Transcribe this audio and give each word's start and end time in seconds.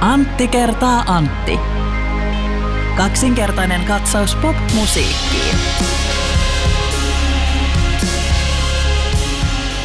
Antti 0.00 0.48
kertaa 0.48 1.04
Antti. 1.06 1.58
Kaksinkertainen 2.96 3.84
katsaus 3.84 4.34
pop-musiikkiin. 4.34 5.56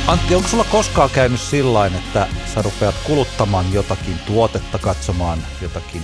Antti, 0.08 0.36
onko 0.36 0.48
sulla 0.48 0.64
koskaan 0.64 1.10
käynyt 1.10 1.40
sillä 1.40 1.86
että 1.86 2.28
sä 2.54 2.62
rupeat 2.62 2.96
kuluttamaan 3.04 3.74
jotakin 3.74 4.20
tuotetta, 4.26 4.78
katsomaan 4.80 5.40
jotakin 5.62 6.04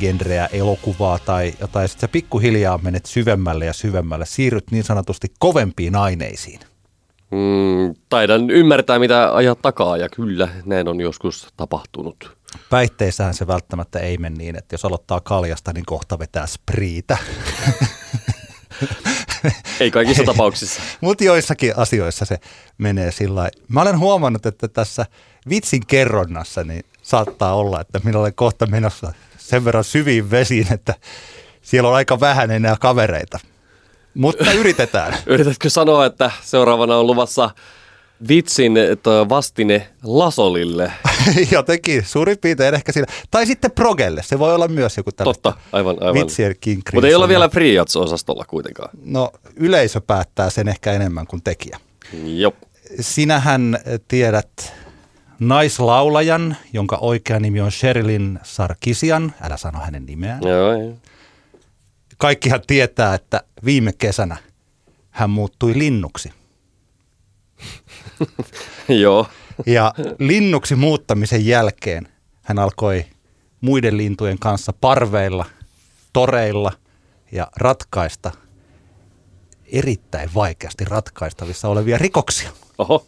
genreä, 0.00 0.48
elokuvaa 0.52 1.18
tai 1.18 1.52
jotain, 1.60 1.88
sitten 1.88 2.08
sä 2.08 2.12
pikkuhiljaa 2.12 2.78
menet 2.78 3.06
syvemmälle 3.06 3.64
ja 3.64 3.72
syvemmälle, 3.72 4.26
siirryt 4.26 4.70
niin 4.70 4.84
sanotusti 4.84 5.28
kovempiin 5.38 5.96
aineisiin? 5.96 6.69
Mm, 7.30 7.94
taidan 8.08 8.50
ymmärtää, 8.50 8.98
mitä 8.98 9.34
ajat 9.34 9.62
takaa, 9.62 9.96
ja 9.96 10.08
kyllä, 10.08 10.48
näin 10.64 10.88
on 10.88 11.00
joskus 11.00 11.48
tapahtunut. 11.56 12.36
Päihteissähän 12.70 13.34
se 13.34 13.46
välttämättä 13.46 13.98
ei 13.98 14.18
mene 14.18 14.36
niin, 14.36 14.56
että 14.56 14.74
jos 14.74 14.84
aloittaa 14.84 15.20
kaljasta, 15.20 15.72
niin 15.72 15.86
kohta 15.86 16.18
vetää 16.18 16.46
spriitä. 16.46 17.18
Ei 19.80 19.90
kaikissa 19.90 20.24
tapauksissa. 20.32 20.82
Mutta 21.00 21.24
joissakin 21.24 21.72
asioissa 21.76 22.24
se 22.24 22.38
menee 22.78 23.12
sillä 23.12 23.50
Mä 23.68 23.82
olen 23.82 23.98
huomannut, 23.98 24.46
että 24.46 24.68
tässä 24.68 25.06
vitsin 25.48 25.86
kerronnassa 25.86 26.64
niin 26.64 26.84
saattaa 27.02 27.54
olla, 27.54 27.80
että 27.80 28.00
minä 28.04 28.18
olen 28.18 28.34
kohta 28.34 28.66
menossa 28.66 29.12
sen 29.38 29.64
verran 29.64 29.84
syviin 29.84 30.30
vesiin, 30.30 30.72
että 30.72 30.94
siellä 31.62 31.88
on 31.88 31.94
aika 31.94 32.20
vähän 32.20 32.50
enää 32.50 32.76
kavereita. 32.80 33.38
Mutta 34.14 34.52
yritetään. 34.52 35.16
Yritätkö 35.26 35.70
sanoa, 35.70 36.06
että 36.06 36.30
seuraavana 36.42 36.96
on 36.96 37.06
luvassa 37.06 37.50
vitsin 38.28 38.74
vastine 39.28 39.88
Lasolille? 40.02 40.92
Jotenkin, 41.52 42.04
suurin 42.04 42.38
piirtein 42.38 42.74
ehkä 42.74 42.92
siinä. 42.92 43.06
Tai 43.30 43.46
sitten 43.46 43.70
Progelle, 43.70 44.22
se 44.22 44.38
voi 44.38 44.54
olla 44.54 44.68
myös 44.68 44.96
joku 44.96 45.12
tällaista 45.12 45.52
Totta, 45.52 45.62
aivan, 45.72 45.96
aivan. 46.00 46.14
vitsien 46.14 46.54
Mutta 46.94 47.06
ei 47.06 47.14
olla 47.14 47.28
vielä 47.28 47.48
Freejats-osastolla 47.48 48.44
kuitenkaan. 48.48 48.90
No 49.04 49.32
yleisö 49.56 50.00
päättää 50.00 50.50
sen 50.50 50.68
ehkä 50.68 50.92
enemmän 50.92 51.26
kuin 51.26 51.42
tekijä. 51.42 51.78
Jop. 52.24 52.54
Sinähän 53.00 53.78
tiedät 54.08 54.74
naislaulajan, 55.38 56.56
jonka 56.72 56.96
oikea 56.96 57.40
nimi 57.40 57.60
on 57.60 57.72
Sherilyn 57.72 58.40
Sarkisian. 58.42 59.34
Älä 59.42 59.56
sano 59.56 59.78
hänen 59.78 60.06
nimeään. 60.06 60.40
Joo, 60.42 60.72
joo. 60.72 60.94
Kaikkihan 62.20 62.62
tietää, 62.66 63.14
että 63.14 63.42
viime 63.64 63.92
kesänä 63.92 64.36
hän 65.10 65.30
muuttui 65.30 65.78
linnuksi. 65.78 66.32
Joo. 69.02 69.26
Ja 69.66 69.94
linnuksi 70.18 70.74
muuttamisen 70.74 71.46
jälkeen 71.46 72.08
hän 72.42 72.58
alkoi 72.58 73.06
muiden 73.60 73.96
lintujen 73.96 74.38
kanssa 74.38 74.72
parveilla, 74.80 75.46
toreilla 76.12 76.72
ja 77.32 77.48
ratkaista 77.56 78.30
erittäin 79.66 80.30
vaikeasti 80.34 80.84
ratkaistavissa 80.84 81.68
olevia 81.68 81.98
rikoksia. 81.98 82.50
Oho. 82.78 83.06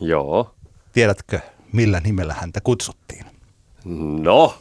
Joo. 0.00 0.54
Tiedätkö, 0.92 1.40
millä 1.72 2.00
nimellä 2.00 2.34
häntä 2.34 2.60
kutsuttiin? 2.60 3.26
No. 4.22 4.58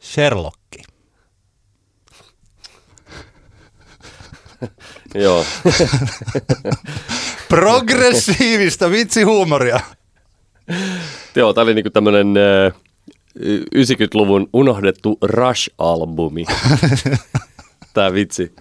Sherlockki. 0.00 0.57
Joo. 5.14 5.44
Progressiivista 7.48 8.90
vitsihuumoria. 8.90 9.80
Joo, 11.36 11.52
tämä 11.52 11.62
oli 11.62 11.74
niinku 11.74 11.90
tämmönen 11.90 12.34
äh, 12.36 12.72
90-luvun 13.74 14.48
unohdettu 14.52 15.18
Rush-albumi. 15.24 16.44
Tämä 17.94 18.12
vitsi. 18.12 18.52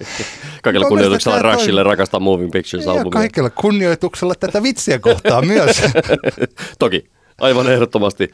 Kaikella 0.64 0.88
kunnioituksella 0.88 1.42
Rushille 1.42 1.82
toi- 1.84 1.92
rakastaa 1.92 2.20
Moving 2.20 2.52
Ja 2.54 2.60
Pictures-albumia. 2.62 3.10
kaikella 3.10 3.50
kunnioituksella 3.50 4.36
tätä 4.36 4.64
vitsiä 4.64 5.00
kohtaa 5.00 5.42
myös. 5.42 5.82
Toki, 6.80 7.10
aivan 7.42 7.72
ehdottomasti. 7.72 8.32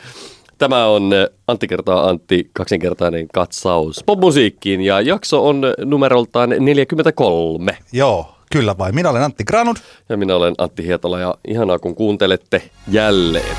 Tämä 0.63 0.85
on 0.85 1.13
äh, 1.13 1.27
Antti 1.47 1.67
kertaa 1.67 2.09
Antti, 2.09 2.49
kaksinkertainen 2.53 3.27
katsaus 3.27 4.03
popmusiikkiin 4.05 4.81
ja 4.81 5.01
jakso 5.01 5.47
on 5.47 5.61
numeroltaan 5.85 6.49
43. 6.59 7.77
Joo, 7.91 8.35
kyllä 8.51 8.77
vai. 8.77 8.91
Minä 8.91 9.09
olen 9.09 9.23
Antti 9.23 9.43
Granut. 9.43 9.77
Ja 10.09 10.17
minä 10.17 10.35
olen 10.35 10.55
Antti 10.57 10.83
Hietola 10.85 11.19
ja 11.19 11.35
ihanaa 11.47 11.79
kun 11.79 11.95
kuuntelette 11.95 12.61
jälleen. 12.87 13.57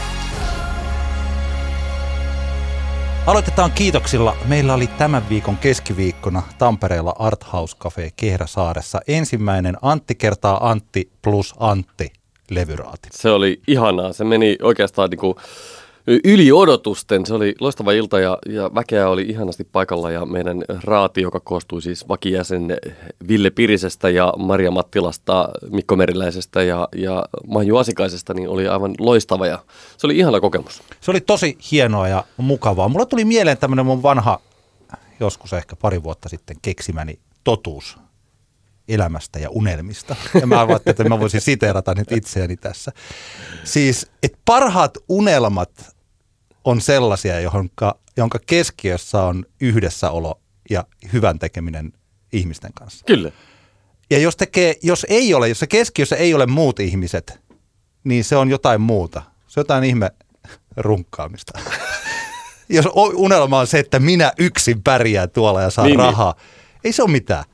Aloitetaan 3.26 3.70
kiitoksilla. 3.72 4.36
Meillä 4.48 4.74
oli 4.74 4.86
tämän 4.86 5.28
viikon 5.28 5.56
keskiviikkona 5.56 6.42
Tampereella 6.58 7.14
Art 7.18 7.52
House 7.52 7.76
Cafe 7.76 8.10
Kehräsaaressa 8.16 9.00
ensimmäinen 9.08 9.76
Antti 9.82 10.14
kertaa 10.14 10.70
Antti 10.70 11.10
plus 11.22 11.54
Antti 11.58 12.12
levyraati. 12.50 13.08
Se 13.12 13.30
oli 13.30 13.60
ihanaa. 13.66 14.12
Se 14.12 14.24
meni 14.24 14.56
oikeastaan 14.62 15.10
niin 15.10 15.18
kuin 15.18 15.36
yli 16.06 16.52
odotusten. 16.52 17.26
Se 17.26 17.34
oli 17.34 17.54
loistava 17.60 17.92
ilta 17.92 18.20
ja, 18.20 18.38
ja 18.48 18.70
väkeä 18.74 19.08
oli 19.08 19.22
ihanasti 19.22 19.64
paikalla 19.64 20.10
ja 20.10 20.26
meidän 20.26 20.64
raati, 20.84 21.20
joka 21.20 21.40
koostui 21.40 21.82
siis 21.82 22.08
vakijäsen 22.08 22.76
Ville 23.28 23.50
Pirisestä 23.50 24.10
ja 24.10 24.32
Maria 24.38 24.70
Mattilasta, 24.70 25.48
Mikko 25.70 25.96
Meriläisestä 25.96 26.62
ja, 26.62 26.88
ja 26.96 27.24
Maiju 27.46 27.76
Asikaisesta, 27.76 28.34
niin 28.34 28.48
oli 28.48 28.68
aivan 28.68 28.94
loistava 28.98 29.46
ja 29.46 29.58
se 29.96 30.06
oli 30.06 30.18
ihana 30.18 30.40
kokemus. 30.40 30.82
Se 31.00 31.10
oli 31.10 31.20
tosi 31.20 31.58
hienoa 31.70 32.08
ja 32.08 32.24
mukavaa. 32.36 32.88
Mulla 32.88 33.06
tuli 33.06 33.24
mieleen 33.24 33.58
tämmöinen 33.58 33.86
mun 33.86 34.02
vanha, 34.02 34.40
joskus 35.20 35.52
ehkä 35.52 35.76
pari 35.76 36.02
vuotta 36.02 36.28
sitten 36.28 36.56
keksimäni 36.62 37.18
totuus 37.44 37.98
elämästä 38.88 39.38
ja 39.38 39.50
unelmista. 39.50 40.16
Ja 40.40 40.46
mä 40.46 40.60
ajattelin, 40.60 40.92
että 40.92 41.08
mä 41.08 41.20
voisin 41.20 41.40
siteerata 41.40 41.94
nyt 41.94 42.12
itseäni 42.12 42.56
tässä. 42.56 42.92
Siis, 43.64 44.06
että 44.22 44.38
parhaat 44.44 44.98
unelmat 45.08 45.93
on 46.64 46.80
sellaisia, 46.80 47.40
johonka, 47.40 47.98
jonka 48.16 48.38
keskiössä 48.46 49.22
on 49.22 49.44
yhdessäolo 49.60 50.40
ja 50.70 50.84
hyvän 51.12 51.38
tekeminen 51.38 51.92
ihmisten 52.32 52.72
kanssa. 52.72 53.04
Kyllä. 53.04 53.30
Ja 54.10 54.18
jos, 54.18 54.36
tekee, 54.36 54.76
jos 54.82 55.06
ei 55.08 55.34
ole, 55.34 55.48
jos 55.48 55.58
se 55.58 55.66
keskiössä 55.66 56.16
ei 56.16 56.34
ole 56.34 56.46
muut 56.46 56.80
ihmiset, 56.80 57.40
niin 58.04 58.24
se 58.24 58.36
on 58.36 58.50
jotain 58.50 58.80
muuta. 58.80 59.22
Se 59.46 59.60
on 59.60 59.62
jotain 59.62 59.84
ihme 59.84 60.10
runkkaamista. 60.76 61.58
jos 62.68 62.88
unelma 63.14 63.58
on 63.58 63.66
se, 63.66 63.78
että 63.78 63.98
minä 63.98 64.32
yksin 64.38 64.82
pärjään 64.82 65.30
tuolla 65.30 65.62
ja 65.62 65.70
saan 65.70 65.86
Niin, 65.86 65.96
niin, 65.96 66.04
niin. 66.04 66.12
rahaa, 66.12 66.34
ei 66.84 66.92
se 66.92 67.02
ole 67.02 67.10
mitään. 67.10 67.44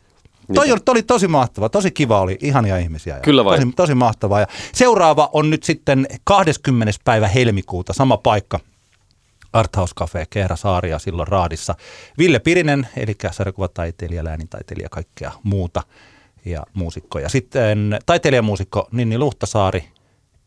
Toi 0.55 0.71
oli, 0.73 0.81
toi 0.81 0.93
oli 0.93 1.03
tosi 1.03 1.29
mahtava, 1.29 1.69
tosi 1.69 1.91
kiva 1.91 2.21
oli, 2.21 2.39
ihania 2.41 2.79
ihmisiä. 2.79 3.15
Ja 3.15 3.21
Kyllä 3.21 3.45
vai? 3.45 3.59
Tosi, 3.59 3.73
tosi 3.77 3.95
mahtavaa. 3.95 4.41
Ja 4.41 4.47
seuraava 4.75 5.31
on 5.33 5.51
nyt 5.51 5.63
sitten 5.63 6.07
20. 6.25 6.99
päivä 7.05 7.29
helmikuuta, 7.29 7.93
sama 7.93 8.17
paikka, 8.17 8.61
Arthouse 9.53 9.95
Cafe 9.95 10.27
Kehräsaaria 10.31 10.99
silloin 10.99 11.29
Raadissa. 11.29 11.75
Ville 12.19 12.39
Pirinen, 12.39 12.89
eli 12.97 13.15
sarjakuvataiteilija, 13.31 14.25
läänintaiteilija, 14.25 14.89
kaikkea 14.89 15.33
muuta 15.43 15.83
ja 16.45 16.63
muusikko. 16.75 17.19
Ja 17.19 17.29
sitten 17.29 17.99
taiteilijamuusikko 18.07 18.89
Ninni 18.93 19.19
Luhtasaari, 19.19 19.85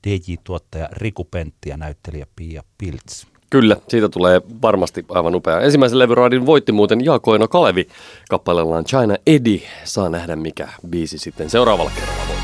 DJ-tuottaja 0.07 0.89
Riku 0.91 1.23
Pentti 1.23 1.69
ja 1.69 1.77
näyttelijä 1.77 2.25
Pia 2.35 2.63
Pilts. 2.77 3.27
Kyllä, 3.49 3.77
siitä 3.87 4.09
tulee 4.09 4.41
varmasti 4.61 5.05
aivan 5.09 5.35
upea. 5.35 5.61
Ensimmäisen 5.61 5.99
levyraadin 5.99 6.45
voitti 6.45 6.71
muuten 6.71 7.05
Jaakoino 7.05 7.47
Kalevi 7.47 7.87
kappaleellaan 8.29 8.85
China 8.85 9.17
Eddie. 9.27 9.61
Saa 9.83 10.09
nähdä 10.09 10.35
mikä 10.35 10.69
biisi 10.89 11.17
sitten 11.17 11.49
seuraavalla 11.49 11.91
kerralla 11.95 12.23
voittaa. 12.27 12.43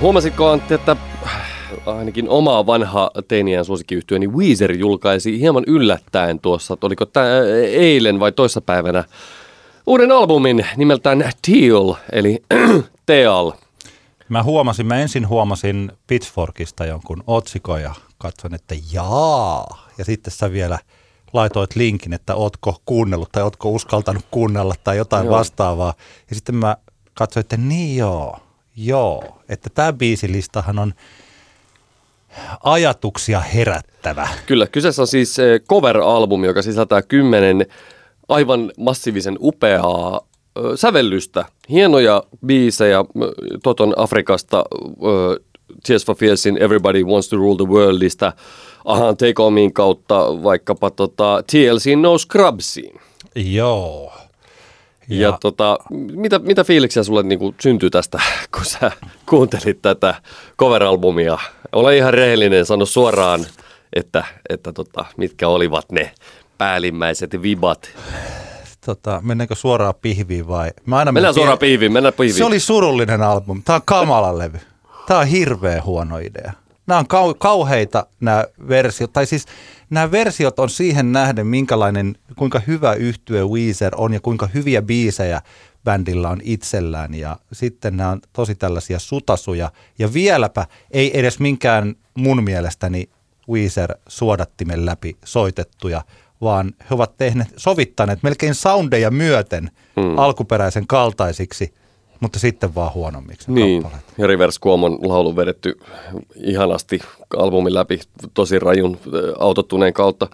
Huomasitko 0.00 0.50
Antti, 0.50 0.74
että 0.74 0.96
ainakin 1.86 2.28
oma 2.28 2.66
vanha 2.66 3.10
teiniän 3.28 3.64
suosikkiyhtiöni 3.64 4.28
Weezer 4.28 4.72
julkaisi 4.72 5.40
hieman 5.40 5.64
yllättäen 5.66 6.40
tuossa, 6.40 6.74
että 6.74 6.86
oliko 6.86 7.06
tämä 7.06 7.26
eilen 7.68 8.20
vai 8.20 8.32
toissapäivänä, 8.32 9.04
uuden 9.86 10.12
albumin 10.12 10.66
nimeltään 10.76 11.30
Teal, 11.46 11.94
eli 12.12 12.42
Teal. 13.06 13.52
Mä 14.28 14.42
huomasin, 14.42 14.86
mä 14.86 15.00
ensin 15.00 15.28
huomasin 15.28 15.92
Pitchforkista 16.06 16.86
jonkun 16.86 17.24
otsikon 17.26 17.82
ja 17.82 17.94
katsoin, 18.18 18.54
että 18.54 18.74
jaa. 18.92 19.88
Ja 19.98 20.04
sitten 20.04 20.32
sä 20.32 20.52
vielä 20.52 20.78
laitoit 21.32 21.76
linkin, 21.76 22.12
että 22.12 22.34
ootko 22.34 22.82
kuunnellut 22.86 23.32
tai 23.32 23.42
ootko 23.42 23.70
uskaltanut 23.70 24.24
kuunnella 24.30 24.74
tai 24.84 24.96
jotain 24.96 25.24
joo. 25.24 25.34
vastaavaa. 25.34 25.94
Ja 26.30 26.34
sitten 26.34 26.54
mä 26.54 26.76
katsoin, 27.14 27.40
että 27.40 27.56
niin 27.56 27.96
joo, 27.96 28.38
joo. 28.76 29.42
Että 29.48 29.70
tämä 29.70 29.92
biisilistahan 29.92 30.78
on 30.78 30.94
ajatuksia 32.64 33.40
herättävä. 33.40 34.28
Kyllä, 34.46 34.66
kyseessä 34.66 35.02
on 35.02 35.08
siis 35.08 35.38
eh, 35.38 35.60
cover-albumi, 35.60 36.46
joka 36.46 36.62
sisältää 36.62 37.02
kymmenen 37.02 37.66
aivan 38.28 38.72
massiivisen 38.78 39.36
upeaa 39.40 40.20
ö, 40.58 40.76
sävellystä. 40.76 41.44
Hienoja 41.70 42.22
biisejä 42.46 43.04
Toton 43.62 43.94
Afrikasta, 43.96 44.64
ö, 45.04 45.40
Tears 45.86 46.06
for 46.06 46.16
Fearsin 46.16 46.62
Everybody 46.62 47.04
Wants 47.04 47.28
to 47.28 47.36
Rule 47.36 47.56
the 47.56 47.66
Worldista, 47.66 48.32
Ahan 48.84 49.16
Take 49.16 49.42
On 49.42 49.52
Mein 49.52 49.72
kautta 49.72 50.42
vaikkapa 50.42 50.90
tota, 50.90 51.42
TLC 51.50 52.00
No 52.00 52.18
Scrubsiin. 52.18 53.00
Joo. 53.36 54.12
Ja, 55.08 55.20
ja 55.20 55.38
tota, 55.40 55.78
mitä, 55.90 56.38
mitä 56.38 56.64
fiiliksiä 56.64 57.02
sulle 57.02 57.22
niin 57.22 57.54
syntyi 57.60 57.90
tästä, 57.90 58.18
kun 58.54 58.64
sä 58.64 58.92
kuuntelit 59.26 59.82
tätä 59.82 60.14
cover-albumia? 60.58 61.38
Ole 61.74 61.96
ihan 61.96 62.14
rehellinen, 62.14 62.66
sano 62.66 62.86
suoraan, 62.86 63.46
että, 63.92 64.24
että 64.48 64.72
tota, 64.72 65.04
mitkä 65.16 65.48
olivat 65.48 65.92
ne 65.92 66.10
päällimmäiset 66.58 67.42
vibat. 67.42 67.90
Tota, 68.86 69.20
mennäänkö 69.24 69.54
suoraan 69.54 69.94
pihviin 70.02 70.48
vai? 70.48 70.70
Mä 70.86 70.98
aina 70.98 71.12
mennään 71.12 71.34
suoraan 71.34 71.58
pihviin, 71.58 71.92
mennään 71.92 72.12
pihviin. 72.12 72.34
Se 72.34 72.44
oli 72.44 72.60
surullinen 72.60 73.22
albumi. 73.22 73.62
Tämä 73.64 73.76
on 73.76 73.82
kamala 73.84 74.38
levy. 74.38 74.58
Tämä 75.06 75.20
on 75.20 75.26
hirveän 75.26 75.84
huono 75.84 76.18
idea. 76.18 76.52
Nämä 76.86 76.98
on 77.00 77.06
kau- 77.06 77.36
kauheita 77.38 78.06
nämä 78.20 78.44
versiot, 78.68 79.12
tai 79.12 79.26
siis 79.26 79.46
nämä 79.90 80.10
versiot 80.10 80.58
on 80.58 80.70
siihen 80.70 81.12
nähden, 81.12 81.46
minkälainen, 81.46 82.16
kuinka 82.36 82.60
hyvä 82.66 82.92
yhtye 82.92 83.44
Weezer 83.44 83.92
on 83.96 84.12
ja 84.12 84.20
kuinka 84.20 84.48
hyviä 84.54 84.82
biisejä 84.82 85.40
bändillä 85.84 86.28
on 86.28 86.40
itsellään. 86.44 87.14
Ja 87.14 87.36
sitten 87.52 87.96
nämä 87.96 88.10
on 88.10 88.20
tosi 88.32 88.54
tällaisia 88.54 88.98
sutasuja. 88.98 89.70
Ja 89.98 90.12
vieläpä 90.12 90.66
ei 90.90 91.18
edes 91.18 91.38
minkään 91.38 91.94
mun 92.14 92.44
mielestäni 92.44 93.08
Weezer 93.50 93.94
suodattimen 94.08 94.86
läpi 94.86 95.16
soitettuja, 95.24 96.02
vaan 96.40 96.72
he 96.80 96.86
ovat 96.94 97.16
tehneet, 97.16 97.48
sovittaneet 97.56 98.22
melkein 98.22 98.54
soundeja 98.54 99.10
myöten 99.10 99.70
hmm. 99.96 100.18
alkuperäisen 100.18 100.86
kaltaisiksi– 100.86 101.74
mutta 102.24 102.38
sitten 102.38 102.74
vaan 102.74 102.94
huonommiksi 102.94 103.52
Niin, 103.52 103.82
kappaleet. 103.82 104.04
ja 104.18 104.26
Rivers 104.26 104.60
Cuomon 104.60 104.98
laulu 105.02 105.36
vedetty 105.36 105.78
ihanasti 106.36 107.00
albumin 107.36 107.74
läpi 107.74 108.00
tosi 108.34 108.58
rajun 108.58 108.98
autottuneen 109.38 109.92
kautta. 109.92 110.28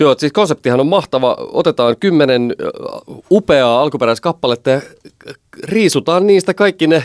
Joo, 0.00 0.14
siis 0.18 0.32
konseptihan 0.32 0.80
on 0.80 0.86
mahtava. 0.86 1.36
Otetaan 1.38 1.96
kymmenen 2.00 2.54
upeaa 3.30 3.82
alkuperäiskappaletta 3.82 4.70
ja 4.70 4.80
riisutaan 5.62 6.26
niistä 6.26 6.54
kaikki 6.54 6.86
ne 6.86 7.04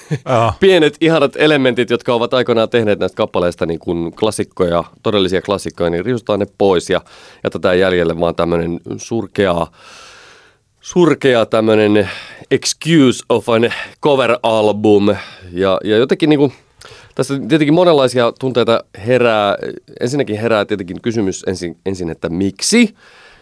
pienet 0.60 0.96
ihanat 1.00 1.32
elementit, 1.36 1.90
jotka 1.90 2.14
ovat 2.14 2.34
aikoinaan 2.34 2.68
tehneet 2.68 2.98
näistä 2.98 3.16
kappaleista 3.16 3.66
niin 3.66 3.78
kuin 3.78 4.12
klassikkoja, 4.12 4.84
todellisia 5.02 5.42
klassikkoja, 5.42 5.90
niin 5.90 6.04
riisutaan 6.04 6.40
ne 6.40 6.46
pois 6.58 6.90
ja 6.90 7.00
jätetään 7.44 7.78
jäljelle 7.78 8.20
vaan 8.20 8.34
tämmöinen 8.34 8.80
surkea 8.96 9.66
surkea 10.86 11.46
tämmöinen 11.46 12.10
excuse 12.50 13.24
of 13.28 13.48
an 13.48 13.72
cover 14.02 14.38
album. 14.42 15.16
Ja, 15.52 15.80
ja 15.84 15.96
jotenkin 15.96 16.28
niin 16.28 16.38
kuin, 16.38 16.52
tässä 17.16 17.34
tietenkin 17.48 17.74
monenlaisia 17.74 18.32
tunteita 18.40 18.84
herää. 19.06 19.56
Ensinnäkin 20.00 20.40
herää 20.40 20.64
tietenkin 20.64 21.00
kysymys 21.02 21.44
ensin, 21.46 21.76
ensin 21.86 22.10
että 22.10 22.28
miksi. 22.28 22.94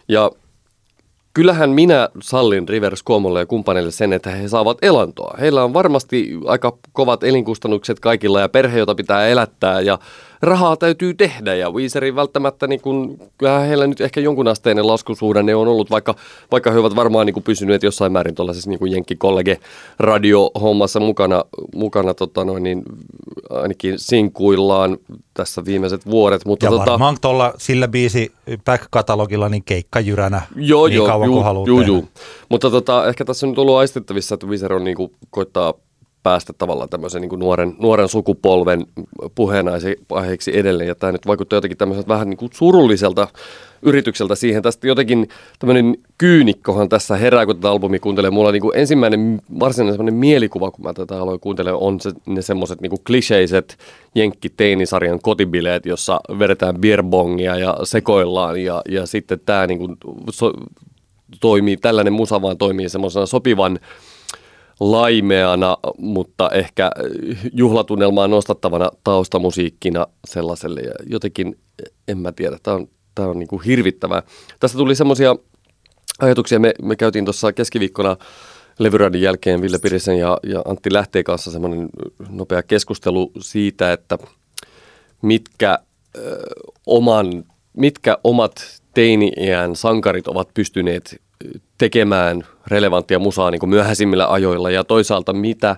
Ja 0.08 0.30
kyllähän 1.34 1.70
minä 1.70 2.08
sallin 2.22 2.68
Rivers 2.68 3.04
Cuomolle 3.04 3.40
ja 3.40 3.46
kumppaneille 3.46 3.90
sen, 3.90 4.12
että 4.12 4.30
he 4.30 4.48
saavat 4.48 4.78
elantoa. 4.82 5.34
Heillä 5.40 5.64
on 5.64 5.74
varmasti 5.74 6.30
aika 6.46 6.78
kovat 6.92 7.24
elinkustannukset 7.24 8.00
kaikilla 8.00 8.40
ja 8.40 8.48
perhe, 8.48 8.78
jota 8.78 8.94
pitää 8.94 9.26
elättää 9.26 9.80
ja 9.80 9.98
rahaa 10.42 10.76
täytyy 10.76 11.14
tehdä 11.14 11.54
ja 11.54 11.70
Weezerin 11.70 12.16
välttämättä, 12.16 12.66
niin 12.66 12.80
kun, 12.80 13.18
kyllähän 13.38 13.68
heillä 13.68 13.86
nyt 13.86 14.00
ehkä 14.00 14.20
jonkun 14.20 14.48
asteinen 14.48 14.86
laskusuhdanne 14.86 15.54
on 15.54 15.68
ollut, 15.68 15.90
vaikka, 15.90 16.14
vaikka 16.52 16.70
he 16.70 16.78
ovat 16.78 16.96
varmaan 16.96 17.26
niin 17.26 17.42
pysyneet 17.42 17.82
jossain 17.82 18.12
määrin 18.12 18.34
tuollaisessa 18.34 18.70
niin 18.70 18.92
Jenkki-kollege 18.92 19.58
radio-hommassa 19.98 21.00
mukana, 21.00 21.44
mukana 21.74 22.14
tota 22.14 22.44
noin, 22.44 22.62
niin 22.62 22.82
ainakin 23.50 23.98
sinkuillaan 23.98 24.98
tässä 25.34 25.64
viimeiset 25.64 26.06
vuodet. 26.06 26.44
Mutta 26.44 26.66
ja 26.66 26.70
tota, 26.70 26.90
varmaan 26.90 27.16
tuolla 27.20 27.52
sillä 27.58 27.88
biisi 27.88 28.32
back-katalogilla 28.64 29.48
niin 29.48 29.64
keikkajyränä 29.64 30.42
joo, 30.56 30.86
niin 30.86 30.96
joo, 30.96 31.06
kauan 31.06 31.26
juu, 31.26 31.34
kuin 31.34 31.44
haluaa 31.44 31.66
juu, 31.66 31.80
juu. 31.80 32.08
Mutta 32.48 32.70
tota, 32.70 33.08
ehkä 33.08 33.24
tässä 33.24 33.46
on 33.46 33.50
nyt 33.50 33.58
ollut 33.58 33.76
aistettavissa, 33.76 34.34
että 34.34 34.46
Weezer 34.46 34.72
on 34.72 34.84
niin 34.84 34.96
kuin, 34.96 35.12
koittaa 35.30 35.74
päästä 36.24 36.52
tavallaan 36.52 36.88
tämmöisen 36.88 37.20
niin 37.20 37.38
nuoren, 37.38 37.76
nuoren 37.78 38.08
sukupolven 38.08 38.86
puheenaiheeksi 39.34 40.58
edelleen. 40.58 40.88
Ja 40.88 40.94
tämä 40.94 41.12
nyt 41.12 41.26
vaikuttaa 41.26 41.56
jotenkin 41.56 41.78
tämmöiseltä 41.78 42.08
vähän 42.08 42.30
niin 42.30 42.38
kuin 42.38 42.50
surulliselta 42.54 43.28
yritykseltä 43.82 44.34
siihen. 44.34 44.62
Tästä 44.62 44.86
jotenkin 44.86 45.28
tämmöinen 45.58 45.96
kyynikkohan 46.18 46.88
tässä 46.88 47.16
herää, 47.16 47.46
kun 47.46 47.56
tätä 47.56 47.70
albumia 47.70 48.00
kuuntelee. 48.00 48.30
Mulla 48.30 48.52
niin 48.52 48.62
kuin 48.62 48.78
ensimmäinen 48.78 49.42
varsinainen 49.60 50.14
mielikuva, 50.14 50.70
kun 50.70 50.84
mä 50.84 50.92
tätä 50.92 51.18
aloin 51.18 51.40
kuuntelemaan, 51.40 51.82
on 51.82 52.00
se, 52.00 52.12
ne 52.26 52.42
semmoiset 52.42 52.80
niin 52.80 53.04
kliseiset 53.06 53.78
jenkki-teinisarjan 54.14 55.20
kotibileet, 55.22 55.86
jossa 55.86 56.20
vedetään 56.38 56.80
beerbongia 56.80 57.56
ja 57.56 57.76
sekoillaan. 57.82 58.62
Ja, 58.62 58.82
ja 58.88 59.06
sitten 59.06 59.40
tämä 59.46 59.66
niin 59.66 59.78
kuin 59.78 59.96
so, 60.30 60.52
toimii, 61.40 61.76
tällainen 61.76 62.12
musa 62.12 62.42
vaan 62.42 62.58
toimii 62.58 62.88
semmoisena 62.88 63.26
sopivan 63.26 63.78
laimeana, 64.90 65.76
mutta 65.98 66.50
ehkä 66.50 66.90
juhlatunnelmaa 67.52 68.28
nostattavana 68.28 68.90
taustamusiikkina 69.04 70.06
sellaiselle. 70.26 70.80
Ja 70.80 70.94
jotenkin, 71.06 71.58
en 72.08 72.18
mä 72.18 72.32
tiedä, 72.32 72.58
tämä 72.62 72.76
on, 72.76 72.88
tämä 73.14 73.28
on 73.28 73.38
niin 73.38 73.48
kuin 73.48 73.62
hirvittävää. 73.62 74.22
Tästä 74.60 74.78
tuli 74.78 74.94
semmoisia 74.94 75.36
ajatuksia, 76.18 76.58
me, 76.58 76.74
me 76.82 76.96
käytiin 76.96 77.24
tuossa 77.24 77.52
keskiviikkona 77.52 78.16
levyradin 78.78 79.22
jälkeen 79.22 79.62
Ville 79.62 79.78
Pirisen 79.78 80.18
ja, 80.18 80.38
ja 80.42 80.62
Antti 80.64 80.92
Lähteen 80.92 81.24
kanssa 81.24 81.50
semmoinen 81.50 81.88
nopea 82.28 82.62
keskustelu 82.62 83.32
siitä, 83.40 83.92
että 83.92 84.18
mitkä, 85.22 85.78
ö, 86.16 86.42
oman, 86.86 87.44
mitkä 87.76 88.18
omat 88.24 88.82
teini-iän 88.94 89.76
sankarit 89.76 90.28
ovat 90.28 90.48
pystyneet 90.54 91.20
tekemään 91.78 92.42
relevanttia 92.66 93.18
musaa 93.18 93.50
niin 93.50 93.60
kuin 93.60 93.70
myöhäisimmillä 93.70 94.32
ajoilla 94.32 94.70
ja 94.70 94.84
toisaalta 94.84 95.32
mitä 95.32 95.76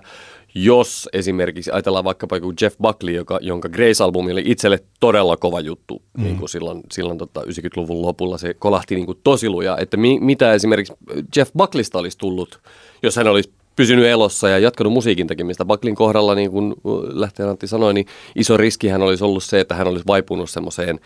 jos 0.55 1.09
esimerkiksi 1.13 1.71
ajatellaan 1.71 2.05
vaikkapa 2.05 2.35
joku 2.35 2.53
Jeff 2.61 2.77
Buckley, 2.77 3.15
joka, 3.15 3.39
jonka 3.41 3.69
Grace-albumi 3.69 4.31
oli 4.31 4.43
itselle 4.45 4.79
todella 4.99 5.37
kova 5.37 5.59
juttu 5.59 6.01
mm. 6.17 6.23
niin 6.23 6.37
kuin 6.37 6.49
silloin, 6.49 6.81
silloin 6.91 7.17
tota 7.17 7.41
90-luvun 7.41 8.01
lopulla, 8.01 8.37
se 8.37 8.53
kolahti 8.53 8.95
niin 8.95 9.05
kuin 9.05 9.19
tosi 9.23 9.49
luja, 9.49 9.77
että 9.77 9.97
mi, 9.97 10.19
mitä 10.19 10.53
esimerkiksi 10.53 10.93
Jeff 11.35 11.51
Buckleysta 11.57 11.99
olisi 11.99 12.17
tullut, 12.17 12.59
jos 13.03 13.15
hän 13.15 13.27
olisi 13.27 13.51
pysynyt 13.75 14.05
elossa 14.05 14.49
ja 14.49 14.59
jatkanut 14.59 14.93
musiikin 14.93 15.27
tekemistä. 15.27 15.65
Bucklin 15.65 15.95
kohdalla, 15.95 16.35
niin 16.35 16.51
kuin 16.51 16.75
Lähteen 17.13 17.49
Antti 17.49 17.67
sanoi, 17.67 17.93
niin 17.93 18.05
iso 18.35 18.57
riski 18.57 18.87
hän 18.87 19.01
olisi 19.01 19.23
ollut 19.23 19.43
se, 19.43 19.59
että 19.59 19.75
hän 19.75 19.87
olisi 19.87 20.07
vaipunut 20.07 20.49
semmoiseen 20.49 20.99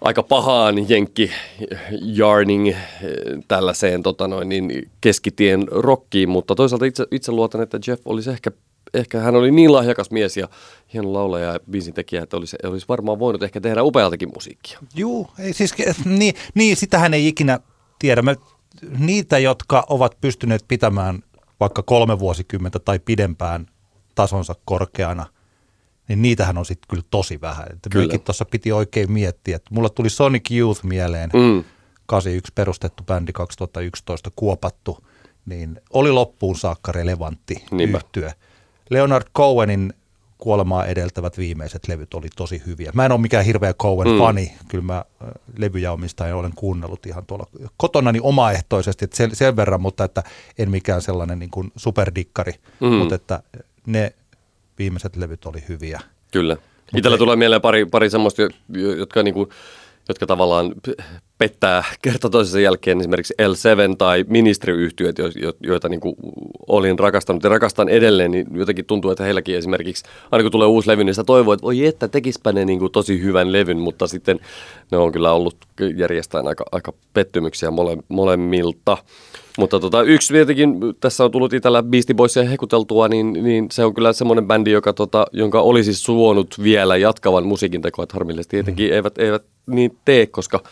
aika 0.00 0.22
pahaan 0.22 0.90
jenkki 0.90 1.30
yarning 2.18 2.76
tällaiseen 3.48 4.02
tota 4.02 4.28
noin, 4.28 4.48
niin 4.48 4.90
keskitien 5.00 5.68
rockiin, 5.70 6.28
mutta 6.28 6.54
toisaalta 6.54 6.84
itse, 6.84 7.06
itse 7.10 7.32
luotan, 7.32 7.60
että 7.60 7.78
Jeff 7.86 8.06
olisi 8.06 8.30
ehkä, 8.30 8.50
ehkä 8.94 9.20
hän 9.20 9.36
oli 9.36 9.50
niin 9.50 9.72
lahjakas 9.72 10.10
mies 10.10 10.36
ja 10.36 10.48
hieno 10.92 11.12
laulaja 11.12 11.52
ja 11.52 11.60
biisin 11.70 11.94
tekijä, 11.94 12.22
että 12.22 12.36
olisi, 12.36 12.56
olisi 12.64 12.88
varmaan 12.88 13.18
voinut 13.18 13.42
ehkä 13.42 13.60
tehdä 13.60 13.82
upealtakin 13.82 14.30
musiikkia. 14.34 14.78
Joo, 14.94 15.30
ei 15.38 15.52
siis, 15.52 15.74
niin, 16.04 16.34
niin, 16.54 16.76
sitähän 16.76 17.14
ei 17.14 17.28
ikinä 17.28 17.60
tiedä. 17.98 18.22
Me, 18.22 18.36
niitä, 18.98 19.38
jotka 19.38 19.86
ovat 19.88 20.20
pystyneet 20.20 20.64
pitämään 20.68 21.22
vaikka 21.60 21.82
kolme 21.82 22.18
vuosikymmentä 22.18 22.78
tai 22.78 22.98
pidempään 22.98 23.66
tasonsa 24.14 24.54
korkeana– 24.64 25.26
niin 26.10 26.22
niitähän 26.22 26.58
on 26.58 26.66
sitten 26.66 26.88
kyllä 26.88 27.02
tosi 27.10 27.40
vähän. 27.40 27.66
Että 27.72 27.90
kyllä. 27.90 28.18
tuossa 28.18 28.44
piti 28.44 28.72
oikein 28.72 29.12
miettiä, 29.12 29.56
että 29.56 29.74
mulla 29.74 29.88
tuli 29.88 30.10
Sonic 30.10 30.50
Youth 30.50 30.84
mieleen, 30.84 31.30
mm. 31.34 31.64
81 32.06 32.52
perustettu 32.54 33.02
bändi 33.02 33.32
2011 33.32 34.30
kuopattu, 34.36 35.04
niin 35.46 35.80
oli 35.92 36.10
loppuun 36.10 36.56
saakka 36.56 36.92
relevantti 36.92 37.64
Niinpä. 37.70 37.98
yhtyä. 37.98 38.32
Leonard 38.90 39.24
Cohenin 39.36 39.92
kuolemaa 40.38 40.86
edeltävät 40.86 41.38
viimeiset 41.38 41.88
levyt 41.88 42.14
oli 42.14 42.28
tosi 42.36 42.62
hyviä. 42.66 42.90
Mä 42.94 43.04
en 43.04 43.12
ole 43.12 43.20
mikään 43.20 43.44
hirveä 43.44 43.74
Cohen-fani, 43.74 44.46
mm. 44.46 44.68
kyllä 44.68 44.84
mä 44.84 45.04
levyjä 45.56 45.92
omistajan 45.92 46.38
olen 46.38 46.52
kuunnellut 46.54 47.06
ihan 47.06 47.26
tuolla 47.26 47.46
kotonani 47.76 48.18
omaehtoisesti, 48.22 49.04
että 49.04 49.16
sen, 49.16 49.36
sen 49.36 49.56
verran, 49.56 49.80
mutta 49.80 50.04
että 50.04 50.22
en 50.58 50.70
mikään 50.70 51.02
sellainen 51.02 51.38
niin 51.38 51.50
kuin 51.50 51.72
superdikkari, 51.76 52.54
mm. 52.80 52.92
mutta 52.92 53.14
että 53.14 53.42
ne 53.86 54.12
viimeiset 54.80 55.16
levyt 55.16 55.46
oli 55.46 55.64
hyviä. 55.68 56.00
Kyllä. 56.32 56.56
Itsellä 56.96 57.18
tulee 57.18 57.36
mieleen 57.36 57.62
pari, 57.62 57.86
pari 57.86 58.10
semmoista, 58.10 58.42
jotka, 58.98 59.22
niin 59.22 59.34
kuin, 59.34 59.48
jotka 60.08 60.26
tavallaan 60.26 60.74
pettää 61.40 61.84
kerta 62.02 62.30
toisensa 62.30 62.60
jälkeen 62.60 63.00
esimerkiksi 63.00 63.34
L7 63.42 63.96
tai 63.98 64.24
ministriyhtiöt, 64.28 65.16
joita 65.60 65.88
niin 65.88 66.00
kuin 66.00 66.16
olin 66.68 66.98
rakastanut 66.98 67.42
ja 67.42 67.50
rakastan 67.50 67.88
edelleen, 67.88 68.30
niin 68.30 68.46
jotenkin 68.54 68.84
tuntuu, 68.84 69.10
että 69.10 69.24
heilläkin 69.24 69.56
esimerkiksi, 69.56 70.04
aina 70.30 70.42
kun 70.42 70.52
tulee 70.52 70.66
uusi 70.66 70.88
levy, 70.88 71.04
niin 71.04 71.14
sitä 71.14 71.24
toivoo, 71.24 71.54
että 71.54 71.62
voi 71.62 71.86
että 71.86 72.08
tekispä 72.08 72.52
ne 72.52 72.64
niin 72.64 72.78
kuin 72.78 72.92
tosi 72.92 73.22
hyvän 73.22 73.52
levyn, 73.52 73.78
mutta 73.78 74.06
sitten 74.06 74.40
ne 74.90 74.98
on 74.98 75.12
kyllä 75.12 75.32
ollut 75.32 75.56
järjestään 75.96 76.48
aika, 76.48 76.64
aika 76.72 76.92
pettymyksiä 77.14 77.70
mole, 77.70 77.96
molemmilta. 78.08 78.96
Mutta 79.58 79.80
tota, 79.80 80.02
yksi 80.02 80.32
tietenkin, 80.32 80.80
tässä 81.00 81.24
on 81.24 81.30
tullut 81.30 81.52
itsellä 81.52 81.82
Beastie 81.82 82.14
Boysia 82.14 82.44
hekuteltua, 82.44 83.08
niin, 83.08 83.32
niin 83.32 83.66
se 83.70 83.84
on 83.84 83.94
kyllä 83.94 84.12
semmoinen 84.12 84.46
bändi, 84.46 84.70
joka, 84.70 84.92
tota, 84.92 85.26
jonka 85.32 85.60
olisi 85.60 85.94
suonut 85.94 86.54
vielä 86.62 86.96
jatkavan 86.96 87.46
musiikin 87.46 87.82
tekoa. 87.82 88.02
Että 88.02 88.14
harmillisesti 88.14 88.56
tietenkin 88.56 88.90
mm. 88.90 88.94
eivät, 88.94 89.18
eivät 89.18 89.42
niin 89.66 89.98
tee, 90.04 90.26
koska 90.26 90.62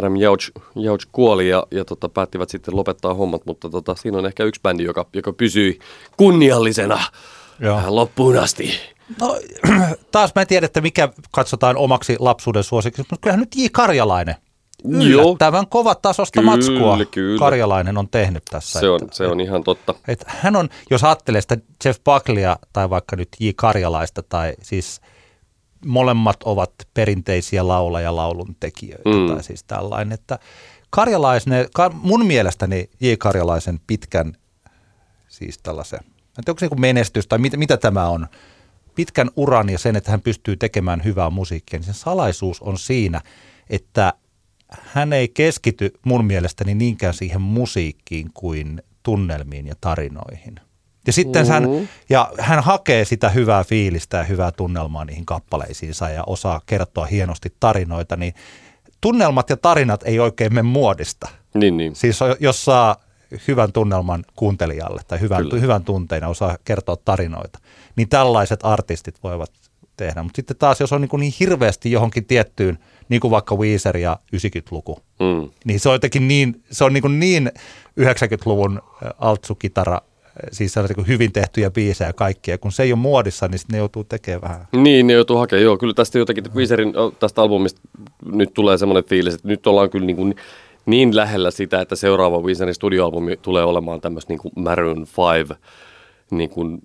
RM 0.00 0.16
Jauch, 0.16 0.50
Jauch 0.74 1.06
kuoli 1.12 1.48
ja, 1.48 1.66
ja 1.70 1.84
tota, 1.84 2.08
päättivät 2.08 2.50
sitten 2.50 2.76
lopettaa 2.76 3.14
hommat. 3.14 3.46
Mutta 3.46 3.70
tota, 3.70 3.94
siinä 3.94 4.18
on 4.18 4.26
ehkä 4.26 4.44
yksi 4.44 4.60
bändi, 4.62 4.84
joka, 4.84 5.06
joka 5.14 5.32
pysyi 5.32 5.78
kunniallisena 6.16 7.00
Joo. 7.60 7.82
loppuun 7.86 8.38
asti. 8.38 8.70
No, 9.20 9.36
taas 10.12 10.32
mä 10.34 10.42
en 10.42 10.48
tiedä, 10.48 10.66
että 10.66 10.80
mikä 10.80 11.08
katsotaan 11.30 11.76
omaksi 11.76 12.16
lapsuuden 12.18 12.64
suosikiksi, 12.64 13.02
mutta 13.02 13.22
kyllähän 13.22 13.40
nyt 13.40 13.56
J. 13.56 13.66
Karjalainen 13.72 14.34
yllättävän 14.84 15.66
kovat 15.66 16.02
tasosta 16.02 16.40
kyllä, 16.40 16.50
matskua 16.50 16.98
kyllä. 17.10 17.38
Karjalainen 17.38 17.98
on 17.98 18.08
tehnyt 18.08 18.42
tässä. 18.50 18.80
Se 18.80 18.88
on, 18.88 19.02
että, 19.02 19.16
se 19.16 19.26
on 19.26 19.40
ihan 19.40 19.64
totta. 19.64 19.94
Että 20.08 20.24
hän 20.28 20.56
on, 20.56 20.68
jos 20.90 21.04
ajattelee 21.04 21.40
sitä 21.40 21.56
Jeff 21.84 22.00
Buckleya 22.04 22.58
tai 22.72 22.90
vaikka 22.90 23.16
nyt 23.16 23.28
J. 23.40 23.48
Karjalaista 23.56 24.22
tai 24.22 24.54
siis 24.62 25.00
molemmat 25.86 26.42
ovat 26.44 26.72
perinteisiä 26.94 27.68
laulaja 27.68 28.16
laulun 28.16 28.56
tekijöitä 28.60 29.10
mm. 29.10 29.26
tai 29.26 29.42
siis 29.42 29.64
tällainen, 29.64 30.12
että 30.12 30.38
Karjalaisen, 30.90 31.52
mun 31.92 32.26
mielestäni 32.26 32.90
J. 33.00 33.12
Karjalaisen 33.18 33.80
pitkän 33.86 34.36
siis 35.28 35.58
tällaisen, 35.58 36.00
että 36.38 36.52
onko 36.52 36.58
se 36.58 36.66
niin 36.66 36.80
menestys 36.80 37.26
tai 37.26 37.38
mitä, 37.38 37.56
mitä 37.56 37.76
tämä 37.76 38.08
on, 38.08 38.26
pitkän 38.94 39.30
uran 39.36 39.68
ja 39.68 39.78
sen, 39.78 39.96
että 39.96 40.10
hän 40.10 40.20
pystyy 40.20 40.56
tekemään 40.56 41.04
hyvää 41.04 41.30
musiikkia, 41.30 41.78
niin 41.78 41.86
sen 41.86 41.94
salaisuus 41.94 42.60
on 42.60 42.78
siinä, 42.78 43.20
että 43.70 44.12
hän 44.68 45.12
ei 45.12 45.28
keskity 45.28 45.92
mun 46.04 46.24
mielestäni 46.24 46.74
niinkään 46.74 47.14
siihen 47.14 47.40
musiikkiin 47.40 48.30
kuin 48.34 48.82
tunnelmiin 49.02 49.66
ja 49.66 49.74
tarinoihin. 49.80 50.60
Ja 51.08 51.12
sitten 51.12 51.46
mm-hmm. 51.46 51.74
hän, 51.76 51.88
ja 52.08 52.30
hän 52.38 52.62
hakee 52.62 53.04
sitä 53.04 53.28
hyvää 53.28 53.64
fiilistä 53.64 54.16
ja 54.16 54.24
hyvää 54.24 54.52
tunnelmaa 54.52 55.04
niihin 55.04 55.26
kappaleisiinsa 55.26 56.10
ja 56.10 56.24
osaa 56.26 56.60
kertoa 56.66 57.06
hienosti 57.06 57.52
tarinoita, 57.60 58.16
niin 58.16 58.34
tunnelmat 59.00 59.50
ja 59.50 59.56
tarinat 59.56 60.02
ei 60.04 60.18
oikein 60.18 60.54
mene 60.54 60.62
muodista. 60.62 61.28
Niin, 61.54 61.76
niin. 61.76 61.96
Siis 61.96 62.18
jos 62.40 62.64
saa 62.64 62.96
hyvän 63.48 63.72
tunnelman 63.72 64.24
kuuntelijalle 64.36 65.02
tai 65.08 65.20
hyvän, 65.20 65.44
hyvän 65.60 65.84
tunteina 65.84 66.28
osaa 66.28 66.58
kertoa 66.64 66.96
tarinoita, 67.04 67.58
niin 67.96 68.08
tällaiset 68.08 68.60
artistit 68.62 69.22
voivat 69.22 69.52
tehdä. 69.96 70.22
Mutta 70.22 70.36
sitten 70.36 70.56
taas, 70.56 70.80
jos 70.80 70.92
on 70.92 71.00
niin, 71.00 71.20
niin 71.20 71.34
hirveästi 71.40 71.92
johonkin 71.92 72.24
tiettyyn– 72.24 72.78
niin 73.08 73.20
kuin 73.20 73.30
vaikka 73.30 73.56
Weezer 73.56 73.96
ja 73.96 74.18
90-luku. 74.36 74.98
Mm. 75.20 75.50
Niin 75.64 75.80
se 75.80 75.88
on 75.88 75.94
jotenkin 75.94 76.28
niin, 76.28 76.62
se 76.70 76.84
on 76.84 76.92
niin, 76.92 77.20
niin 77.20 77.50
90-luvun 78.00 78.82
altsukitara, 79.18 80.00
siis 80.52 80.72
se 80.72 80.80
on 80.80 80.88
niin 80.96 81.06
hyvin 81.06 81.32
tehtyjä 81.32 81.70
biisejä 81.70 82.12
kaikkia. 82.12 82.58
Kun 82.58 82.72
se 82.72 82.82
ei 82.82 82.92
ole 82.92 83.00
muodissa, 83.00 83.48
niin 83.48 83.58
sitten 83.58 83.74
ne 83.74 83.78
joutuu 83.78 84.04
tekemään 84.04 84.42
vähän. 84.42 84.66
Niin, 84.72 85.06
ne 85.06 85.12
joutuu 85.12 85.36
hakemaan. 85.36 85.64
Joo, 85.64 85.76
kyllä 85.76 85.94
tästä 85.94 86.18
jotenkin 86.18 86.54
Weezerin 86.54 86.92
tästä 87.18 87.42
albumista 87.42 87.80
nyt 88.24 88.54
tulee 88.54 88.78
semmoinen 88.78 89.04
fiilis, 89.04 89.34
että 89.34 89.48
nyt 89.48 89.66
ollaan 89.66 89.90
kyllä 89.90 90.06
niin 90.06 90.16
kuin 90.16 90.34
niin 90.86 91.16
lähellä 91.16 91.50
sitä, 91.50 91.80
että 91.80 91.96
seuraava 91.96 92.40
Weezerin 92.40 92.74
studioalbumi 92.74 93.36
tulee 93.36 93.64
olemaan 93.64 94.00
tämmöistä 94.00 94.32
niin 94.32 94.38
kuin 94.38 94.52
Maroon 94.56 95.06
5 95.38 95.54
niin 96.30 96.50
kuin 96.50 96.78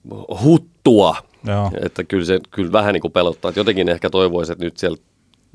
huttua. 0.44 1.16
Joo. 1.48 1.72
Että 1.86 2.04
kyllä 2.04 2.26
se 2.26 2.40
kyllä 2.52 2.72
vähän 2.72 2.94
niin 2.94 3.02
kuin 3.02 3.12
pelottaa. 3.12 3.50
Että 3.50 3.60
jotenkin 3.60 3.90
ehkä 3.90 4.10
toivoisi, 4.10 4.52
että 4.52 4.66
nyt 4.66 4.78
siellä 4.78 4.98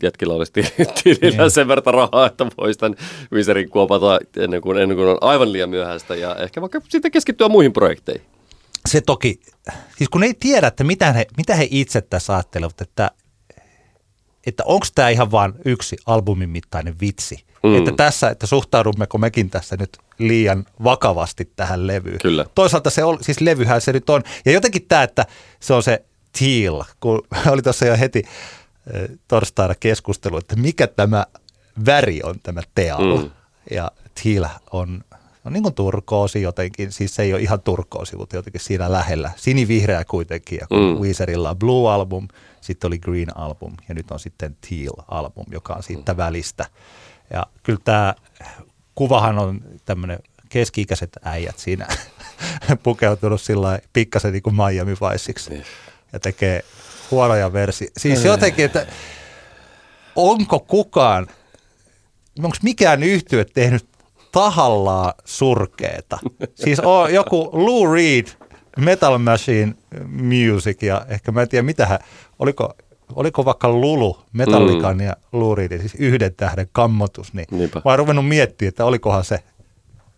jätkillä 0.02 0.34
olisi 0.34 0.52
tilillä 1.04 1.42
niin. 1.42 1.50
sen 1.50 1.68
verran 1.68 1.94
rahaa, 1.94 2.26
että 2.26 2.46
voisi 2.58 2.78
tämän 2.78 2.98
Viserin 3.32 3.70
kuopata 3.70 4.18
ennen 4.36 4.60
kuin, 4.60 4.78
ennen 4.78 4.96
kuin 4.96 5.08
on 5.08 5.18
aivan 5.20 5.52
liian 5.52 5.70
myöhäistä 5.70 6.14
ja 6.14 6.34
ehkä 6.36 6.60
vaikka 6.60 6.80
sitten 6.88 7.10
keskittyä 7.10 7.48
muihin 7.48 7.72
projekteihin. 7.72 8.26
Se 8.88 9.00
toki, 9.00 9.40
siis 9.96 10.08
kun 10.08 10.22
ei 10.22 10.34
tiedä, 10.34 10.66
että 10.66 10.84
mitä 10.84 11.12
he, 11.12 11.26
mitä 11.36 11.54
he 11.54 11.68
itse 11.70 12.00
tässä 12.00 12.34
ajattelevat, 12.34 12.80
että, 12.80 13.10
että 14.46 14.62
onko 14.66 14.86
tämä 14.94 15.08
ihan 15.08 15.30
vain 15.30 15.52
yksi 15.64 15.96
albumin 16.06 16.50
mittainen 16.50 16.94
vitsi. 17.00 17.44
Mm. 17.62 17.78
Että 17.78 17.92
tässä, 17.96 18.30
että 18.30 18.46
suhtaudummeko 18.46 19.18
mekin 19.18 19.50
tässä 19.50 19.76
nyt 19.76 19.98
liian 20.18 20.66
vakavasti 20.84 21.52
tähän 21.56 21.86
levyyn. 21.86 22.18
Kyllä. 22.18 22.46
Toisaalta 22.54 22.90
se 22.90 23.04
on, 23.04 23.18
siis 23.20 23.40
levyhän 23.40 23.80
se 23.80 23.92
nyt 23.92 24.10
on. 24.10 24.22
Ja 24.46 24.52
jotenkin 24.52 24.86
tämä, 24.88 25.02
että 25.02 25.26
se 25.60 25.74
on 25.74 25.82
se 25.82 26.04
Teal, 26.38 26.84
kun 27.00 27.22
oli 27.52 27.62
tuossa 27.62 27.86
jo 27.86 27.96
heti 27.96 28.22
torstaina 29.28 29.74
keskustelu, 29.74 30.36
että 30.36 30.56
mikä 30.56 30.86
tämä 30.86 31.26
väri 31.86 32.20
on 32.22 32.34
tämä 32.42 32.60
teal. 32.74 33.16
Mm. 33.16 33.30
Ja 33.70 33.90
teal 34.22 34.46
on, 34.72 35.04
on 35.44 35.52
niin 35.52 35.62
kuin 35.62 35.74
turkoosi 35.74 36.42
jotenkin, 36.42 36.92
siis 36.92 37.14
se 37.14 37.22
ei 37.22 37.32
ole 37.32 37.42
ihan 37.42 37.60
turkoosi, 37.60 38.16
mutta 38.16 38.36
jotenkin 38.36 38.60
siinä 38.60 38.92
lähellä. 38.92 39.30
Sinivihreä 39.36 40.04
kuitenkin, 40.04 40.58
ja 40.60 40.66
kun 40.66 40.78
mm. 40.78 41.00
Weezerilla 41.00 41.50
on 41.50 41.58
Blue 41.58 41.92
Album, 41.92 42.28
sitten 42.60 42.88
oli 42.88 42.98
Green 42.98 43.38
Album, 43.38 43.72
ja 43.88 43.94
nyt 43.94 44.10
on 44.10 44.20
sitten 44.20 44.56
Teal 44.68 45.04
Album, 45.08 45.44
joka 45.50 45.74
on 45.74 45.82
siitä 45.82 46.12
mm. 46.12 46.16
välistä. 46.16 46.66
Ja 47.30 47.46
kyllä 47.62 47.80
tämä 47.84 48.14
kuvahan 48.94 49.38
on 49.38 49.60
tämmöinen 49.84 50.18
keski-ikäiset 50.48 51.16
äijät 51.22 51.58
siinä 51.58 51.86
pukeutunut 52.82 53.40
sillä 53.40 53.78
pikkasen 53.92 54.32
niin 54.32 54.42
kuin 54.42 54.56
Miami 54.56 54.92
Viceiksi 54.92 55.50
niin. 55.50 55.64
ja 56.12 56.20
tekee 56.20 56.64
huonoja 57.10 57.52
versi. 57.52 57.90
Siis 57.96 58.24
jotenkin, 58.24 58.64
että 58.64 58.86
onko 60.16 60.60
kukaan, 60.60 61.26
onko 62.38 62.56
mikään 62.62 63.02
yhtyö 63.02 63.44
tehnyt 63.44 63.86
tahallaan 64.32 65.12
surkeeta? 65.24 66.18
Siis 66.64 66.80
on 66.80 67.14
joku 67.14 67.50
Lou 67.52 67.92
Reed, 67.92 68.26
Metal 68.76 69.18
Machine 69.18 69.74
Music 70.06 70.82
ja 70.82 71.06
ehkä 71.08 71.32
mä 71.32 71.42
en 71.42 71.48
tiedä 71.48 71.62
mitä 71.62 71.86
hän, 71.86 71.98
oliko, 72.38 72.74
oliko 73.14 73.44
vaikka 73.44 73.68
Lulu, 73.68 74.18
Metallican 74.32 74.96
mm. 74.96 75.04
ja 75.04 75.16
Lou 75.32 75.54
Reedin, 75.54 75.80
siis 75.80 75.94
yhden 75.94 76.34
tähden 76.34 76.68
kammotus, 76.72 77.32
niin 77.32 77.46
Niinpä. 77.50 77.82
mä 77.84 77.90
oon 77.90 77.98
ruvennut 77.98 78.28
miettimään, 78.28 78.68
että 78.68 78.84
olikohan 78.84 79.24
se 79.24 79.38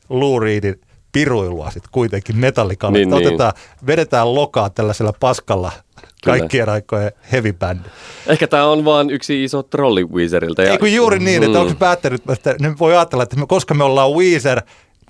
Lou 0.09 0.41
Reedin 0.41 0.81
piruilua 1.13 1.71
sitten 1.71 1.91
kuitenkin 1.93 2.37
metallikalle. 2.37 2.99
Niin, 2.99 3.11
niin. 3.11 3.27
Otetaan, 3.27 3.53
vedetään 3.87 4.35
lokaa 4.35 4.71
tällaisella 4.71 5.13
paskalla 5.21 5.73
kaikkien 6.25 6.69
aikojen 6.69 7.13
heavy 7.33 7.53
band. 7.53 7.81
Ehkä 8.27 8.47
tämä 8.47 8.67
on 8.67 8.85
vaan 8.85 9.11
yksi 9.11 9.45
iso 9.45 9.63
trolli 9.63 10.05
Weezeriltä. 10.05 10.63
Ja... 10.63 10.73
Ei 10.73 10.79
kun 10.79 10.93
juuri 10.93 11.19
niin, 11.19 11.43
että 11.43 11.59
mm. 11.59 11.63
onko 11.63 11.75
päättänyt, 11.79 12.23
että 12.31 12.55
ne 12.61 12.79
voi 12.79 12.97
ajatella, 12.97 13.23
että 13.23 13.37
me, 13.37 13.47
koska 13.47 13.75
me 13.75 13.85
ollaan 13.85 14.11
Weezer, 14.11 14.63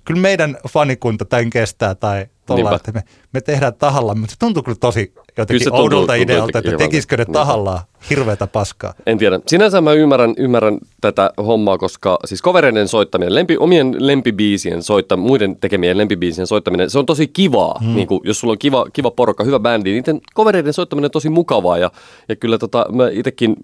kyllä 0.05 0.21
meidän 0.21 0.57
fanikunta 0.69 1.25
tämän 1.25 1.51
kestää 1.51 1.95
tai 1.95 2.27
tuolla, 2.47 2.77
että 2.77 2.93
me, 2.93 3.03
me 3.33 3.41
tehdään 3.41 3.75
tahallaan, 3.75 4.19
mutta 4.19 4.33
se 4.33 4.39
tuntuu 4.39 4.63
kyllä 4.63 4.79
tosi 4.81 5.15
jotenkin 5.39 5.65
kyllä 5.65 5.79
oudolta 5.79 6.15
idealta, 6.15 6.59
että 6.59 6.77
tekisikö 6.77 7.17
ne 7.17 7.25
tahallaan 7.25 7.81
hirveätä 8.11 8.47
paskaa. 8.47 8.95
En 9.07 9.19
tiedä. 9.19 9.41
Sinänsä 9.47 9.81
mä 9.81 9.93
ymmärrän, 9.93 10.35
ymmärrän 10.37 10.79
tätä 11.01 11.31
hommaa, 11.47 11.79
koska 11.79 12.19
siis 12.25 12.43
kovereiden 12.43 12.89
soittaminen, 12.89 13.35
lempi, 13.35 13.57
omien 13.57 13.97
lempibiisien 13.99 14.83
soittaminen, 14.83 15.27
muiden 15.27 15.57
tekemien 15.57 15.99
lempibiisien 15.99 16.47
soittaminen, 16.47 16.91
se 16.91 16.99
on 16.99 17.07
tosi 17.07 17.29
kivaa. 17.29 17.79
Hmm. 17.85 17.95
Niin 17.95 18.07
kuin, 18.07 18.21
jos 18.25 18.41
sulla 18.41 18.53
on 18.53 18.59
kiva, 18.59 18.87
kiva 18.93 19.11
porukka, 19.11 19.45
hyvä 19.45 19.59
bändi, 19.59 19.93
niiden 19.93 20.21
kovereiden 20.35 20.73
soittaminen 20.73 21.07
on 21.07 21.11
tosi 21.11 21.29
mukavaa. 21.29 21.79
Ja, 21.79 21.91
ja 22.29 22.37
kyllä 22.37 22.59
tota, 22.59 22.87
mä 22.93 23.09
itsekin 23.13 23.57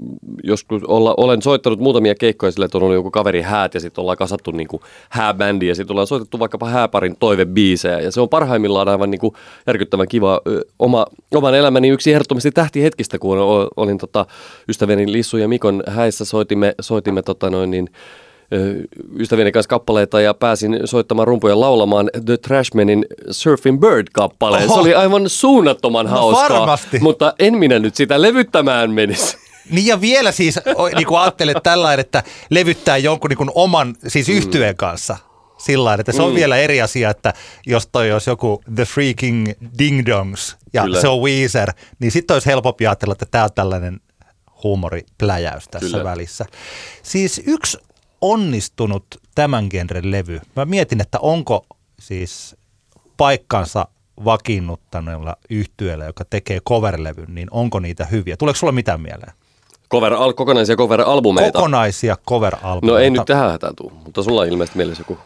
joskus 0.43 0.85
olla, 0.85 1.15
olen 1.17 1.43
soittanut 1.43 1.81
muutamia 1.81 2.15
keikkoja 2.15 2.53
sille, 2.53 2.65
että 2.65 2.79
on 2.79 2.85
ollut 2.85 2.95
joku 2.95 3.11
kaveri 3.11 3.43
häät 3.43 3.75
ja 3.75 3.81
sitten 3.81 4.03
ollaan 4.03 4.19
kasattu 4.19 4.51
niin 4.51 4.69
kuin 4.69 4.83
hääbändi 5.09 5.69
ja 5.69 5.75
sitten 5.75 5.95
ollaan 5.95 6.07
soitettu 6.07 6.39
vaikkapa 6.39 6.69
hääparin 6.69 7.17
toivebiisejä. 7.19 8.01
Ja 8.01 8.13
se 8.13 8.21
on 8.21 8.29
parhaimmillaan 8.29 8.89
aivan 8.89 9.11
niin 9.11 9.21
kuin 9.21 9.35
järkyttävän 9.67 10.09
kiva 10.09 10.41
oma, 10.79 11.07
oman 11.35 11.55
elämäni 11.55 11.89
yksi 11.89 12.13
ehdottomasti 12.13 12.51
tähtihetkistä, 12.51 13.19
kun 13.19 13.39
olin 13.77 13.99
tota, 13.99 14.26
ystäväni 14.69 15.13
Lissu 15.13 15.37
ja 15.37 15.49
Mikon 15.49 15.83
häissä 15.87 16.25
soitimme, 16.25 16.75
soitimme 16.81 17.23
tota 17.23 17.51
noin 17.51 17.71
niin, 17.71 17.89
ystävieni 19.19 19.53
kanssa 19.53 19.69
kappaleita 19.69 20.21
ja 20.21 20.35
pääsin 20.35 20.81
soittamaan 20.85 21.29
rumpuja 21.29 21.61
laulamaan 21.61 22.11
The 22.27 22.37
Trashmanin 22.37 23.07
Surfing 23.31 23.81
Bird-kappaleen. 23.81 24.69
Se 24.69 24.75
oli 24.75 24.95
aivan 24.95 25.29
suunnattoman 25.29 26.07
no 26.07 26.13
hauskaa, 26.13 26.61
varmasti. 26.61 26.99
mutta 26.99 27.35
en 27.39 27.59
minä 27.59 27.79
nyt 27.79 27.95
sitä 27.97 28.23
levyttämään 28.23 28.91
menisi. 28.91 29.37
Niin 29.71 29.87
ja 29.87 30.01
vielä 30.01 30.33
siis, 30.33 30.61
niin 30.97 31.07
kuin 31.07 31.21
ajattelet 31.21 31.57
tällainen, 31.63 32.01
että 32.01 32.23
levyttää 32.51 32.97
jonkun 32.97 33.29
niin 33.29 33.37
kuin 33.37 33.51
oman, 33.55 33.95
siis 34.07 34.29
mm. 34.29 34.35
yhtyeen 34.35 34.77
kanssa 34.77 35.17
sillä 35.59 35.95
että 35.95 36.13
se 36.13 36.23
on 36.23 36.31
mm. 36.31 36.35
vielä 36.35 36.57
eri 36.57 36.83
asia, 36.83 37.11
että 37.11 37.35
jos 37.67 37.87
toi 37.87 38.13
olisi 38.13 38.31
joku 38.31 38.63
The 38.75 38.85
Freaking 38.85 39.47
Ding 39.79 40.07
Dongs 40.07 40.57
ja 40.73 40.83
Kyllä. 40.83 41.01
se 41.01 41.09
on 41.09 41.23
Weezer, 41.23 41.73
niin 41.99 42.13
sitten 42.13 42.35
olisi 42.35 42.47
helpompi 42.47 42.87
ajatella, 42.87 43.13
että 43.13 43.27
tämä 43.31 43.45
on 43.45 43.51
tällainen 43.55 44.01
huumoripläjäys 44.63 45.69
tässä 45.69 45.97
Kyllä. 45.99 46.11
välissä. 46.11 46.45
Siis 47.03 47.43
yksi 47.47 47.79
onnistunut 48.21 49.05
tämän 49.35 49.67
genren 49.71 50.11
levy? 50.11 50.41
Mä 50.57 50.65
mietin, 50.65 51.01
että 51.01 51.19
onko 51.21 51.67
siis 52.01 52.57
paikkansa 53.17 53.89
vakiinnuttaneella 54.25 55.37
yhtyeellä, 55.51 56.05
joka 56.05 56.25
tekee 56.25 56.61
coverlevyn, 56.69 57.35
niin 57.35 57.49
onko 57.51 57.81
niitä 57.81 58.05
hyviä? 58.05 58.37
Tuleeko 58.37 58.59
sulla 58.59 58.73
mitään 58.73 59.01
mieleen? 59.01 59.33
Cover, 59.91 60.15
al, 60.15 60.33
kokonaisia 60.33 60.77
cover-albumeita. 60.77 61.53
Kokonaisia 61.53 62.17
cover-albumeita. 62.29 62.87
No 62.87 62.99
ei 62.99 63.11
nyt 63.11 63.23
tähän 63.27 63.51
hätään 63.51 63.77
tuu, 63.77 63.93
mutta 64.05 64.23
sulla 64.23 64.41
on 64.41 64.49
ilmeisesti 64.49 64.79
mielessä 64.79 65.01
joku. 65.01 65.19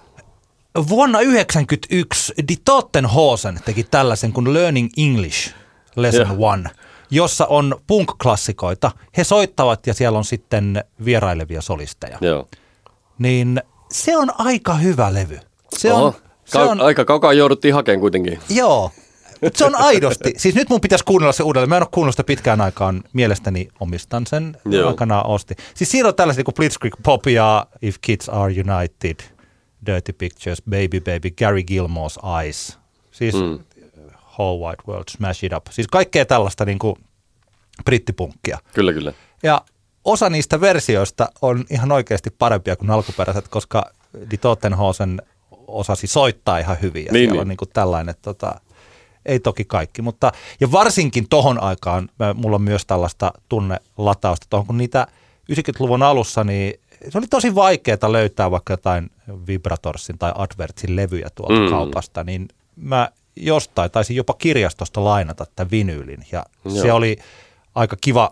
Vuonna 0.89 1.19
1991 1.19 2.35
Die 2.49 2.57
Tottenhosen 2.65 3.61
teki 3.65 3.85
tällaisen 3.85 4.33
kuin 4.33 4.55
Learning 4.55 4.89
English 4.97 5.55
Lesson 5.97 6.27
Joo. 6.27 6.51
One, 6.53 6.71
jossa 7.11 7.47
on 7.47 7.77
punk-klassikoita. 7.87 8.91
He 9.17 9.25
soittavat 9.25 9.87
ja 9.87 9.95
siellä 9.95 10.19
on 10.19 10.25
sitten 10.25 10.85
vierailevia 11.05 11.61
solisteja. 11.61 12.19
Joo. 12.21 12.49
Niin 13.19 13.63
se 13.93 14.17
on 14.17 14.29
aika 14.39 14.75
hyvä 14.75 15.15
levy. 15.15 15.41
Se 15.79 15.93
Oho. 15.93 16.05
on, 16.05 16.13
se 16.45 16.59
Kau- 16.59 16.69
on, 16.69 16.81
Aika 16.81 17.05
kaukaa 17.05 17.33
jouduttiin 17.33 17.75
hakemaan 17.75 18.01
kuitenkin. 18.01 18.39
joo, 18.49 18.91
Mut 19.43 19.57
se 19.57 19.65
on 19.65 19.75
aidosti. 19.75 20.33
Siis 20.37 20.55
nyt 20.55 20.69
mun 20.69 20.81
pitäisi 20.81 21.05
kuunnella 21.05 21.33
se 21.33 21.43
uudelleen. 21.43 21.69
Mä 21.69 21.77
en 21.77 21.83
ole 21.83 21.89
kuunnellut 21.93 22.15
sitä 22.15 22.25
pitkään 22.25 22.61
aikaan. 22.61 23.03
Mielestäni 23.13 23.69
omistan 23.81 24.27
sen. 24.27 24.57
Joo. 24.65 24.89
Aikanaan 24.89 25.27
osti. 25.27 25.55
Siis 25.75 25.91
siinä 25.91 26.09
on 26.09 26.15
tällaisia 26.15 26.45
kuin 26.45 26.55
Blitzkrieg 26.55 26.95
Pop 27.03 27.27
ja 27.27 27.67
If 27.83 27.97
Kids 28.01 28.29
Are 28.29 28.53
United, 28.53 29.17
Dirty 29.87 30.13
Pictures, 30.13 30.63
Baby 30.71 31.01
Baby, 31.01 31.31
Gary 31.31 31.61
Gilmore's 31.61 32.41
Eyes. 32.43 32.79
Siis 33.11 33.35
mm. 33.35 33.59
Whole 34.39 34.67
Wide 34.67 34.83
World, 34.89 35.05
Smash 35.11 35.45
It 35.45 35.53
Up. 35.53 35.67
Siis 35.71 35.89
kaikkea 35.89 36.25
tällaista 36.25 36.65
niin 36.65 36.79
kuin 36.79 36.97
brittipunkkia. 37.85 38.59
Kyllä, 38.75 38.93
kyllä. 38.93 39.13
Ja 39.43 39.63
osa 40.05 40.31
niistä 40.31 40.61
versioista 40.61 41.29
on 41.43 41.65
ihan 41.71 41.93
oikeasti 41.93 42.31
parempia 42.31 42.77
kuin 42.77 42.91
alkuperäiset, 42.91 43.49
koska 43.49 43.91
Die 44.31 44.39
Tottenhosen 44.39 45.23
osasi 45.67 46.07
soittaa 46.07 46.59
ihan 46.59 46.77
hyvin. 46.83 47.05
Ja 47.05 47.13
Niin, 47.13 47.21
siellä 47.21 47.33
niin. 47.33 47.41
on 47.41 47.49
niin 47.49 47.57
kuin 47.57 47.71
tällainen, 47.73 48.15
tota, 48.23 48.61
ei 49.27 49.41
toki 49.41 49.65
kaikki, 49.65 50.03
mutta 50.03 50.33
ja 50.61 50.73
varsinkin 50.73 51.29
tohon 51.29 51.63
aikaan 51.63 52.09
mulla 52.35 52.57
on 52.57 52.63
myös 52.63 52.87
tällaista 52.87 53.33
tunnelatausta 53.49 54.47
tohon, 54.51 54.67
kun 54.67 54.79
niitä 54.79 55.07
90-luvun 55.53 56.03
alussa, 56.03 56.45
niin 56.45 56.81
se 57.09 57.19
oli 57.19 57.27
tosi 57.27 57.55
vaikeaa 57.55 58.13
löytää 58.13 58.51
vaikka 58.51 58.73
jotain 58.73 59.11
Vibratorsin 59.47 60.19
tai 60.19 60.33
Advertsin 60.35 60.97
levyjä 60.97 61.29
tuolta 61.35 61.61
mm. 61.61 61.71
kaupasta, 61.71 62.25
niin 62.25 62.49
mä 62.77 63.11
jostain 63.37 63.91
taisin 63.91 64.17
jopa 64.17 64.35
kirjastosta 64.35 65.05
lainata 65.05 65.47
tämän 65.57 65.71
vinyylin 65.71 66.25
ja 66.33 66.45
Joo. 66.65 66.75
se 66.83 66.93
oli 66.93 67.17
aika 67.75 67.97
kiva 68.01 68.31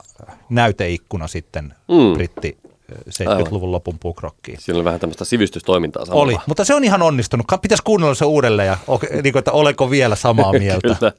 näyteikkuna 0.51 1.29
sitten 1.29 1.75
Mm. 1.89 2.15
britti 2.15 2.59
eh, 2.65 3.29
70-luvun 3.29 3.73
lopun 3.73 3.99
pukrockiin. 3.99 4.61
Siinä 4.61 4.77
oli 4.77 4.85
vähän 4.85 5.01
tämmöistä 5.01 5.25
sivistystoimintaa 5.25 6.05
samalla. 6.05 6.23
Oli, 6.25 6.37
mutta 6.47 6.65
se 6.65 6.75
on 6.75 6.85
ihan 6.85 7.03
onnistunut. 7.03 7.47
Pitäisi 7.63 7.83
kuunnella 7.83 8.15
se 8.15 8.25
uudelleen 8.25 8.67
ja 8.67 8.79
niin 9.23 9.33
kuin, 9.33 9.39
että 9.39 9.53
olenko 9.53 9.91
vielä 9.91 10.17
samaa 10.17 10.53
mieltä. 10.59 11.13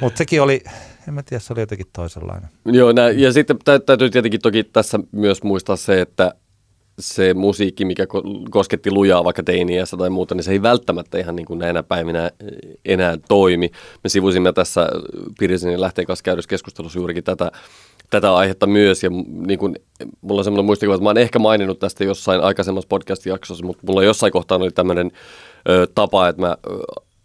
Mutta 0.00 0.18
sekin 0.18 0.42
oli, 0.42 0.64
en 1.08 1.14
mä 1.14 1.22
tiedä, 1.22 1.40
se 1.40 1.52
oli 1.52 1.60
jotenkin 1.60 1.86
toisenlainen. 1.92 2.50
Joo, 2.64 2.92
nä, 2.92 3.10
ja 3.10 3.32
sitten 3.32 3.58
tä, 3.64 3.78
täytyy 3.78 4.10
tietenkin 4.10 4.40
toki 4.40 4.64
tässä 4.64 4.98
myös 5.12 5.42
muistaa 5.42 5.76
se, 5.76 6.00
että 6.00 6.34
se 7.00 7.34
musiikki, 7.34 7.84
mikä 7.84 8.04
ko- 8.04 8.50
kosketti 8.50 8.90
lujaa 8.90 9.24
vaikka 9.24 9.42
teiniässä 9.42 9.96
tai 9.96 10.10
muuta, 10.10 10.34
niin 10.34 10.44
se 10.44 10.52
ei 10.52 10.62
välttämättä 10.62 11.18
ihan 11.18 11.36
niin 11.36 11.46
kuin 11.46 11.58
näinä 11.58 11.82
päivinä 11.82 12.30
enää 12.84 13.18
toimi. 13.28 13.70
Me 14.04 14.10
sivusimme 14.10 14.52
tässä 14.52 14.88
Pirisen 15.38 15.72
ja 15.72 15.80
Lähteen 15.80 16.06
kanssa 16.06 16.22
käydyssä 16.22 16.48
keskustelussa 16.48 16.98
juurikin 16.98 17.24
tätä, 17.24 17.52
tätä 18.10 18.34
aihetta 18.34 18.66
myös, 18.66 19.02
ja 19.02 19.10
niin 19.46 19.58
kuin, 19.58 19.76
mulla 20.20 20.40
on 20.40 20.44
semmoinen 20.44 20.66
muistikuva, 20.66 20.94
että 20.94 21.04
mä 21.04 21.08
oon 21.08 21.18
ehkä 21.18 21.38
maininnut 21.38 21.78
tästä 21.78 22.04
jossain 22.04 22.40
aikaisemmassa 22.40 22.88
podcast-jaksossa, 22.88 23.66
mutta 23.66 23.82
mulla 23.86 24.02
jossain 24.02 24.32
kohtaa 24.32 24.58
oli 24.58 24.70
tämmöinen 24.70 25.10
ö, 25.68 25.86
tapa, 25.94 26.28
että 26.28 26.42
mä 26.42 26.56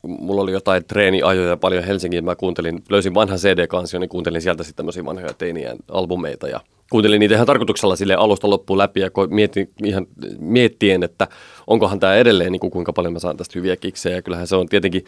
mulla 0.07 0.41
oli 0.41 0.51
jotain 0.51 0.85
treeniajoja 0.85 1.57
paljon 1.57 1.83
Helsingiin, 1.83 2.25
mä 2.25 2.35
kuuntelin, 2.35 2.83
löysin 2.89 3.13
vanhan 3.13 3.37
CD-kansion, 3.37 4.01
niin 4.01 4.09
kuuntelin 4.09 4.41
sieltä 4.41 4.63
sitten 4.63 4.75
tämmöisiä 4.75 5.05
vanhoja 5.05 5.33
teinien 5.33 5.77
albumeita 5.91 6.47
ja 6.47 6.59
kuuntelin 6.91 7.19
niitä 7.19 7.35
ihan 7.35 7.47
tarkoituksella 7.47 7.95
sille 7.95 8.15
alusta 8.15 8.49
loppuun 8.49 8.77
läpi 8.77 8.99
ja 8.99 9.09
mietin, 9.29 9.69
ihan 9.83 10.07
miettien, 10.39 11.03
että 11.03 11.27
onkohan 11.67 11.99
tämä 11.99 12.15
edelleen 12.15 12.51
niin 12.51 12.59
kuin 12.59 12.71
kuinka 12.71 12.93
paljon 12.93 13.13
mä 13.13 13.19
saan 13.19 13.37
tästä 13.37 13.59
hyviä 13.59 13.75
kiksejä 13.75 14.15
ja 14.15 14.21
kyllähän 14.21 14.47
se 14.47 14.55
on 14.55 14.67
tietenkin 14.67 15.05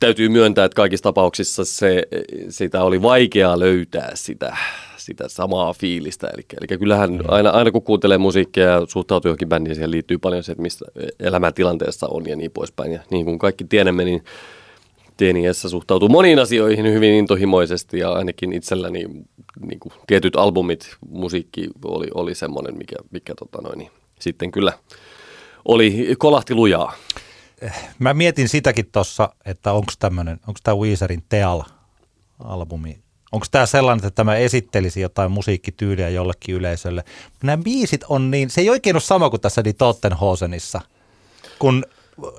täytyy 0.00 0.28
myöntää, 0.28 0.64
että 0.64 0.76
kaikissa 0.76 1.02
tapauksissa 1.02 1.64
se, 1.64 2.02
sitä 2.48 2.82
oli 2.84 3.02
vaikeaa 3.02 3.58
löytää 3.58 4.10
sitä, 4.14 4.56
sitä 4.96 5.28
samaa 5.28 5.72
fiilistä. 5.72 6.28
Eli, 6.34 6.44
eli 6.60 6.78
kyllähän 6.78 7.20
aina, 7.28 7.50
aina 7.50 7.70
kun 7.70 7.82
kuuntelee 7.82 8.18
musiikkia 8.18 8.64
ja 8.64 8.82
suhtautuu 8.88 9.28
johonkin 9.28 9.48
bändiin, 9.48 9.74
siihen 9.74 9.90
liittyy 9.90 10.18
paljon 10.18 10.42
se, 10.42 10.52
että 10.52 10.62
mistä 10.62 10.84
elämäntilanteessa 11.20 12.06
on 12.10 12.28
ja 12.28 12.36
niin 12.36 12.50
poispäin. 12.50 12.92
Ja 12.92 13.00
niin 13.10 13.24
kuin 13.24 13.38
kaikki 13.38 13.64
tiedämme, 13.64 14.04
niin 14.04 14.24
teiniässä 15.16 15.68
suhtautuu 15.68 16.08
moniin 16.08 16.38
asioihin 16.38 16.84
hyvin 16.84 17.12
intohimoisesti 17.14 17.98
ja 17.98 18.12
ainakin 18.12 18.52
itselläni 18.52 19.04
niin 19.60 19.80
kuin 19.80 19.92
tietyt 20.06 20.36
albumit, 20.36 20.96
musiikki 21.08 21.68
oli, 21.84 22.06
oli 22.14 22.34
semmoinen, 22.34 22.78
mikä, 22.78 22.96
mikä 23.10 23.34
tota 23.34 23.62
noin, 23.62 23.78
niin 23.78 23.90
sitten 24.20 24.50
kyllä 24.50 24.72
oli 25.64 26.14
kolahti 26.18 26.54
lujaa. 26.54 26.92
Mä 27.98 28.14
mietin 28.14 28.48
sitäkin 28.48 28.86
tuossa, 28.92 29.28
että 29.44 29.72
onko 29.72 29.92
tämmöinen, 29.98 30.40
onko 30.48 30.60
tämä 30.62 30.76
Weezerin 30.76 31.22
Teal-albumi, 31.28 32.98
onko 33.32 33.46
tämä 33.50 33.66
sellainen, 33.66 34.06
että 34.06 34.16
tämä 34.16 34.36
esittelisi 34.36 35.00
jotain 35.00 35.30
musiikkityyliä 35.30 36.08
jollekin 36.08 36.54
yleisölle. 36.54 37.04
Nämä 37.42 37.62
biisit 37.62 38.04
on 38.08 38.30
niin, 38.30 38.50
se 38.50 38.60
ei 38.60 38.70
oikein 38.70 38.96
ole 38.96 39.00
sama 39.00 39.30
kuin 39.30 39.40
tässä 39.40 39.64
Die 39.64 39.72
Tottenhosenissa, 39.72 40.80
kun 41.58 41.84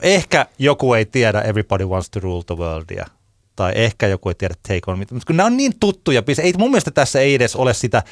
ehkä 0.02 0.46
joku 0.60 0.94
ei 0.94 1.06
tiedä 1.06 1.42
Everybody 1.42 1.86
Wants 1.86 2.10
to 2.10 2.20
Rule 2.20 2.44
the 2.44 2.56
Worldia, 2.56 3.06
tai 3.56 3.72
ehkä 3.76 4.08
joku 4.08 4.30
ei 4.30 4.36
tiedä 4.36 4.54
Take 4.68 4.82
On 4.88 5.00
Me, 5.00 5.06
mutta 5.12 5.28
kun 5.28 5.38
nämä 5.38 5.48
on 5.48 5.58
niin 5.58 5.74
tuttuja 5.80 6.24
ei, 6.44 6.54
mun 6.58 6.72
mielestä 6.72 6.92
tässä 6.92 7.20
ei 7.20 7.36
edes 7.36 7.56
ole 7.56 7.74
sitä 7.74 8.04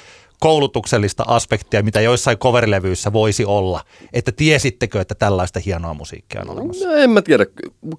koulutuksellista 0.44 1.24
aspektia, 1.28 1.84
mitä 1.84 2.02
joissain 2.02 2.38
coverilevyissä 2.38 3.14
voisi 3.14 3.46
olla, 3.46 3.82
että 4.14 4.32
tiesittekö, 4.32 5.02
että 5.02 5.16
tällaista 5.16 5.60
hienoa 5.66 5.94
musiikkia 5.94 6.42
on 6.42 6.50
olemassa. 6.50 6.88
No 6.88 6.94
en 6.94 7.10
mä 7.10 7.22
tiedä. 7.22 7.46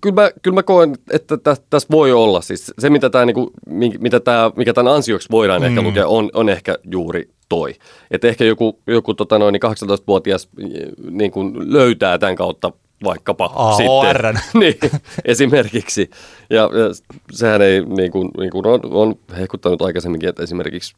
Kyllä 0.00 0.22
mä, 0.22 0.31
kyllä 0.42 0.55
mä 0.55 0.62
koen, 0.62 0.96
että 1.11 1.37
tä, 1.37 1.57
tässä 1.70 1.88
voi 1.90 2.12
olla. 2.12 2.40
Siis 2.40 2.72
se, 2.79 2.90
mitä 2.90 3.11
tää, 3.11 3.24
niinku, 3.24 3.50
mi- 3.66 3.98
mitä 4.00 4.20
tää, 4.20 4.50
mikä 4.57 4.72
tämän 4.72 4.92
ansioksi 4.94 5.29
voidaan 5.31 5.62
mm. 5.62 5.68
ehkä 5.68 5.83
lukea, 5.83 6.07
on, 6.07 6.31
on 6.35 6.48
ehkä 6.48 6.79
juuri 6.90 7.31
toi. 7.48 7.74
Että 8.11 8.29
ehkä 8.29 8.44
joku, 8.44 8.79
joku 8.87 9.14
tota 9.14 9.38
noin, 9.38 9.53
niin 9.53 9.62
18-vuotias 9.64 10.48
niin 11.11 11.31
kuin 11.31 11.72
löytää 11.72 12.18
tämän 12.18 12.37
kautta 12.37 12.72
vaikkapa 13.05 13.51
AORn. 13.55 14.37
sitten. 14.37 14.43
niin, 14.61 15.03
esimerkiksi. 15.25 16.11
Ja, 16.51 16.61
ja 16.62 17.14
sehän 17.33 17.62
ei, 17.62 17.85
niin 17.85 18.11
kuin, 18.11 18.31
niin 18.38 18.51
kuin 18.51 18.67
on, 18.67 18.81
on 18.85 19.14
hehkuttanut 19.38 19.83
aikaisemminkin, 19.83 20.29
että 20.29 20.43
esimerkiksi 20.43 20.95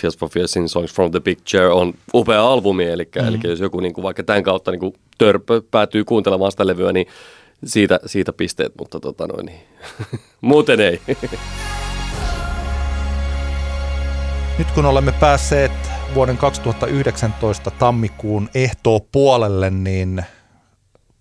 Tears 0.00 0.18
for 0.18 0.28
Fears 0.28 0.56
in 0.56 0.68
Songs 0.68 0.94
from 0.94 1.10
the 1.10 1.20
Big 1.20 1.38
Chair 1.38 1.70
on 1.70 1.94
upea 2.14 2.46
albumi, 2.46 2.84
eli, 2.84 3.08
mm. 3.22 3.28
eli 3.28 3.38
jos 3.44 3.60
joku 3.60 3.80
niin 3.80 3.94
kuin 3.94 4.02
vaikka 4.02 4.22
tämän 4.22 4.42
kautta 4.42 4.70
niin 4.70 4.80
kuin 4.80 4.94
törpö 5.18 5.62
päätyy 5.70 6.04
kuuntelemaan 6.04 6.50
sitä 6.50 6.66
levyä, 6.66 6.92
niin 6.92 7.06
siitä, 7.64 8.00
siitä 8.06 8.32
pisteet, 8.32 8.72
mutta 8.78 9.00
tota 9.00 9.26
noin, 9.26 9.46
niin. 9.46 9.60
muuten 10.40 10.80
ei. 10.80 11.00
Nyt 14.58 14.70
kun 14.70 14.86
olemme 14.86 15.12
päässeet 15.12 15.72
vuoden 16.14 16.36
2019 16.36 17.70
tammikuun 17.70 18.48
ehtoo 18.54 19.00
puolelle, 19.12 19.70
niin 19.70 20.24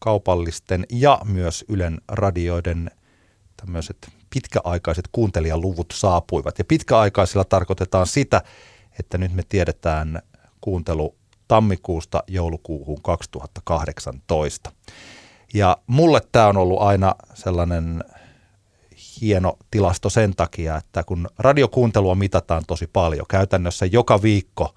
kaupallisten 0.08 0.86
ja 0.89 1.20
myös 1.26 1.65
Ylen 1.70 1.98
radioiden 2.08 2.91
tämmöiset 3.58 3.98
pitkäaikaiset 4.30 5.06
kuuntelijaluvut 5.12 5.93
saapuivat. 5.93 6.60
Ja 6.60 6.65
pitkäaikaisilla 6.65 7.43
tarkoitetaan 7.43 8.08
sitä, 8.08 8.41
että 9.00 9.17
nyt 9.17 9.34
me 9.34 9.43
tiedetään 9.50 10.22
kuuntelu 10.62 11.15
tammikuusta 11.48 12.24
joulukuuhun 12.28 13.02
2018. 13.02 14.72
Ja 15.54 15.78
mulle 15.88 16.22
tämä 16.32 16.48
on 16.48 16.58
ollut 16.58 16.82
aina 16.82 17.15
sellainen 17.34 18.04
hieno 19.22 19.58
tilasto 19.72 20.10
sen 20.10 20.36
takia, 20.36 20.78
että 20.78 21.04
kun 21.04 21.28
radiokuuntelua 21.39 22.15
mitataan 22.15 22.63
tosi 22.67 22.88
paljon, 22.88 23.26
käytännössä 23.30 23.86
joka 23.86 24.22
viikko 24.22 24.76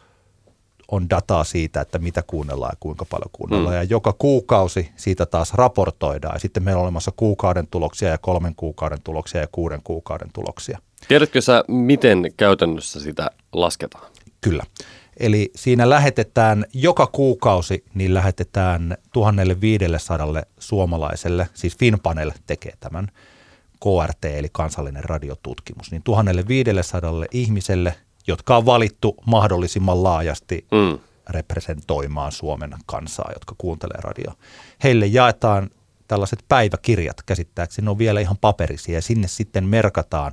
on 0.90 1.10
dataa 1.10 1.44
siitä, 1.44 1.80
että 1.80 1.98
mitä 1.98 2.22
kuunnellaan 2.22 2.72
ja 2.72 2.76
kuinka 2.80 3.04
paljon 3.04 3.30
kuunnellaan. 3.32 3.74
Mm. 3.74 3.76
Ja 3.76 3.82
joka 3.82 4.12
kuukausi 4.12 4.90
siitä 4.96 5.26
taas 5.26 5.54
raportoidaan. 5.54 6.34
Ja 6.34 6.40
sitten 6.40 6.62
meillä 6.62 6.78
on 6.78 6.82
olemassa 6.82 7.12
kuukauden 7.16 7.66
tuloksia 7.66 8.08
ja 8.08 8.18
kolmen 8.18 8.54
kuukauden 8.54 8.98
tuloksia 9.04 9.40
ja 9.40 9.48
kuuden 9.52 9.80
kuukauden 9.84 10.28
tuloksia. 10.32 10.78
Tiedätkö 11.08 11.40
sä, 11.40 11.64
miten 11.68 12.32
käytännössä 12.36 13.00
sitä 13.00 13.30
lasketaan? 13.52 14.10
Kyllä. 14.40 14.62
Eli 15.20 15.50
siinä 15.56 15.90
lähetetään 15.90 16.64
joka 16.72 17.06
kuukausi, 17.06 17.84
niin 17.94 18.14
lähetetään 18.14 18.96
1500 19.12 20.42
suomalaiselle, 20.58 21.48
siis 21.54 21.76
Finpanel 21.76 22.30
tekee 22.46 22.72
tämän, 22.80 23.08
KRT 23.80 24.24
eli 24.24 24.48
kansallinen 24.52 25.04
radiotutkimus, 25.04 25.90
niin 25.90 26.02
1500 26.02 27.12
ihmiselle, 27.32 27.94
jotka 28.26 28.56
on 28.56 28.66
valittu 28.66 29.16
mahdollisimman 29.26 30.02
laajasti 30.02 30.66
Mm. 30.70 30.98
representoimaan 31.30 32.32
Suomen 32.32 32.74
kansaa, 32.86 33.30
jotka 33.34 33.54
kuuntelee 33.58 33.98
radioa. 34.00 34.34
Heille 34.84 35.06
jaetaan 35.06 35.70
tällaiset 36.08 36.44
päiväkirjat, 36.48 37.22
käsittääkseni 37.26 37.84
ne 37.84 37.90
on 37.90 37.98
vielä 37.98 38.20
ihan 38.20 38.36
paperisia, 38.40 38.94
ja 38.94 39.02
sinne 39.02 39.28
sitten 39.28 39.64
merkataan 39.64 40.32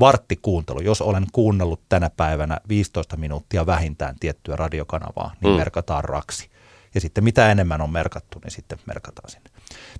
varttikuuntelu. 0.00 0.80
Jos 0.80 1.02
olen 1.02 1.26
kuunnellut 1.32 1.80
tänä 1.88 2.10
päivänä 2.16 2.60
15 2.68 3.16
minuuttia 3.16 3.66
vähintään 3.66 4.16
tiettyä 4.20 4.56
radiokanavaa, 4.56 5.34
niin 5.40 5.52
mm. 5.52 5.56
merkataan 5.58 6.04
raksi. 6.04 6.50
Ja 6.94 7.00
sitten 7.00 7.24
mitä 7.24 7.50
enemmän 7.50 7.80
on 7.80 7.90
merkattu, 7.90 8.40
niin 8.44 8.50
sitten 8.50 8.78
merkataan 8.86 9.30
sinne. 9.30 9.50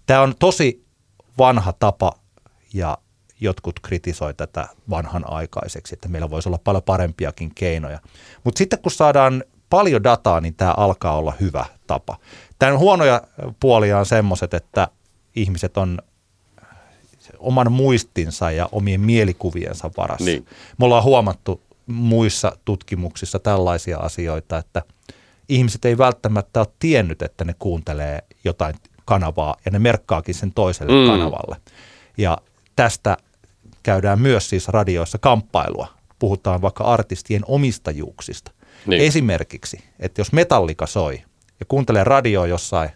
Tämä 0.07 0.21
on 0.21 0.35
tosi 0.39 0.85
vanha 1.39 1.73
tapa 1.73 2.13
ja 2.75 2.99
jotkut 3.41 3.81
kritisoi 3.81 4.35
tätä 4.35 4.69
vanhan 4.91 5.31
aikaiseksi, 5.31 5.95
että 5.95 6.09
meillä 6.09 6.31
voisi 6.31 6.49
olla 6.49 6.61
paljon 6.65 6.83
parempiakin 6.83 7.53
keinoja. 7.55 8.01
Mutta 8.45 8.59
sitten 8.59 8.79
kun 8.79 8.93
saadaan 8.93 9.45
paljon 9.71 10.05
dataa, 10.05 10.41
niin 10.41 10.55
tämä 10.55 10.75
alkaa 10.77 11.17
olla 11.17 11.33
hyvä 11.41 11.65
tapa. 11.87 12.17
Tämän 12.59 12.79
huonoja 12.79 13.23
puolia 13.61 13.99
on 13.99 14.07
semmoiset, 14.07 14.55
että 14.55 14.89
ihmiset 15.37 15.77
on 15.77 15.99
oman 17.39 17.73
muistinsa 17.73 18.51
ja 18.51 18.69
omien 18.73 19.01
mielikuviensa 19.01 19.91
varassa. 19.97 20.25
Niin. 20.25 20.47
Me 20.79 20.85
ollaan 20.85 21.05
huomattu 21.05 21.61
muissa 21.87 22.53
tutkimuksissa 22.65 23.39
tällaisia 23.39 23.99
asioita, 23.99 24.59
että 24.59 24.83
ihmiset 25.49 25.85
ei 25.85 25.99
välttämättä 25.99 26.61
ole 26.61 26.69
tiennyt, 26.79 27.23
että 27.23 27.45
ne 27.45 27.55
kuuntelee 27.59 28.23
jotain 28.45 28.75
kanavaa 29.05 29.57
ja 29.65 29.71
ne 29.71 29.79
merkkaakin 29.79 30.35
sen 30.35 30.53
toiselle 30.53 30.93
mm. 30.93 31.11
kanavalle. 31.11 31.57
Ja 32.19 32.39
tästä 32.77 33.17
käydään 33.87 34.21
myös 34.21 34.51
siis 34.51 34.69
radioissa 34.69 35.19
kamppailua. 35.19 35.89
Puhutaan 36.19 36.63
vaikka 36.63 36.85
artistien 36.85 37.43
omistajuuksista. 37.47 38.51
Niin. 38.87 39.03
Esimerkiksi, 39.03 39.85
että 39.99 40.21
jos 40.21 40.33
Metallika 40.33 40.87
soi 40.87 41.23
ja 41.61 41.67
kuuntelee 41.69 42.05
radioa 42.05 42.47
jossain 42.47 42.91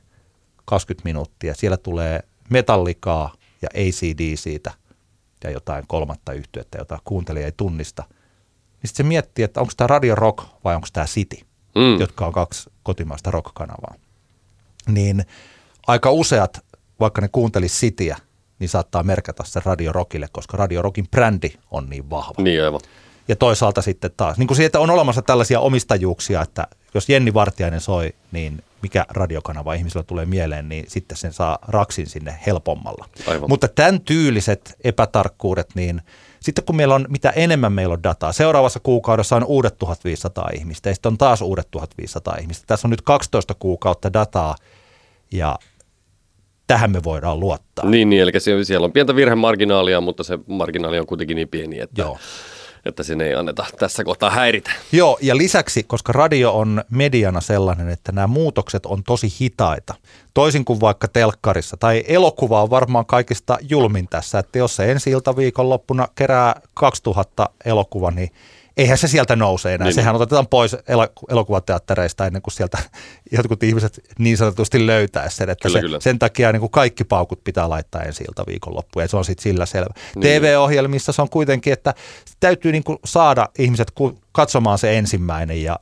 20 0.64 1.08
minuuttia, 1.08 1.54
siellä 1.54 1.76
tulee 1.76 2.20
Metallikaa 2.48 3.34
ja 3.62 3.68
ACD 3.74 4.36
siitä 4.36 4.72
ja 5.44 5.50
jotain 5.50 5.84
kolmatta 5.86 6.32
yhtyettä, 6.32 6.78
jota 6.78 6.98
kuuntelija 7.04 7.46
ei 7.46 7.52
tunnista, 7.56 8.04
niin 8.08 8.88
sitten 8.88 9.04
se 9.04 9.08
miettii, 9.08 9.44
että 9.44 9.60
onko 9.60 9.72
tämä 9.76 9.86
Radio 9.86 10.14
Rock 10.14 10.44
vai 10.64 10.74
onko 10.74 10.88
tämä 10.92 11.06
City, 11.06 11.36
mm. 11.74 12.00
jotka 12.00 12.26
on 12.26 12.32
kaksi 12.32 12.70
kotimaista 12.82 13.30
rock-kanavaa. 13.30 13.94
Niin 14.86 15.24
aika 15.86 16.10
useat, 16.10 16.64
vaikka 17.00 17.20
ne 17.20 17.28
kuuntelisi 17.28 17.86
Cityä, 17.86 18.16
niin 18.60 18.68
saattaa 18.68 19.02
merkata 19.02 19.44
se 19.44 19.60
Radio 19.64 19.92
Rockille, 19.92 20.28
koska 20.32 20.56
Radio 20.56 20.82
Rockin 20.82 21.08
brändi 21.10 21.52
on 21.70 21.90
niin 21.90 22.10
vahva. 22.10 22.42
Niin 22.42 22.64
aivan. 22.64 22.80
Ja 23.28 23.36
toisaalta 23.36 23.82
sitten 23.82 24.10
taas, 24.16 24.38
niin 24.38 24.46
kuin 24.46 24.56
siitä 24.56 24.80
on 24.80 24.90
olemassa 24.90 25.22
tällaisia 25.22 25.60
omistajuuksia, 25.60 26.42
että 26.42 26.66
jos 26.94 27.08
Jenni 27.08 27.34
Vartiainen 27.34 27.80
soi, 27.80 28.14
niin 28.32 28.62
mikä 28.82 29.06
radiokanava 29.10 29.74
ihmisellä 29.74 30.04
tulee 30.04 30.26
mieleen, 30.26 30.68
niin 30.68 30.84
sitten 30.88 31.16
sen 31.16 31.32
saa 31.32 31.58
raksin 31.68 32.06
sinne 32.06 32.38
helpommalla. 32.46 33.08
Aivan. 33.26 33.48
Mutta 33.48 33.68
tämän 33.68 34.00
tyyliset 34.00 34.76
epätarkkuudet, 34.84 35.70
niin 35.74 36.02
sitten 36.40 36.64
kun 36.64 36.76
meillä 36.76 36.94
on, 36.94 37.06
mitä 37.08 37.30
enemmän 37.30 37.72
meillä 37.72 37.92
on 37.92 38.02
dataa, 38.02 38.32
seuraavassa 38.32 38.80
kuukaudessa 38.80 39.36
on 39.36 39.44
uudet 39.44 39.78
1500 39.78 40.50
ihmistä 40.54 40.90
ja 40.90 40.94
sitten 40.94 41.12
on 41.12 41.18
taas 41.18 41.42
uudet 41.42 41.68
1500 41.70 42.36
ihmistä. 42.40 42.64
Tässä 42.66 42.88
on 42.88 42.90
nyt 42.90 43.02
12 43.02 43.54
kuukautta 43.54 44.12
dataa 44.12 44.54
ja 45.32 45.58
tähän 46.70 46.90
me 46.90 47.04
voidaan 47.04 47.40
luottaa. 47.40 47.84
Niin, 47.84 48.10
niin 48.10 48.22
eli 48.22 48.32
siellä 48.64 48.84
on 48.84 48.92
pientä 48.92 49.16
virhemarginaalia, 49.16 50.00
mutta 50.00 50.24
se 50.24 50.38
marginaali 50.46 50.98
on 50.98 51.06
kuitenkin 51.06 51.34
niin 51.34 51.48
pieni, 51.48 51.80
että 51.80 52.02
Joo 52.02 52.18
että 52.84 53.02
sinne 53.02 53.26
ei 53.26 53.34
anneta 53.34 53.66
tässä 53.78 54.04
kohtaa 54.04 54.30
häiritä. 54.30 54.70
Joo, 54.92 55.18
ja 55.22 55.36
lisäksi, 55.36 55.82
koska 55.82 56.12
radio 56.12 56.52
on 56.52 56.84
mediana 56.90 57.40
sellainen, 57.40 57.88
että 57.88 58.12
nämä 58.12 58.26
muutokset 58.26 58.86
on 58.86 59.02
tosi 59.02 59.32
hitaita, 59.40 59.94
toisin 60.34 60.64
kuin 60.64 60.80
vaikka 60.80 61.08
telkkarissa, 61.08 61.76
tai 61.76 62.04
elokuva 62.08 62.62
on 62.62 62.70
varmaan 62.70 63.06
kaikista 63.06 63.58
julmin 63.68 64.08
tässä, 64.08 64.38
että 64.38 64.58
jos 64.58 64.76
se 64.76 64.90
ensi 64.90 65.10
viikonloppuna 65.36 66.08
kerää 66.14 66.60
2000 66.74 67.48
elokuva, 67.64 68.10
niin 68.10 68.30
eihän 68.76 68.98
se 68.98 69.08
sieltä 69.08 69.36
nouse 69.36 69.74
enää. 69.74 69.86
Niin. 69.86 69.94
Sehän 69.94 70.14
otetaan 70.14 70.46
pois 70.46 70.76
elokuvateattereista 71.30 72.26
ennen 72.26 72.42
kuin 72.42 72.54
sieltä 72.54 72.78
jotkut 73.36 73.62
ihmiset 73.62 74.00
niin 74.18 74.36
sanotusti 74.36 74.86
löytää 74.86 75.30
sen. 75.30 75.50
Että 75.50 75.68
kyllä, 75.68 75.78
se, 75.78 75.80
kyllä. 75.80 76.00
Sen 76.00 76.18
takia 76.18 76.52
niin 76.52 76.60
kuin 76.60 76.70
kaikki 76.70 77.04
paukut 77.04 77.44
pitää 77.44 77.68
laittaa 77.68 78.02
ensi 78.02 78.24
ilta 78.28 78.44
viikonloppuun 78.46 79.02
ja 79.02 79.08
se 79.08 79.16
on 79.16 79.24
sitten 79.24 79.42
sillä 79.42 79.66
selvä. 79.66 79.94
Niin. 80.14 80.22
TV-ohjelmissa 80.22 81.12
se 81.12 81.22
on 81.22 81.30
kuitenkin, 81.30 81.72
että 81.72 81.94
täytyy 82.40 82.72
niin 82.72 82.84
kuin 82.84 82.98
saada 83.04 83.48
ihmiset 83.58 83.92
katsomaan 84.32 84.78
se 84.78 84.98
ensimmäinen 84.98 85.62
ja 85.62 85.78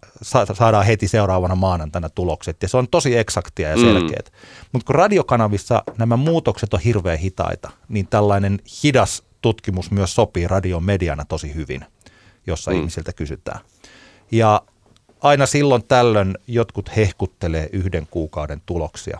saadaan 0.54 0.86
heti 0.86 1.08
seuraavana 1.08 1.54
maanantaina 1.54 2.08
tulokset. 2.08 2.62
Ja 2.62 2.68
se 2.68 2.76
on 2.76 2.88
tosi 2.88 3.18
eksaktia 3.18 3.68
ja 3.68 3.76
selkeät. 3.76 4.32
Mm. 4.32 4.68
Mutta 4.72 4.86
kun 4.86 4.94
radiokanavissa 4.94 5.82
nämä 5.98 6.16
muutokset 6.16 6.74
on 6.74 6.80
hirveän 6.80 7.18
hitaita, 7.18 7.70
niin 7.88 8.06
tällainen 8.06 8.58
hidas 8.84 9.22
tutkimus 9.42 9.90
myös 9.90 10.14
sopii 10.14 10.48
radion 10.48 10.84
mediana 10.84 11.24
tosi 11.24 11.54
hyvin 11.54 11.84
jossa 12.46 12.70
mm. 12.70 12.76
ihmisiltä 12.76 13.12
kysytään. 13.12 13.60
Ja 14.30 14.62
aina 15.20 15.46
silloin 15.46 15.84
tällöin 15.84 16.38
jotkut 16.46 16.96
hehkuttelee 16.96 17.68
yhden 17.72 18.06
kuukauden 18.10 18.62
tuloksia. 18.66 19.18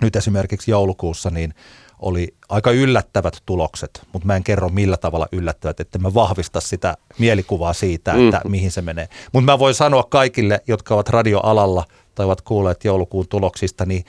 Nyt 0.00 0.16
esimerkiksi 0.16 0.70
joulukuussa 0.70 1.30
niin 1.30 1.54
oli 1.98 2.34
aika 2.48 2.70
yllättävät 2.70 3.42
tulokset, 3.46 4.02
mutta 4.12 4.26
mä 4.26 4.36
en 4.36 4.44
kerro 4.44 4.68
millä 4.68 4.96
tavalla 4.96 5.28
yllättävät, 5.32 5.80
että 5.80 5.98
mä 5.98 6.14
vahvista 6.14 6.60
sitä 6.60 6.96
mielikuvaa 7.18 7.72
siitä, 7.72 8.12
että 8.12 8.40
mm. 8.44 8.50
mihin 8.50 8.70
se 8.70 8.82
menee. 8.82 9.08
Mutta 9.32 9.52
mä 9.52 9.58
voin 9.58 9.74
sanoa 9.74 10.02
kaikille, 10.02 10.60
jotka 10.66 10.94
ovat 10.94 11.08
radioalalla 11.08 11.84
tai 12.14 12.26
ovat 12.26 12.40
kuulleet 12.40 12.84
joulukuun 12.84 13.28
tuloksista, 13.28 13.86
niin 13.86 14.04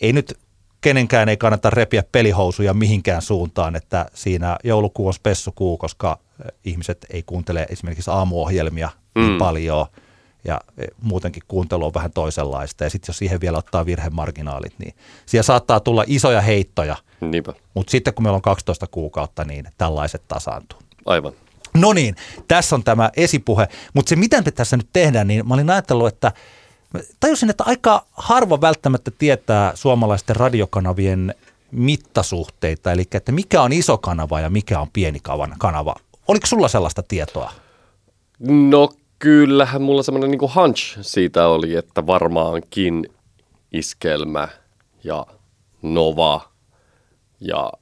ei 0.00 0.12
nyt 0.12 0.38
kenenkään 0.82 1.28
ei 1.28 1.36
kannata 1.36 1.70
repiä 1.70 2.02
pelihousuja 2.12 2.74
mihinkään 2.74 3.22
suuntaan, 3.22 3.76
että 3.76 4.06
siinä 4.14 4.58
joulukuu 4.64 5.06
on 5.06 5.14
spessukuu, 5.14 5.78
koska 5.78 6.18
ihmiset 6.64 7.06
ei 7.10 7.22
kuuntele 7.22 7.66
esimerkiksi 7.70 8.10
aamuohjelmia 8.10 8.90
niin 9.14 9.24
mm. 9.24 9.28
niin 9.28 9.38
paljon 9.38 9.86
ja 10.44 10.60
e, 10.78 10.84
muutenkin 11.02 11.42
kuuntelu 11.48 11.86
on 11.86 11.94
vähän 11.94 12.12
toisenlaista. 12.12 12.84
Ja 12.84 12.90
sitten 12.90 13.12
jos 13.12 13.18
siihen 13.18 13.40
vielä 13.40 13.58
ottaa 13.58 13.86
virhemarginaalit, 13.86 14.74
niin 14.78 14.94
siellä 15.26 15.42
saattaa 15.42 15.80
tulla 15.80 16.04
isoja 16.06 16.40
heittoja. 16.40 16.96
Niinpä. 17.20 17.52
Mutta 17.74 17.90
sitten 17.90 18.14
kun 18.14 18.22
meillä 18.22 18.36
on 18.36 18.42
12 18.42 18.86
kuukautta, 18.86 19.44
niin 19.44 19.68
tällaiset 19.78 20.22
tasaantuu. 20.28 20.78
Aivan. 21.06 21.32
No 21.74 21.92
niin, 21.92 22.16
tässä 22.48 22.76
on 22.76 22.84
tämä 22.84 23.10
esipuhe. 23.16 23.68
Mutta 23.94 24.10
se, 24.10 24.16
mitä 24.16 24.42
me 24.42 24.50
tässä 24.50 24.76
nyt 24.76 24.88
tehdään, 24.92 25.26
niin 25.26 25.48
mä 25.48 25.54
olin 25.54 25.70
ajatellut, 25.70 26.08
että 26.08 26.32
tajusin, 27.20 27.50
että 27.50 27.64
aika 27.66 28.06
harva 28.12 28.60
välttämättä 28.60 29.10
tietää 29.10 29.76
suomalaisten 29.76 30.36
radiokanavien 30.36 31.34
mittasuhteita, 31.70 32.92
eli 32.92 33.04
että 33.12 33.32
mikä 33.32 33.62
on 33.62 33.72
iso 33.72 33.98
kanava 33.98 34.40
ja 34.40 34.50
mikä 34.50 34.80
on 34.80 34.88
pieni 34.92 35.18
kanava. 35.58 35.94
Oliko 36.28 36.46
sulla 36.46 36.68
sellaista 36.68 37.02
tietoa? 37.02 37.52
No 38.48 38.88
kyllähän 39.18 39.82
mulla 39.82 40.02
semmoinen 40.02 40.30
niin 40.30 40.54
hunch 40.54 40.98
siitä 41.02 41.48
oli, 41.48 41.74
että 41.74 42.06
varmaankin 42.06 43.08
iskelmä 43.72 44.48
ja 45.04 45.26
nova 45.82 46.40
ja 47.40 47.72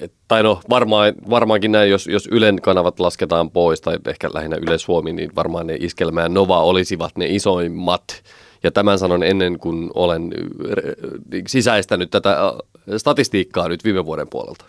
et, 0.00 0.12
tai 0.28 0.42
no 0.42 0.60
varmaan, 0.70 1.14
varmaankin 1.30 1.72
näin, 1.72 1.90
jos, 1.90 2.06
jos 2.06 2.28
Ylen 2.32 2.62
kanavat 2.62 3.00
lasketaan 3.00 3.50
pois, 3.50 3.80
tai 3.80 3.98
ehkä 4.08 4.30
lähinnä 4.32 4.56
Yle 4.56 4.78
Suomi, 4.78 5.12
niin 5.12 5.30
varmaan 5.34 5.66
ne 5.66 5.76
Iskelmä 5.80 6.22
ja 6.22 6.28
Nova 6.28 6.62
olisivat 6.62 7.16
ne 7.16 7.26
isoimmat. 7.26 8.22
Ja 8.62 8.70
tämän 8.70 8.98
sanon 8.98 9.22
ennen 9.22 9.58
kuin 9.58 9.90
olen 9.94 10.22
äh, 10.22 11.42
sisäistänyt 11.46 12.10
tätä 12.10 12.30
äh, 12.30 12.52
statistiikkaa 12.96 13.68
nyt 13.68 13.84
viime 13.84 14.04
vuoden 14.04 14.28
puolelta. 14.30 14.64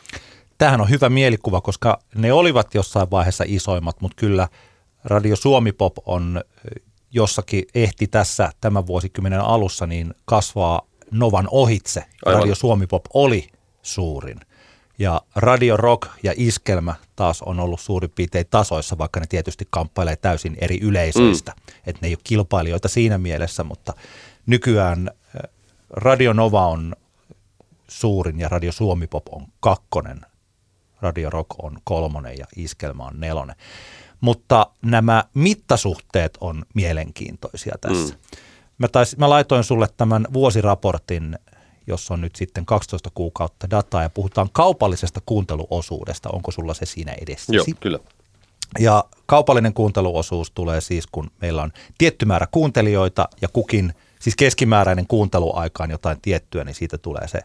Tähän 0.58 0.82
on 0.82 0.90
hyvä 0.90 1.10
mielikuva, 1.10 1.62
koska 1.62 2.00
ne 2.16 2.34
olivat 2.34 2.74
jossain 2.74 3.12
vaiheessa 3.12 3.44
isoimmat, 3.48 4.02
mutta 4.02 4.16
kyllä 4.16 4.48
Radio 5.04 5.36
Suomi 5.36 5.72
Pop 5.72 5.94
on 6.06 6.38
äh, 6.38 6.84
jossakin 7.12 7.64
ehti 7.76 8.08
tässä 8.08 8.52
tämän 8.62 8.88
vuosikymmenen 8.88 9.42
alussa 9.42 9.88
niin 9.88 10.14
kasvaa 10.26 10.82
Novan 11.12 11.48
ohitse. 11.52 12.04
Aivan. 12.26 12.42
Radio 12.42 12.56
Suomi 12.56 12.88
Pop 12.88 13.06
oli 13.14 13.48
suurin. 13.82 14.40
Ja 15.00 15.22
Radio 15.36 15.78
Rock 15.78 16.10
ja 16.24 16.34
Iskelmä 16.38 16.96
taas 17.16 17.42
on 17.42 17.60
ollut 17.60 17.80
suurin 17.80 18.12
piirtein 18.16 18.46
tasoissa, 18.50 18.98
vaikka 18.98 19.20
ne 19.20 19.26
tietysti 19.30 19.68
kamppailee 19.70 20.16
täysin 20.16 20.58
eri 20.62 20.80
yleisöistä. 20.82 21.52
Mm. 21.52 21.74
Että 21.86 22.00
ne 22.02 22.08
ei 22.08 22.14
ole 22.14 22.22
kilpailijoita 22.24 22.88
siinä 22.88 23.18
mielessä, 23.18 23.64
mutta 23.64 23.94
nykyään 24.46 25.10
äh, 25.10 25.50
Radio 25.90 26.34
Nova 26.34 26.68
on 26.68 26.96
suurin 27.88 28.40
ja 28.40 28.50
Radio 28.50 28.72
Suomi 28.72 29.08
Pop 29.08 29.26
on 29.32 29.48
kakkonen. 29.60 30.22
Radio 31.02 31.30
Rock 31.30 31.50
on 31.64 31.78
kolmonen 31.84 32.38
ja 32.38 32.46
Iskelmä 32.56 33.04
on 33.04 33.20
nelonen. 33.20 33.56
Mutta 34.22 34.68
nämä 34.82 35.24
mittasuhteet 35.34 36.38
on 36.42 36.66
mielenkiintoisia 36.74 37.76
tässä. 37.82 38.14
Mm. 38.14 38.20
Mä, 38.78 38.88
tais, 38.88 39.18
mä 39.18 39.30
laitoin 39.30 39.64
sulle 39.64 39.88
tämän 39.98 40.28
vuosiraportin 40.34 41.40
jossa 41.90 42.14
on 42.14 42.22
nyt 42.22 42.36
sitten 42.36 42.66
12 42.66 43.10
kuukautta 43.14 43.70
dataa 43.70 44.04
ja 44.04 44.10
puhutaan 44.10 44.50
kaupallisesta 44.52 45.22
kuunteluosuudesta. 45.26 46.30
Onko 46.30 46.52
sulla 46.52 46.74
se 46.74 46.86
siinä 46.86 47.16
edessä? 47.22 47.56
Joo, 47.56 47.66
kyllä. 47.80 48.00
Ja 48.80 49.04
kaupallinen 49.26 49.74
kuunteluosuus 49.74 50.52
tulee 50.52 50.82
siis, 50.82 51.08
kun 51.08 51.32
meillä 51.42 51.62
on 51.62 51.72
tietty 51.98 52.26
määrä 52.26 52.48
kuuntelijoita 52.52 53.30
ja 53.42 53.48
kukin, 53.48 53.94
siis 54.20 54.36
keskimääräinen 54.36 55.08
kuunteluaika 55.08 55.84
on 55.84 55.92
jotain 55.92 56.22
tiettyä, 56.22 56.64
niin 56.64 56.76
siitä 56.76 56.98
tulee 56.98 57.28
se. 57.28 57.40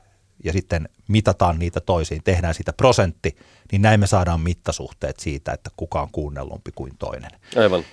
Ja 0.44 0.52
sitten 0.52 0.88
mitataan 1.08 1.58
niitä 1.58 1.80
toisiin, 1.80 2.22
tehdään 2.24 2.54
siitä 2.54 2.72
prosentti, 2.72 3.36
niin 3.72 3.82
näin 3.82 4.00
me 4.00 4.06
saadaan 4.06 4.40
mittasuhteet 4.40 5.20
siitä, 5.20 5.52
että 5.52 5.70
kuka 5.76 6.02
on 6.02 6.08
kuunnellumpi 6.12 6.70
kuin 6.74 6.92
toinen. 6.98 7.30
Aivan. 7.56 7.84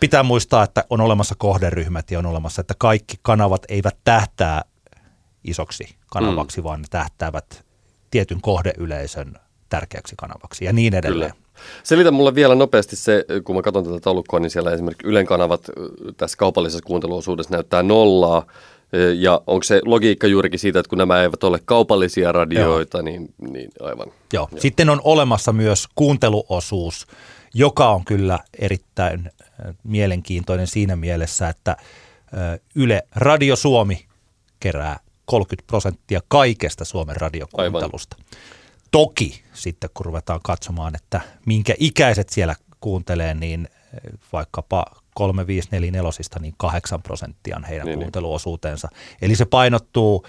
Pitää 0.00 0.22
muistaa, 0.22 0.64
että 0.64 0.84
on 0.90 1.00
olemassa 1.00 1.34
kohderyhmät 1.38 2.10
ja 2.10 2.18
on 2.18 2.26
olemassa, 2.26 2.60
että 2.60 2.74
kaikki 2.78 3.16
kanavat 3.22 3.62
eivät 3.68 3.96
tähtää 4.04 4.62
isoksi 5.46 5.96
kanavaksi, 6.06 6.60
mm. 6.60 6.64
vaan 6.64 6.80
ne 6.80 6.86
tähtäävät 6.90 7.64
tietyn 8.10 8.40
kohdeyleisön 8.40 9.34
tärkeäksi 9.68 10.14
kanavaksi 10.18 10.64
ja 10.64 10.72
niin 10.72 10.94
edelleen. 10.94 11.32
Kyllä. 11.32 11.46
Selitä 11.82 12.10
mulle 12.10 12.34
vielä 12.34 12.54
nopeasti 12.54 12.96
se, 12.96 13.24
kun 13.44 13.56
mä 13.56 13.62
katson 13.62 13.84
tätä 13.84 14.00
taulukkoa, 14.00 14.40
niin 14.40 14.50
siellä 14.50 14.72
esimerkiksi 14.72 15.06
Ylen 15.06 15.26
kanavat 15.26 15.70
tässä 16.16 16.36
kaupallisessa 16.36 16.86
kuunteluosuudessa 16.86 17.54
näyttää 17.54 17.82
nollaa. 17.82 18.46
Ja 19.16 19.40
onko 19.46 19.62
se 19.62 19.80
logiikka 19.84 20.26
juurikin 20.26 20.58
siitä, 20.58 20.78
että 20.78 20.90
kun 20.90 20.98
nämä 20.98 21.22
eivät 21.22 21.44
ole 21.44 21.58
kaupallisia 21.64 22.32
radioita, 22.32 23.02
niin, 23.02 23.34
niin 23.50 23.70
aivan. 23.80 24.06
Joo. 24.32 24.48
Joo. 24.52 24.60
Sitten 24.60 24.90
on 24.90 25.00
olemassa 25.04 25.52
myös 25.52 25.88
kuunteluosuus, 25.94 27.06
joka 27.54 27.88
on 27.88 28.04
kyllä 28.04 28.38
erittäin 28.58 29.30
mielenkiintoinen 29.84 30.66
siinä 30.66 30.96
mielessä, 30.96 31.48
että 31.48 31.76
Yle 32.74 33.02
Radio 33.14 33.56
Suomi 33.56 34.06
kerää 34.60 35.00
30 35.26 35.66
prosenttia 35.66 36.20
kaikesta 36.28 36.84
Suomen 36.84 37.16
radiokuuntelusta. 37.16 38.16
Aivan. 38.18 38.40
Toki 38.90 39.42
sitten 39.52 39.90
kun 39.94 40.06
ruvetaan 40.06 40.40
katsomaan, 40.42 40.94
että 40.96 41.20
minkä 41.46 41.74
ikäiset 41.78 42.28
siellä 42.28 42.54
kuuntelee, 42.80 43.34
niin 43.34 43.68
vaikkapa 44.32 44.84
3544 45.14 46.40
niin 46.40 46.54
8 46.56 47.02
prosenttia 47.02 47.56
on 47.56 47.64
heidän 47.64 47.84
niin, 47.84 47.92
niin, 47.92 48.04
kuunteluosuutensa. 48.04 48.88
Eli 49.22 49.36
se 49.36 49.44
painottuu 49.44 50.26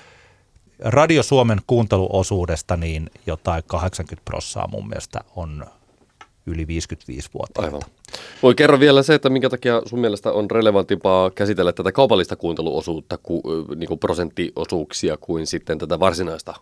Radio 0.80 1.24
Suomen 1.24 1.62
kuunteluosuudesta, 1.68 2.78
niin 2.78 3.10
jotain 3.26 3.64
80 3.68 4.26
prosenttia 4.26 4.68
mun 4.68 4.88
mielestä 4.88 5.20
on 5.36 5.66
yli 6.48 6.66
55-vuotiaita. 6.66 7.62
Aivan. 7.62 7.82
Voi 8.44 8.56
kerro 8.56 8.80
vielä 8.80 9.04
se, 9.04 9.14
että 9.14 9.30
minkä 9.30 9.50
takia 9.50 9.82
sun 9.86 10.00
mielestä 10.00 10.32
on 10.32 10.52
relevantimpaa 10.52 11.30
käsitellä 11.30 11.74
tätä 11.74 11.92
kaupallista 11.92 12.36
kuunteluosuutta, 12.36 13.18
ku, 13.18 13.44
niin 13.76 13.88
kuin 13.88 14.00
prosenttiosuuksia, 14.00 15.18
kuin 15.18 15.48
sitten 15.48 15.78
tätä 15.78 16.00
varsinaista 16.00 16.54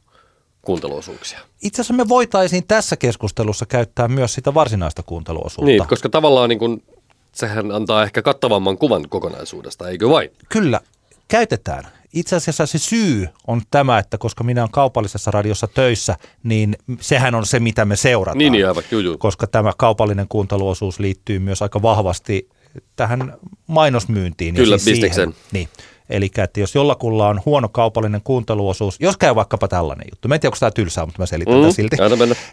kuunteluosuuksia. 0.61 1.39
Itse 1.61 1.81
asiassa 1.81 1.93
me 1.93 2.09
voitaisiin 2.09 2.67
tässä 2.67 2.97
keskustelussa 2.97 3.65
käyttää 3.65 4.07
myös 4.07 4.33
sitä 4.33 4.53
varsinaista 4.53 5.03
kuunteluosuutta. 5.03 5.65
Niin, 5.65 5.87
koska 5.87 6.09
tavallaan 6.09 6.49
niin 6.49 6.59
kuin, 6.59 6.83
sehän 7.31 7.71
antaa 7.71 8.03
ehkä 8.03 8.21
kattavamman 8.21 8.77
kuvan 8.77 9.09
kokonaisuudesta, 9.09 9.89
eikö 9.89 10.09
vain? 10.09 10.31
Kyllä, 10.49 10.79
käytetään. 11.27 11.87
Itse 12.15 12.35
asiassa 12.35 12.65
se 12.65 12.77
syy 12.77 13.27
on 13.47 13.61
tämä, 13.71 13.99
että 13.99 14.17
koska 14.17 14.43
minä 14.43 14.61
olen 14.61 14.71
kaupallisessa 14.71 15.31
radiossa 15.31 15.67
töissä, 15.67 16.15
niin 16.43 16.75
sehän 16.99 17.35
on 17.35 17.45
se, 17.45 17.59
mitä 17.59 17.85
me 17.85 17.95
seurataan. 17.95 18.37
Niin, 18.37 18.51
niin 18.51 18.67
aivan, 18.67 18.83
juu, 18.91 19.17
Koska 19.17 19.47
tämä 19.47 19.71
kaupallinen 19.77 20.27
kuunteluosuus 20.29 20.99
liittyy 20.99 21.39
myös 21.39 21.61
aika 21.61 21.81
vahvasti 21.81 22.49
tähän 22.95 23.33
mainosmyyntiin. 23.67 24.55
Kyllä, 24.55 24.77
siis 24.77 24.95
bisneksen. 24.95 25.35
Niin. 25.51 25.69
Eli 26.09 26.31
että 26.37 26.59
jos 26.59 26.75
jollakulla 26.75 27.27
on 27.27 27.41
huono 27.45 27.69
kaupallinen 27.69 28.21
kuunteluosuus, 28.23 28.95
jos 28.99 29.17
käy 29.17 29.35
vaikkapa 29.35 29.67
tällainen 29.67 30.07
juttu, 30.11 30.27
mä 30.27 30.35
en 30.35 30.41
tiedä, 30.41 30.49
onko 30.49 30.57
tämä 30.59 30.71
tylsää, 30.71 31.05
mutta 31.05 31.21
mä 31.21 31.25
selitän 31.25 31.63
mm, 31.63 31.71
silti, 31.71 31.97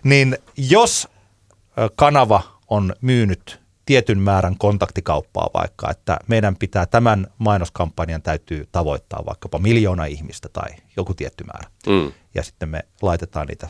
niin 0.05 0.38
jos 0.57 1.09
kanava 1.96 2.42
on 2.68 2.94
myynyt 3.01 3.62
tietyn 3.87 4.18
määrän 4.18 4.59
kontaktikauppaa 4.59 5.51
vaikka, 5.55 5.90
että 5.90 6.18
meidän 6.27 6.57
pitää 6.57 6.87
tämän 6.87 7.27
mainoskampanjan 7.38 8.23
täytyy 8.23 8.68
tavoittaa 8.73 9.23
vaikkapa 9.27 9.59
miljoona 9.59 10.05
ihmistä 10.05 10.49
tai 10.49 10.68
joku 10.97 11.14
tietty 11.14 11.45
määrä. 11.45 11.71
Mm. 11.87 12.12
Ja 12.35 12.42
sitten 12.42 12.68
me 12.68 12.83
laitetaan 13.03 13.47
niitä 13.47 13.68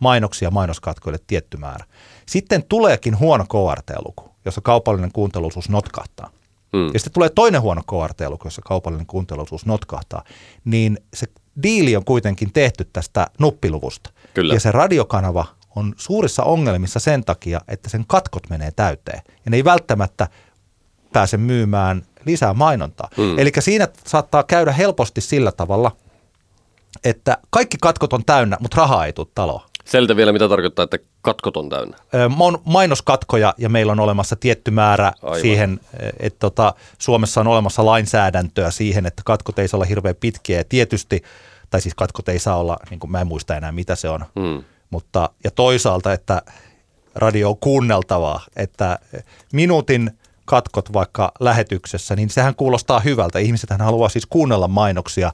mainoksia 0.00 0.50
mainoskatkoille 0.50 1.18
tietty 1.26 1.56
määrä. 1.56 1.84
Sitten 2.26 2.64
tuleekin 2.68 3.18
huono 3.18 3.44
KRT-luku, 3.44 4.30
jossa 4.44 4.60
kaupallinen 4.60 5.12
kuunteluosuus 5.12 5.68
notkahtaa. 5.68 6.30
Mm. 6.72 6.90
Ja 6.92 6.98
sitten 6.98 7.12
tulee 7.12 7.28
toinen 7.28 7.60
huono 7.60 7.82
KRT-luku, 7.82 8.46
jossa 8.46 8.62
kaupallinen 8.64 9.06
kuunteluosuus 9.06 9.66
notkahtaa. 9.66 10.24
Niin 10.64 10.98
se 11.14 11.26
diili 11.62 11.96
on 11.96 12.04
kuitenkin 12.04 12.52
tehty 12.52 12.88
tästä 12.92 13.26
nuppiluvusta. 13.38 14.10
Kyllä. 14.34 14.54
Ja 14.54 14.60
se 14.60 14.72
radiokanava 14.72 15.46
on 15.78 15.94
suurissa 15.96 16.42
ongelmissa 16.42 17.00
sen 17.00 17.24
takia, 17.24 17.60
että 17.68 17.88
sen 17.88 18.04
katkot 18.06 18.50
menee 18.50 18.70
täyteen. 18.70 19.22
Ja 19.26 19.50
ne 19.50 19.56
ei 19.56 19.64
välttämättä 19.64 20.28
pääse 21.12 21.36
myymään 21.36 22.02
lisää 22.26 22.54
mainontaa. 22.54 23.08
Mm. 23.16 23.38
Eli 23.38 23.52
siinä 23.58 23.88
saattaa 24.06 24.42
käydä 24.42 24.72
helposti 24.72 25.20
sillä 25.20 25.52
tavalla, 25.52 25.96
että 27.04 27.38
kaikki 27.50 27.76
katkot 27.80 28.12
on 28.12 28.24
täynnä, 28.24 28.56
mutta 28.60 28.76
rahaa 28.76 29.06
ei 29.06 29.12
tule 29.12 29.26
taloa. 29.34 29.66
Selitä 29.84 30.16
vielä, 30.16 30.32
mitä 30.32 30.48
tarkoittaa, 30.48 30.82
että 30.82 30.98
katkot 31.22 31.56
on 31.56 31.68
täynnä. 31.68 31.96
On 32.38 32.58
mainoskatkoja 32.64 33.54
ja 33.58 33.68
meillä 33.68 33.92
on 33.92 34.00
olemassa 34.00 34.36
tietty 34.36 34.70
määrä 34.70 35.12
Aivan. 35.22 35.40
siihen, 35.40 35.80
että 36.20 36.38
tota, 36.38 36.74
Suomessa 36.98 37.40
on 37.40 37.46
olemassa 37.46 37.86
lainsäädäntöä 37.86 38.70
siihen, 38.70 39.06
että 39.06 39.22
katkot 39.24 39.58
ei 39.58 39.68
saa 39.68 39.78
olla 39.78 39.84
hirveän 39.84 40.16
pitkiä 40.20 40.58
ja 40.58 40.64
tietysti, 40.68 41.22
tai 41.70 41.80
siis 41.80 41.94
katkot 41.94 42.28
ei 42.28 42.38
saa 42.38 42.56
olla, 42.56 42.76
niin 42.90 43.00
kuin 43.00 43.10
mä 43.10 43.20
en 43.20 43.26
muista 43.26 43.56
enää 43.56 43.72
mitä 43.72 43.94
se 43.94 44.08
on, 44.08 44.24
hmm. 44.40 44.64
Mutta 44.90 45.30
ja 45.44 45.50
toisaalta, 45.50 46.12
että 46.12 46.42
radio 47.14 47.50
on 47.50 47.56
kuunneltavaa, 47.56 48.44
että 48.56 48.98
minuutin 49.52 50.10
katkot 50.44 50.92
vaikka 50.92 51.32
lähetyksessä, 51.40 52.16
niin 52.16 52.30
sehän 52.30 52.54
kuulostaa 52.54 53.00
hyvältä. 53.00 53.38
Ihmiset 53.38 53.70
haluaa 53.78 54.08
siis 54.08 54.26
kuunnella 54.26 54.68
mainoksia 54.68 55.32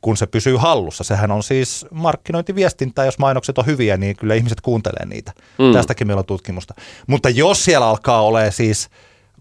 kun 0.00 0.16
se 0.16 0.26
pysyy 0.26 0.56
hallussa. 0.56 1.04
Sehän 1.04 1.30
on 1.30 1.42
siis 1.42 1.86
markkinointiviestintää, 1.90 3.04
jos 3.04 3.18
mainokset 3.18 3.58
on 3.58 3.66
hyviä, 3.66 3.96
niin 3.96 4.16
kyllä 4.16 4.34
ihmiset 4.34 4.60
kuuntelee 4.60 5.06
niitä. 5.06 5.32
Mm. 5.58 5.72
Tästäkin 5.72 6.06
meillä 6.06 6.20
on 6.20 6.26
tutkimusta. 6.26 6.74
Mutta 7.06 7.28
jos 7.28 7.64
siellä 7.64 7.88
alkaa 7.88 8.22
olemaan 8.22 8.52
siis 8.52 8.88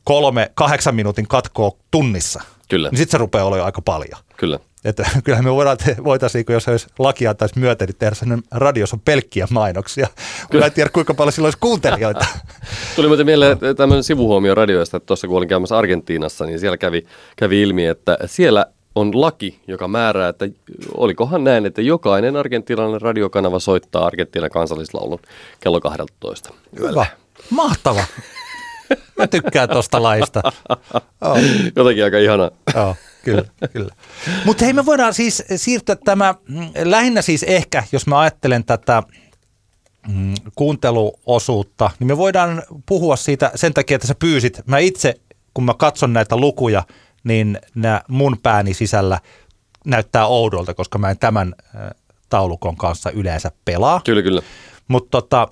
kolme, 0.04 0.52
kahdeksan 0.54 0.96
minuutin 0.96 1.28
katkoa 1.28 1.72
tunnissa, 1.92 2.42
kyllä. 2.70 2.90
niin 2.90 2.98
sitten 2.98 3.12
se 3.12 3.18
rupeaa 3.18 3.46
olemaan 3.46 3.66
aika 3.66 3.82
paljon. 3.82 4.20
Kyllä. 4.38 4.60
Että 4.86 5.10
kyllähän 5.24 5.46
me 5.46 5.54
voidaan, 5.54 5.78
voitaisiin, 6.04 6.46
kun 6.46 6.54
jos 6.54 6.68
olisi 6.68 6.88
laki 7.00 7.28
antaisi 7.28 7.60
myöten, 7.60 7.88
niin 7.88 7.96
tehdä 7.96 8.16
sellainen 8.16 8.46
radios 8.52 8.94
on 8.94 9.00
pelkkiä 9.00 9.48
mainoksia. 9.52 10.08
Kyllä. 10.52 10.64
Mä 10.64 10.66
en 10.66 10.74
tiedä, 10.74 10.90
kuinka 10.90 11.14
paljon 11.14 11.34
silloin 11.34 11.48
olisi 11.48 11.58
kuuntelijoita. 11.62 12.26
Tuli 12.96 13.08
muuten 13.08 13.26
mieleen 13.26 13.58
tämmöinen 13.78 14.04
sivuhuomio 14.04 14.56
radioista, 14.56 14.98
että 14.98 15.08
tuossa 15.08 15.28
kun 15.28 15.38
olin 15.38 15.50
käymässä 15.50 15.78
Argentiinassa, 15.78 16.46
niin 16.46 16.60
siellä 16.60 16.78
kävi, 16.78 17.06
kävi 17.36 17.62
ilmi, 17.62 17.86
että 17.86 18.18
siellä 18.26 18.66
on 18.96 19.22
laki, 19.22 19.60
joka 19.68 19.88
määrää, 19.88 20.30
että 20.30 20.46
olikohan 20.98 21.44
näin, 21.44 21.66
että 21.66 21.82
jokainen 21.82 22.36
argentiinalainen 22.36 23.02
radiokanava 23.02 23.60
soittaa 23.60 24.06
Argentiinan 24.06 24.50
kansallislaulun 24.50 25.20
kello 25.60 25.82
12. 25.82 26.54
Hyvä. 26.80 27.06
Mahtava. 27.50 28.04
Mä 29.18 29.28
tykkään 29.28 29.70
tuosta 29.70 30.04
laista. 30.04 30.42
Oh. 31.22 31.38
Jotenkin 31.76 32.04
aika 32.04 32.18
ihana. 32.18 32.52
Oh, 32.76 32.98
kyllä, 33.24 33.44
kyllä. 33.74 33.96
Mutta 34.46 34.66
hei, 34.66 34.74
me 34.74 34.86
voidaan 34.86 35.14
siis 35.14 35.44
siirtyä 35.56 35.96
tämä, 35.96 36.36
mm, 36.48 36.70
lähinnä 36.84 37.22
siis 37.22 37.44
ehkä, 37.44 37.84
jos 37.92 38.08
mä 38.08 38.20
ajattelen 38.20 38.64
tätä 38.64 39.04
mm, 40.08 40.34
kuunteluosuutta, 40.56 41.92
niin 42.00 42.08
me 42.08 42.18
voidaan 42.18 42.64
puhua 42.86 43.16
siitä 43.16 43.52
sen 43.56 43.74
takia, 43.74 43.96
että 43.96 44.08
sä 44.08 44.16
pyysit. 44.16 44.62
Mä 44.66 44.78
itse, 44.78 45.16
kun 45.54 45.64
mä 45.64 45.74
katson 45.74 46.14
näitä 46.14 46.38
lukuja– 46.38 46.84
niin 47.24 47.60
nämä 47.76 48.02
mun 48.08 48.38
pääni 48.44 48.74
sisällä 48.74 49.20
näyttää 49.86 50.28
oudolta, 50.28 50.74
koska 50.74 50.98
mä 50.98 51.10
en 51.10 51.20
tämän 51.20 51.56
taulukon 52.30 52.78
kanssa 52.78 53.12
yleensä 53.12 53.52
pelaa. 53.66 54.02
Kyllä, 54.06 54.22
kyllä. 54.22 54.42
Mutta 54.88 55.10
tota, 55.12 55.48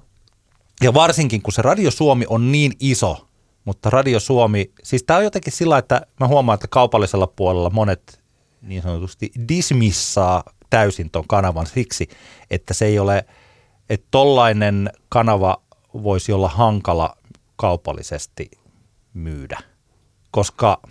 ja 0.84 0.94
varsinkin 0.94 1.42
kun 1.42 1.54
se 1.54 1.62
Radio 1.62 1.92
Suomi 1.92 2.26
on 2.30 2.52
niin 2.52 2.72
iso, 2.80 3.27
mutta 3.68 3.90
Radio 3.90 4.20
Suomi, 4.20 4.72
siis 4.84 5.04
tämä 5.04 5.18
on 5.18 5.24
jotenkin 5.24 5.54
sillä, 5.54 5.78
että 5.78 6.02
mä 6.20 6.28
huomaan, 6.28 6.54
että 6.54 6.68
kaupallisella 6.68 7.28
puolella 7.28 7.70
monet 7.70 8.22
niin 8.62 8.82
sanotusti 8.82 9.32
dismissaa 9.48 10.44
täysin 10.70 11.10
ton 11.10 11.28
kanavan 11.28 11.66
siksi, 11.66 12.10
että 12.52 12.74
se 12.74 12.86
ei 12.86 13.00
ole, 13.00 13.26
että 13.90 14.08
tollainen 14.12 14.90
kanava 15.10 15.62
voisi 15.94 16.32
olla 16.32 16.50
hankala 16.50 17.18
kaupallisesti 17.56 18.52
myydä, 19.14 19.58
koska 20.32 20.82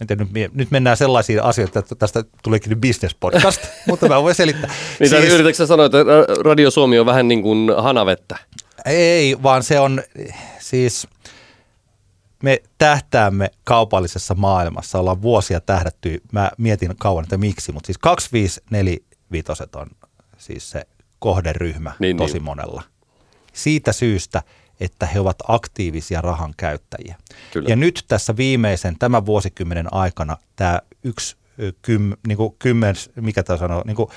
nyt, 0.00 0.52
nyt 0.54 0.70
mennään 0.70 0.96
sellaisiin 0.96 1.42
asioihin, 1.42 1.78
että 1.78 1.94
tästä 1.94 2.24
tuleekin 2.42 2.70
nyt 2.70 2.80
business 2.80 3.16
podcast, 3.20 3.60
mutta 3.88 4.08
mä 4.08 4.22
voin 4.22 4.34
selittää. 4.34 4.70
niin 5.00 5.10
siis, 5.10 5.32
yritätkö 5.34 5.66
sanoa, 5.66 5.86
että 5.86 5.98
Radio 6.44 6.70
Suomi 6.70 6.98
on 6.98 7.06
vähän 7.06 7.28
niin 7.28 7.42
kuin 7.42 7.70
hanavettä? 7.76 8.36
Ei, 8.84 9.42
vaan 9.42 9.62
se 9.62 9.80
on 9.80 10.02
siis, 10.58 11.06
me 12.42 12.62
tähtäämme 12.78 13.50
kaupallisessa 13.64 14.34
maailmassa, 14.34 14.98
ollaan 14.98 15.22
vuosia 15.22 15.60
tähdätty, 15.60 16.22
mä 16.32 16.50
mietin 16.58 16.96
kauan, 16.98 17.24
että 17.24 17.36
miksi, 17.36 17.72
mutta 17.72 17.86
siis 17.86 17.98
2545 17.98 19.52
on 19.76 19.90
siis 20.38 20.70
se 20.70 20.86
kohderyhmä 21.18 21.92
niin, 21.98 22.16
tosi 22.16 22.32
niin. 22.32 22.42
monella. 22.42 22.82
Siitä 23.52 23.92
syystä, 23.92 24.42
että 24.80 25.06
he 25.06 25.20
ovat 25.20 25.36
aktiivisia 25.48 26.20
rahan 26.20 26.54
käyttäjiä. 26.56 27.16
Kyllä. 27.52 27.68
Ja 27.68 27.76
nyt 27.76 28.04
tässä 28.08 28.36
viimeisen 28.36 28.98
tämän 28.98 29.26
vuosikymmenen 29.26 29.94
aikana 29.94 30.36
tämä 30.56 30.80
yksi 31.04 31.36
kym, 31.82 32.12
niin 32.26 32.36
kuin 32.36 32.56
kymmen, 32.58 32.94
mikä 33.20 33.42
tämä 33.42 33.56
sanoo, 33.56 33.82
niin 33.86 33.96
kuin 33.96 34.08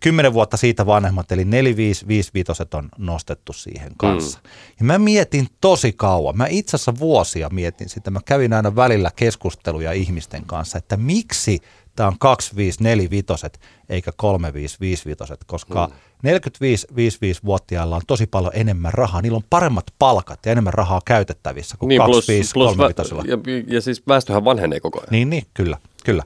kymmenen 0.00 0.32
vuotta 0.32 0.56
siitä 0.56 0.86
vanhemmat, 0.86 1.32
eli 1.32 1.44
4555 1.44 2.62
on 2.74 2.88
nostettu 2.98 3.52
siihen 3.52 3.92
kanssa. 3.96 4.38
Mm. 4.44 4.50
Ja 4.78 4.84
mä 4.84 4.98
mietin 4.98 5.46
tosi 5.60 5.92
kauan, 5.92 6.36
mä 6.36 6.46
itse 6.50 6.76
asiassa 6.76 6.98
vuosia 6.98 7.48
mietin 7.48 7.88
sitä, 7.88 8.10
mä 8.10 8.20
kävin 8.24 8.52
aina 8.52 8.76
välillä 8.76 9.10
keskusteluja 9.16 9.92
ihmisten 9.92 10.42
kanssa, 10.46 10.78
että 10.78 10.96
miksi 10.96 11.60
tämä 11.96 12.06
on 12.06 12.18
2545 12.18 13.58
eikä 13.88 14.12
3555, 14.16 15.34
koska 15.46 15.86
mm. 15.86 15.94
45-55-vuotiailla 16.30 17.96
on 17.96 18.02
tosi 18.06 18.26
paljon 18.26 18.52
enemmän 18.54 18.94
rahaa, 18.94 19.22
niillä 19.22 19.36
on 19.36 19.44
paremmat 19.50 19.86
palkat 19.98 20.46
ja 20.46 20.52
enemmän 20.52 20.74
rahaa 20.74 21.00
käytettävissä 21.04 21.76
kuin 21.76 21.88
Niin, 21.88 22.02
plus, 22.02 22.16
25 22.16 22.50
plus, 22.54 22.72
vä- 22.72 22.76
35 22.76 23.50
ja, 23.50 23.74
ja 23.74 23.80
siis 23.80 24.02
väestöhän 24.08 24.44
vanhenee 24.44 24.80
koko 24.80 24.98
ajan. 24.98 25.08
Niin, 25.10 25.30
niin, 25.30 25.46
kyllä, 25.54 25.78
kyllä. 26.04 26.22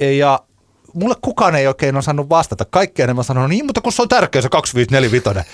Ja 0.00 0.40
mulle 0.94 1.14
kukaan 1.22 1.54
ei 1.54 1.66
oikein 1.66 1.96
osannut 1.96 2.28
vastata. 2.28 2.64
Kaikki 2.64 3.02
enemmän 3.02 3.24
sanonut, 3.24 3.50
niin, 3.50 3.66
mutta 3.66 3.80
kun 3.80 3.92
se 3.92 4.02
on 4.02 4.08
tärkeä 4.08 4.42
se 4.42 4.48
2545. 4.48 5.50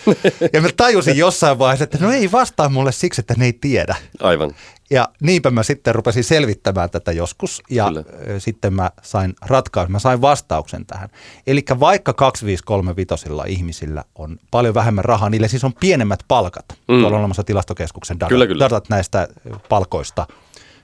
ja 0.52 0.60
mä 0.60 0.68
tajusin 0.76 1.16
jossain 1.16 1.58
vaiheessa, 1.58 1.84
että 1.84 1.98
no 2.00 2.12
ei 2.12 2.32
vastaa 2.32 2.68
mulle 2.68 2.92
siksi, 2.92 3.20
että 3.20 3.34
ne 3.36 3.44
ei 3.44 3.52
tiedä. 3.52 3.96
Aivan. 4.20 4.54
Ja 4.90 5.08
niinpä 5.20 5.50
mä 5.50 5.62
sitten 5.62 5.94
rupesin 5.94 6.24
selvittämään 6.24 6.90
tätä 6.90 7.12
joskus 7.12 7.62
ja 7.70 7.86
Kyllä. 7.88 8.04
ö, 8.28 8.40
sitten 8.40 8.74
mä 8.74 8.90
sain 9.02 9.34
ratkaisun, 9.42 9.92
mä 9.92 9.98
sain 9.98 10.20
vastauksen 10.20 10.86
tähän. 10.86 11.08
Eli 11.46 11.64
vaikka 11.80 12.12
2535 12.12 13.26
ihmisillä 13.46 14.04
on 14.14 14.38
paljon 14.50 14.74
vähemmän 14.74 15.04
rahaa, 15.04 15.30
niille 15.30 15.48
siis 15.48 15.64
on 15.64 15.74
pienemmät 15.80 16.20
palkat. 16.28 16.64
Mm. 16.68 17.00
Tuolla 17.00 17.06
on 17.16 17.20
olemassa 17.20 17.44
tilastokeskuksen 17.44 18.20
datat, 18.20 18.28
Kyllä, 18.28 18.46
kyllä. 18.46 18.64
datat 18.64 18.88
näistä 18.88 19.28
palkoista. 19.68 20.26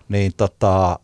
Niin 0.09 0.33
tota, 0.37 0.99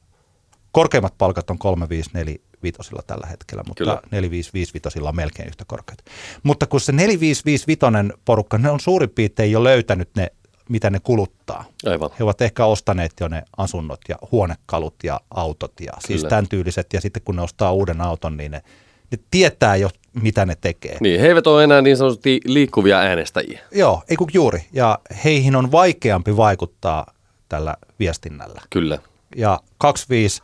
korkeimmat 0.75 1.15
palkat 1.19 1.51
on 1.51 1.59
3545 1.59 3.07
tällä 3.07 3.27
hetkellä, 3.27 3.63
mutta 3.67 3.85
Kyllä. 3.85 4.01
4555 4.11 5.01
on 5.01 5.17
melkein 5.17 5.49
yhtä 5.49 5.65
korkeat. 5.67 5.99
Mutta 6.43 6.67
kun 6.67 6.81
se 6.81 6.93
4555 6.93 8.19
porukka, 8.25 8.59
ne 8.59 8.71
on 8.71 8.81
suurin 8.81 9.11
piirtein 9.11 9.53
jo 9.53 9.65
löytänyt 9.65 10.09
ne, 10.17 10.33
mitä 10.69 10.91
ne 10.91 11.01
kuluttaa. 11.01 11.65
Aivan. 11.87 12.11
He 12.19 12.25
ovat 12.25 12.43
ehkä 12.43 12.67
ostaneet 12.67 13.13
jo 13.21 13.29
ne 13.29 13.43
asunnot 13.57 14.01
ja 14.09 14.17
huonekalut 14.33 14.95
ja 15.05 15.21
autot 15.31 15.73
ja 15.81 15.93
siis 15.99 16.21
Kyllä. 16.21 16.31
tämän 16.31 16.49
tyyliset. 16.49 16.93
Ja 16.93 17.01
sitten 17.01 17.23
kun 17.23 17.37
ne 17.37 17.43
ostaa 17.43 17.73
uuden 17.73 18.01
auton, 18.01 18.37
niin 18.37 18.51
ne, 18.51 18.63
ne 19.11 19.19
tietää 19.31 19.77
jo, 19.77 19.91
mitä 20.23 20.47
ne 20.47 20.57
tekee. 20.61 20.97
Niin, 21.01 21.21
he 21.21 21.27
eivät 21.27 21.47
ole 21.47 21.65
enää 21.65 21.83
niin 21.83 21.97
sanotusti 21.97 22.41
liikkuvia 22.45 22.99
äänestäjiä. 22.99 23.61
Joo, 23.73 24.03
ei 24.11 24.17
kun 24.17 24.31
juuri. 24.33 24.67
Ja 24.73 24.99
heihin 25.25 25.57
on 25.57 25.73
vaikeampi 25.73 26.37
vaikuttaa 26.37 27.07
tällä 27.49 27.77
viestinnällä. 27.99 28.61
Kyllä. 28.71 28.99
Ja 29.37 29.61
25 29.79 30.43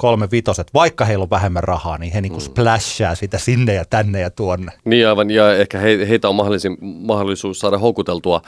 kolme 0.00 0.28
vitoset, 0.30 0.74
vaikka 0.74 1.04
heillä 1.04 1.22
on 1.22 1.30
vähemmän 1.30 1.64
rahaa, 1.64 1.98
niin 1.98 2.12
he 2.12 2.20
niinku 2.20 2.38
Mm. 2.38 2.44
splashaa 2.44 3.14
sitä 3.14 3.38
sinne 3.38 3.74
ja 3.74 3.84
tänne 3.90 4.20
ja 4.20 4.30
tuonne. 4.30 4.72
Niin 4.84 5.08
aivan, 5.08 5.30
ja 5.30 5.54
ehkä 5.56 5.78
he, 5.78 6.06
heitä 6.08 6.28
on 6.28 6.34
mahdollisuus 6.80 7.58
saada 7.58 7.78
houkuteltua 7.78 8.42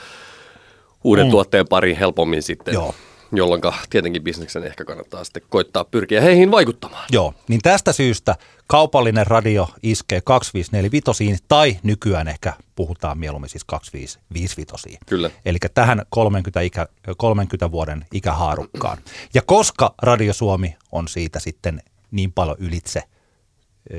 uuden 1.04 1.26
mm. 1.26 1.30
tuotteen 1.30 1.68
pariin 1.68 1.96
helpommin 1.96 2.42
sitten. 2.42 2.74
Joo. 2.74 2.94
Jolloin 3.32 3.60
tietenkin 3.90 4.22
bisneksen 4.22 4.64
ehkä 4.64 4.84
kannattaa 4.84 5.24
sitten 5.24 5.42
koittaa 5.48 5.84
pyrkiä 5.84 6.20
heihin 6.20 6.50
vaikuttamaan. 6.50 7.04
Joo, 7.12 7.34
niin 7.48 7.60
tästä 7.62 7.92
syystä 7.92 8.34
kaupallinen 8.66 9.26
radio 9.26 9.68
iskee 9.82 10.20
2545 10.20 11.44
tai 11.48 11.78
nykyään 11.82 12.28
ehkä 12.28 12.52
puhutaan 12.74 13.18
mieluummin 13.18 13.50
siis 13.50 13.64
2555. 13.64 14.98
Kyllä. 15.06 15.30
Eli 15.44 15.58
tähän 15.74 16.02
30, 16.10 16.60
ikä, 16.60 16.88
30 17.16 17.70
vuoden 17.70 18.06
ikähaarukkaan. 18.12 18.98
Ja 19.34 19.42
koska 19.42 19.94
Radio 20.02 20.32
Suomi 20.32 20.76
on 20.92 21.08
siitä 21.08 21.40
sitten 21.40 21.82
niin 22.10 22.32
paljon 22.32 22.56
ylitse 22.60 23.02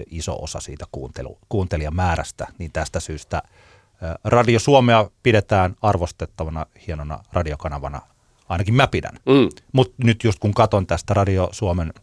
iso 0.08 0.36
osa 0.42 0.60
siitä 0.60 0.86
kuuntelu, 0.92 1.40
kuuntelijamäärästä, 1.50 2.48
niin 2.58 2.72
tästä 2.72 3.00
syystä 3.00 3.42
Radio 4.24 4.60
Suomea 4.60 5.10
pidetään 5.24 5.76
arvostettavana, 5.82 6.66
hienona 6.88 7.20
radiokanavana. 7.34 8.02
Ainakin 8.50 8.74
mä 8.74 8.88
pidän. 8.88 9.14
Mm. 9.26 9.50
Mutta 9.74 9.96
nyt 10.04 10.24
just 10.24 10.40
kun 10.40 10.54
katon 10.54 10.88
tästä 10.88 11.14
Radio 11.14 11.50
Suomen 11.52 11.94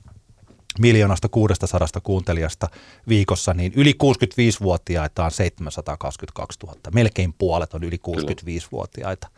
miljoonasta 0.79 1.29
600 1.29 1.88
kuuntelijasta 2.03 2.68
viikossa, 3.09 3.55
niin 3.55 3.72
yli 3.76 3.94
65-vuotiaita 4.03 5.24
on 5.24 5.31
722 5.31 6.59
000. 6.66 6.76
Melkein 6.94 7.33
puolet 7.33 7.74
on 7.74 7.85
yli 7.85 7.96
65-vuotiaita. 8.09 9.29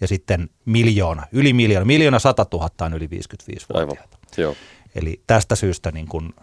Ja 0.00 0.08
sitten 0.08 0.50
miljoona, 0.64 1.26
yli 1.32 1.52
miljoona, 1.52 1.84
miljoona 1.84 2.18
100 2.18 2.46
000 2.52 2.68
on 2.80 2.94
yli 2.94 3.06
55-vuotiaita. 3.06 3.78
Aivan. 3.78 3.96
Joo. 4.36 4.54
Eli 4.94 5.20
tästä 5.26 5.56
syystä 5.56 5.90
niin 5.90 6.08
kuin 6.08 6.34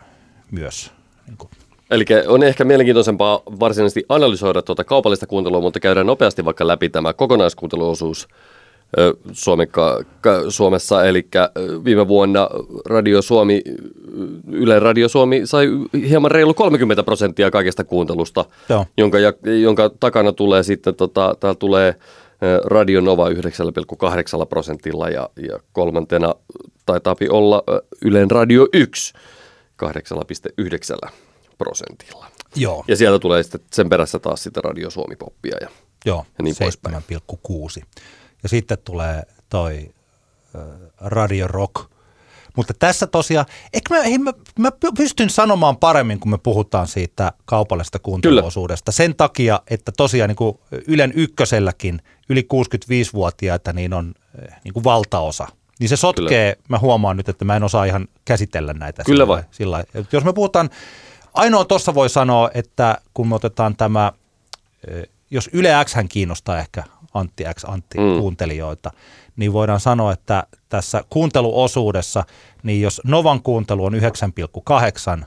myös 0.51 0.91
niin 1.27 1.37
kuin, 1.37 1.49
Eli 1.91 2.05
on 2.27 2.43
ehkä 2.43 2.63
mielenkiintoisempaa 2.63 3.41
varsinaisesti 3.59 4.05
analysoida 4.09 4.61
tuota 4.61 4.83
kaupallista 4.83 5.27
kuuntelua, 5.27 5.61
mutta 5.61 5.79
käydään 5.79 6.07
nopeasti 6.07 6.45
vaikka 6.45 6.67
läpi 6.67 6.89
tämä 6.89 7.13
kokonaiskuunteluosuus 7.13 8.27
Suomessa. 10.49 11.05
Eli 11.05 11.27
viime 11.85 12.07
vuonna 12.07 12.49
Radio 12.85 13.21
Suomi, 13.21 13.61
Yle 14.51 14.79
Radio 14.79 15.09
Suomi 15.09 15.41
sai 15.45 15.67
hieman 16.09 16.31
reilu 16.31 16.53
30 16.53 17.03
prosenttia 17.03 17.51
kaikesta 17.51 17.83
kuuntelusta, 17.83 18.45
Joo. 18.69 18.85
jonka, 18.97 19.17
jonka 19.61 19.89
takana 19.99 20.31
tulee 20.31 20.63
sitten, 20.63 20.95
tota, 20.95 21.35
täällä 21.39 21.55
tulee 21.55 21.95
Radio 22.63 23.01
Nova 23.01 23.29
9,8 23.29 23.35
prosentilla 24.49 25.09
ja, 25.09 25.29
ja 25.49 25.59
kolmantena 25.71 26.35
taitaa 26.85 27.15
olla 27.29 27.63
Ylen 28.01 28.31
Radio 28.31 28.67
1 28.73 29.13
8,9 29.85 31.09
prosentilla. 31.57 32.25
joo, 32.55 32.83
Ja 32.87 32.95
sieltä 32.95 33.19
tulee 33.19 33.43
sitten 33.43 33.61
sen 33.73 33.89
perässä 33.89 34.19
taas 34.19 34.43
sitten 34.43 34.63
Radio 34.63 34.89
Suomi 34.89 35.15
Poppia. 35.15 35.57
Ja, 35.61 35.67
joo 36.05 36.25
ja 36.37 36.43
niin 36.43 36.55
poispäin. 36.59 36.95
7,6. 36.95 37.83
Ja 38.43 38.49
sitten 38.49 38.77
tulee 38.77 39.23
toi 39.49 39.93
Radio 40.97 41.47
Rock. 41.47 41.91
Mutta 42.55 42.73
tässä 42.79 43.07
tosiaan, 43.07 43.45
eikö 43.73 43.95
mä, 43.95 44.03
hei, 44.03 44.17
mä, 44.17 44.33
mä 44.59 44.69
py- 44.69 44.91
pystyn 44.97 45.29
sanomaan 45.29 45.77
paremmin, 45.77 46.19
kun 46.19 46.31
me 46.31 46.37
puhutaan 46.37 46.87
siitä 46.87 47.31
kaupallisesta 47.45 47.99
kuunteluosuudesta. 47.99 48.91
Sen 48.91 49.15
takia, 49.15 49.61
että 49.69 49.91
tosiaan 49.97 50.27
niin 50.27 50.35
kuin 50.35 50.59
Ylen 50.87 51.11
ykköselläkin 51.15 52.01
yli 52.29 52.47
65-vuotiaita 52.53 53.73
niin 53.73 53.93
on 53.93 54.13
niin 54.63 54.73
kuin 54.73 54.83
valtaosa. 54.83 55.47
Niin 55.79 55.89
se 55.89 55.95
sotkee, 55.95 56.55
Kyllä. 56.55 56.65
mä 56.69 56.79
huomaan 56.79 57.17
nyt, 57.17 57.29
että 57.29 57.45
mä 57.45 57.55
en 57.55 57.63
osaa 57.63 57.85
ihan 57.85 58.07
käsitellä 58.25 58.73
näitä. 58.73 59.03
Kyllä 59.03 59.23
sillä 59.23 59.27
vai? 59.27 59.43
Sillä 59.51 59.83
Jos 60.11 60.23
me 60.23 60.33
puhutaan, 60.33 60.69
ainoa 61.33 61.65
tuossa 61.65 61.93
voi 61.93 62.09
sanoa, 62.09 62.51
että 62.53 62.97
kun 63.13 63.27
me 63.27 63.35
otetaan 63.35 63.75
tämä 63.75 64.11
jos 65.31 65.49
Yle 65.53 65.69
X 65.85 65.93
hän 65.93 66.07
kiinnostaa 66.07 66.59
ehkä 66.59 66.83
Antti 67.13 67.43
X 67.55 67.63
Antti 67.67 67.97
Mm. 67.97 68.19
kuuntelijoita, 68.19 68.91
niin 69.35 69.53
voidaan 69.53 69.79
sanoa, 69.79 70.11
että 70.13 70.43
tässä 70.69 71.03
kuunteluosuudessa, 71.09 72.23
niin 72.63 72.81
jos 72.81 73.01
Novan 73.05 73.41
kuuntelu 73.43 73.85
on 73.85 73.93
9,8, 73.93 75.25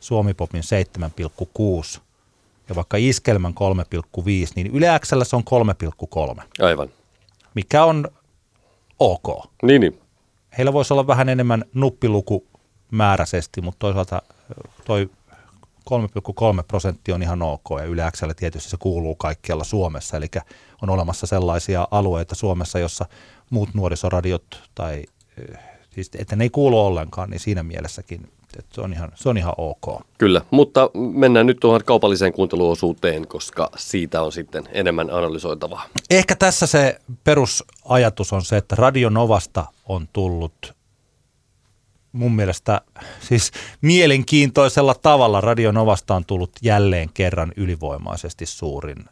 Suomipopin 0.00 0.62
7,6 0.62 2.00
ja 2.68 2.74
vaikka 2.74 2.96
Iskelmän 2.96 3.54
3,5, 3.54 4.52
niin 4.56 4.66
Yle 4.66 4.86
Xllä 5.00 5.24
se 5.24 5.36
on 5.36 5.42
3,3, 6.36 6.42
aivan. 6.60 6.88
mikä 7.54 7.84
on 7.84 8.08
ok. 8.98 9.44
Niin, 9.62 9.80
niin. 9.80 9.98
Heillä 10.58 10.72
voisi 10.72 10.92
olla 10.92 11.06
vähän 11.06 11.28
enemmän 11.28 11.64
nuppiluku 11.74 12.46
määräisesti, 12.90 13.60
mutta 13.60 13.78
toisaalta 13.78 14.22
toi 14.84 15.10
3,3 15.90 16.62
prosenttia 16.68 17.14
on 17.14 17.22
ihan 17.22 17.42
ok 17.42 17.66
ja 17.78 17.84
Yle 17.84 18.10
Xllä 18.10 18.34
tietysti 18.34 18.70
se 18.70 18.76
kuuluu 18.80 19.14
kaikkialla 19.14 19.64
Suomessa, 19.64 20.16
eli 20.16 20.26
on 20.82 20.90
olemassa 20.90 21.26
sellaisia 21.26 21.88
alueita 21.90 22.34
Suomessa, 22.34 22.78
jossa 22.78 23.06
muut 23.50 23.68
nuorisoradiot 23.74 24.62
tai 24.74 25.04
ö, 25.38 25.56
siis, 25.90 26.10
että 26.18 26.36
ne 26.36 26.44
ei 26.44 26.50
kuulu 26.50 26.86
ollenkaan, 26.86 27.30
niin 27.30 27.40
siinä 27.40 27.62
mielessäkin 27.62 28.28
että 28.58 28.74
se, 28.74 28.80
on 28.80 28.92
ihan, 28.92 29.12
se 29.14 29.28
on 29.28 29.38
ihan 29.38 29.54
ok. 29.58 30.02
Kyllä, 30.18 30.40
mutta 30.50 30.90
mennään 30.94 31.46
nyt 31.46 31.60
tuohon 31.60 31.80
kaupalliseen 31.84 32.32
kuunteluosuuteen, 32.32 33.26
koska 33.26 33.70
siitä 33.76 34.22
on 34.22 34.32
sitten 34.32 34.64
enemmän 34.72 35.10
analysoitavaa. 35.10 35.86
Ehkä 36.10 36.36
tässä 36.36 36.66
se 36.66 37.00
perusajatus 37.24 38.32
on 38.32 38.42
se, 38.42 38.56
että 38.56 38.76
Radio 38.76 39.08
Novasta 39.08 39.64
on 39.88 40.08
tullut 40.12 40.74
mun 42.12 42.32
mielestä 42.32 42.80
siis 43.28 43.50
mielenkiintoisella 43.80 44.94
tavalla 44.94 45.40
Radio 45.40 45.72
Novasta 45.72 46.14
on 46.14 46.24
tullut 46.24 46.50
jälleen 46.62 47.08
kerran 47.14 47.52
ylivoimaisesti 47.56 48.46
suurin 48.46 49.04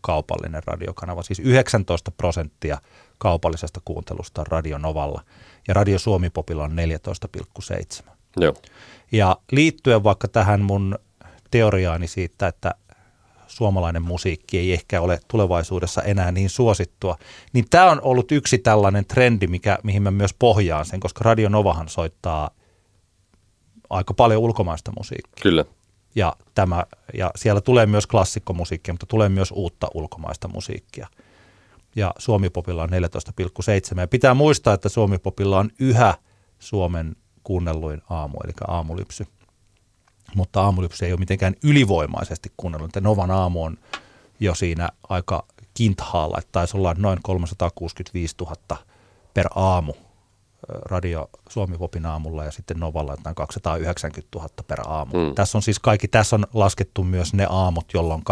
kaupallinen 0.00 0.62
radiokanava. 0.66 1.22
Siis 1.22 1.38
19 1.38 2.10
prosenttia 2.10 2.80
kaupallisesta 3.18 3.80
kuuntelusta 3.84 4.40
on 4.40 4.46
Radio 4.46 4.78
Novalla 4.78 5.24
ja 5.68 5.74
Radio 5.74 5.98
Suomi 5.98 6.30
Popilla 6.30 6.64
on 6.64 6.76
14,7. 8.04 8.10
Joo, 8.36 8.54
Ja 9.12 9.36
liittyen 9.52 10.04
vaikka 10.04 10.28
tähän 10.28 10.60
mun 10.60 10.98
teoriaani 11.50 12.08
siitä, 12.08 12.46
että 12.46 12.74
suomalainen 13.46 14.02
musiikki 14.02 14.58
ei 14.58 14.72
ehkä 14.72 15.00
ole 15.00 15.20
tulevaisuudessa 15.28 16.02
enää 16.02 16.32
niin 16.32 16.50
suosittua. 16.50 17.16
Niin 17.52 17.64
tämä 17.70 17.90
on 17.90 18.00
ollut 18.02 18.32
yksi 18.32 18.58
tällainen 18.58 19.06
trendi, 19.06 19.46
mikä, 19.46 19.78
mihin 19.82 20.02
mä 20.02 20.10
myös 20.10 20.34
pohjaan 20.38 20.86
sen, 20.86 21.00
koska 21.00 21.24
Radio 21.24 21.48
Novahan 21.48 21.88
soittaa 21.88 22.50
aika 23.90 24.14
paljon 24.14 24.42
ulkomaista 24.42 24.92
musiikkia. 24.98 25.42
Kyllä. 25.42 25.64
Ja, 26.14 26.36
tämä, 26.54 26.84
ja 27.14 27.30
siellä 27.36 27.60
tulee 27.60 27.86
myös 27.86 28.06
klassikkomusiikkia, 28.06 28.94
mutta 28.94 29.06
tulee 29.06 29.28
myös 29.28 29.50
uutta 29.50 29.88
ulkomaista 29.94 30.48
musiikkia. 30.48 31.08
Ja 31.96 32.14
Suomipopilla 32.18 32.82
on 32.82 32.88
14,7. 32.88 34.00
Ja 34.00 34.08
pitää 34.08 34.34
muistaa, 34.34 34.74
että 34.74 34.88
Suomipopilla 34.88 35.58
on 35.58 35.70
yhä 35.78 36.14
Suomen 36.58 37.16
kuunnelluin 37.44 38.02
aamu, 38.10 38.38
eli 38.44 38.52
aamulypsy. 38.68 39.26
Mutta 40.34 40.62
aamulypsy 40.62 41.04
ei 41.04 41.12
ole 41.12 41.18
mitenkään 41.18 41.54
ylivoimaisesti 41.64 42.52
kuunnellut. 42.56 42.90
Novan 43.00 43.30
aamu 43.30 43.64
on 43.64 43.76
jo 44.40 44.54
siinä 44.54 44.88
aika 45.08 45.46
kinthaalla, 45.74 46.38
että 46.38 46.52
taisi 46.52 46.76
olla 46.76 46.94
noin 46.98 47.18
365 47.22 48.34
000 48.40 48.54
per 49.34 49.46
aamu 49.54 49.92
radio 50.84 51.30
Suomi 51.48 51.78
Popin 51.78 52.06
aamulla 52.06 52.44
ja 52.44 52.50
sitten 52.50 52.80
Novalla 52.80 53.12
jotain 53.12 53.34
290 53.34 54.38
000 54.38 54.48
per 54.66 54.80
aamu. 54.86 55.16
Mm. 55.16 55.34
Tässä 55.34 55.58
on 55.58 55.62
siis 55.62 55.78
kaikki, 55.78 56.08
tässä 56.08 56.36
on 56.36 56.46
laskettu 56.54 57.04
myös 57.04 57.34
ne 57.34 57.46
aamut, 57.50 57.94
jolloin 57.94 58.22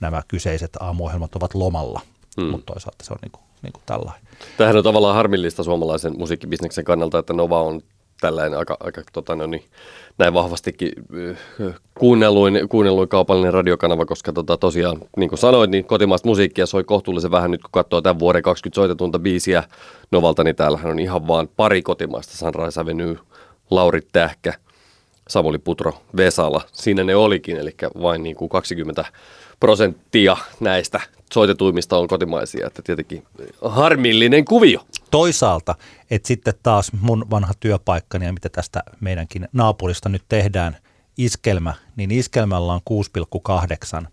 nämä 0.00 0.22
kyseiset 0.28 0.76
aamuohjelmat 0.80 1.36
ovat 1.36 1.54
lomalla, 1.54 2.00
mm. 2.36 2.44
mutta 2.44 2.72
toisaalta 2.72 3.04
se 3.04 3.12
on 3.12 3.18
niin 3.22 3.32
kuin, 3.32 3.42
niin 3.62 3.72
kuin 3.72 3.82
tällainen. 3.86 4.22
Tämähän 4.56 4.76
on 4.76 4.84
tavallaan 4.84 5.14
harmillista 5.14 5.62
suomalaisen 5.62 6.18
musiikkibisneksen 6.18 6.84
kannalta, 6.84 7.18
että 7.18 7.32
Nova 7.32 7.62
on 7.62 7.82
tällainen 8.24 8.58
aika, 8.58 8.76
aika 8.80 9.02
tota, 9.12 9.36
no 9.36 9.46
niin, 9.46 9.64
näin 10.18 10.34
vahvastikin 10.34 10.92
kuunnelluin, 11.98 12.68
kuunnelluin 12.68 13.08
kaupallinen 13.08 13.52
radiokanava, 13.52 14.04
koska 14.04 14.32
tota, 14.32 14.56
tosiaan, 14.56 15.00
niin 15.16 15.28
kuin 15.28 15.38
sanoit, 15.38 15.70
niin 15.70 15.84
kotimaista 15.84 16.28
musiikkia 16.28 16.66
soi 16.66 16.84
kohtuullisen 16.84 17.30
vähän 17.30 17.50
nyt, 17.50 17.62
kun 17.62 17.70
katsoo 17.72 18.00
tämän 18.00 18.18
vuoden 18.18 18.42
20 18.42 18.74
soitetunta 18.74 19.18
biisiä 19.18 19.62
Novalta, 20.10 20.44
niin 20.44 20.56
täällähän 20.56 20.90
on 20.90 20.98
ihan 20.98 21.28
vaan 21.28 21.48
pari 21.56 21.82
kotimaista, 21.82 22.36
Sunrise 22.36 22.80
Avenue, 22.80 23.18
Lauri 23.70 24.00
Tähkä, 24.12 24.54
Samuli 25.28 25.58
Putro, 25.58 25.92
Vesala, 26.16 26.60
siinä 26.72 27.04
ne 27.04 27.16
olikin, 27.16 27.56
eli 27.56 27.74
vain 28.02 28.22
niin 28.22 28.36
kuin 28.36 28.48
20 28.48 29.04
prosenttia 29.60 30.36
näistä 30.60 31.00
soitetuimmista 31.32 31.98
on 31.98 32.08
kotimaisia, 32.08 32.66
että 32.66 32.82
tietenkin 32.82 33.22
harmillinen 33.62 34.44
kuvio. 34.44 34.80
Toisaalta, 35.14 35.74
että 36.10 36.28
sitten 36.28 36.54
taas 36.62 36.92
mun 36.92 37.26
vanha 37.30 37.52
työpaikkani 37.60 38.26
ja 38.26 38.32
mitä 38.32 38.48
tästä 38.48 38.82
meidänkin 39.00 39.48
naapurista 39.52 40.08
nyt 40.08 40.24
tehdään, 40.28 40.76
iskelmä, 41.16 41.74
niin 41.96 42.10
iskelmällä 42.10 42.72
on 42.72 42.80
6,8. 44.02 44.06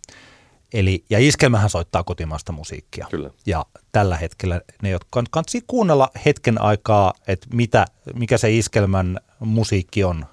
Eli, 0.73 1.05
ja 1.09 1.19
iskelmähän 1.19 1.69
soittaa 1.69 2.03
kotimaista 2.03 2.51
musiikkia. 2.51 3.07
Kyllä. 3.11 3.29
Ja 3.45 3.65
tällä 3.91 4.17
hetkellä 4.17 4.61
ne, 4.81 4.89
jotka 4.89 5.07
kannattaa 5.11 5.61
kuunnella 5.67 6.09
hetken 6.25 6.61
aikaa, 6.61 7.13
että 7.27 7.47
mitä, 7.53 7.85
mikä 8.13 8.37
se 8.37 8.57
iskelmän 8.57 9.19
musiikki 9.39 10.03
on. 10.03 10.25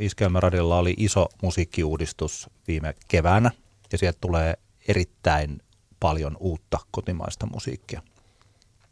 Iskelmäradiolla 0.00 0.78
oli 0.78 0.94
iso 0.96 1.28
musiikkiuudistus 1.42 2.50
viime 2.68 2.94
keväänä 3.08 3.50
ja 3.92 3.98
sieltä 3.98 4.18
tulee 4.20 4.54
erittäin 4.88 5.62
paljon 6.00 6.36
uutta 6.40 6.78
kotimaista 6.90 7.46
musiikkia. 7.46 8.02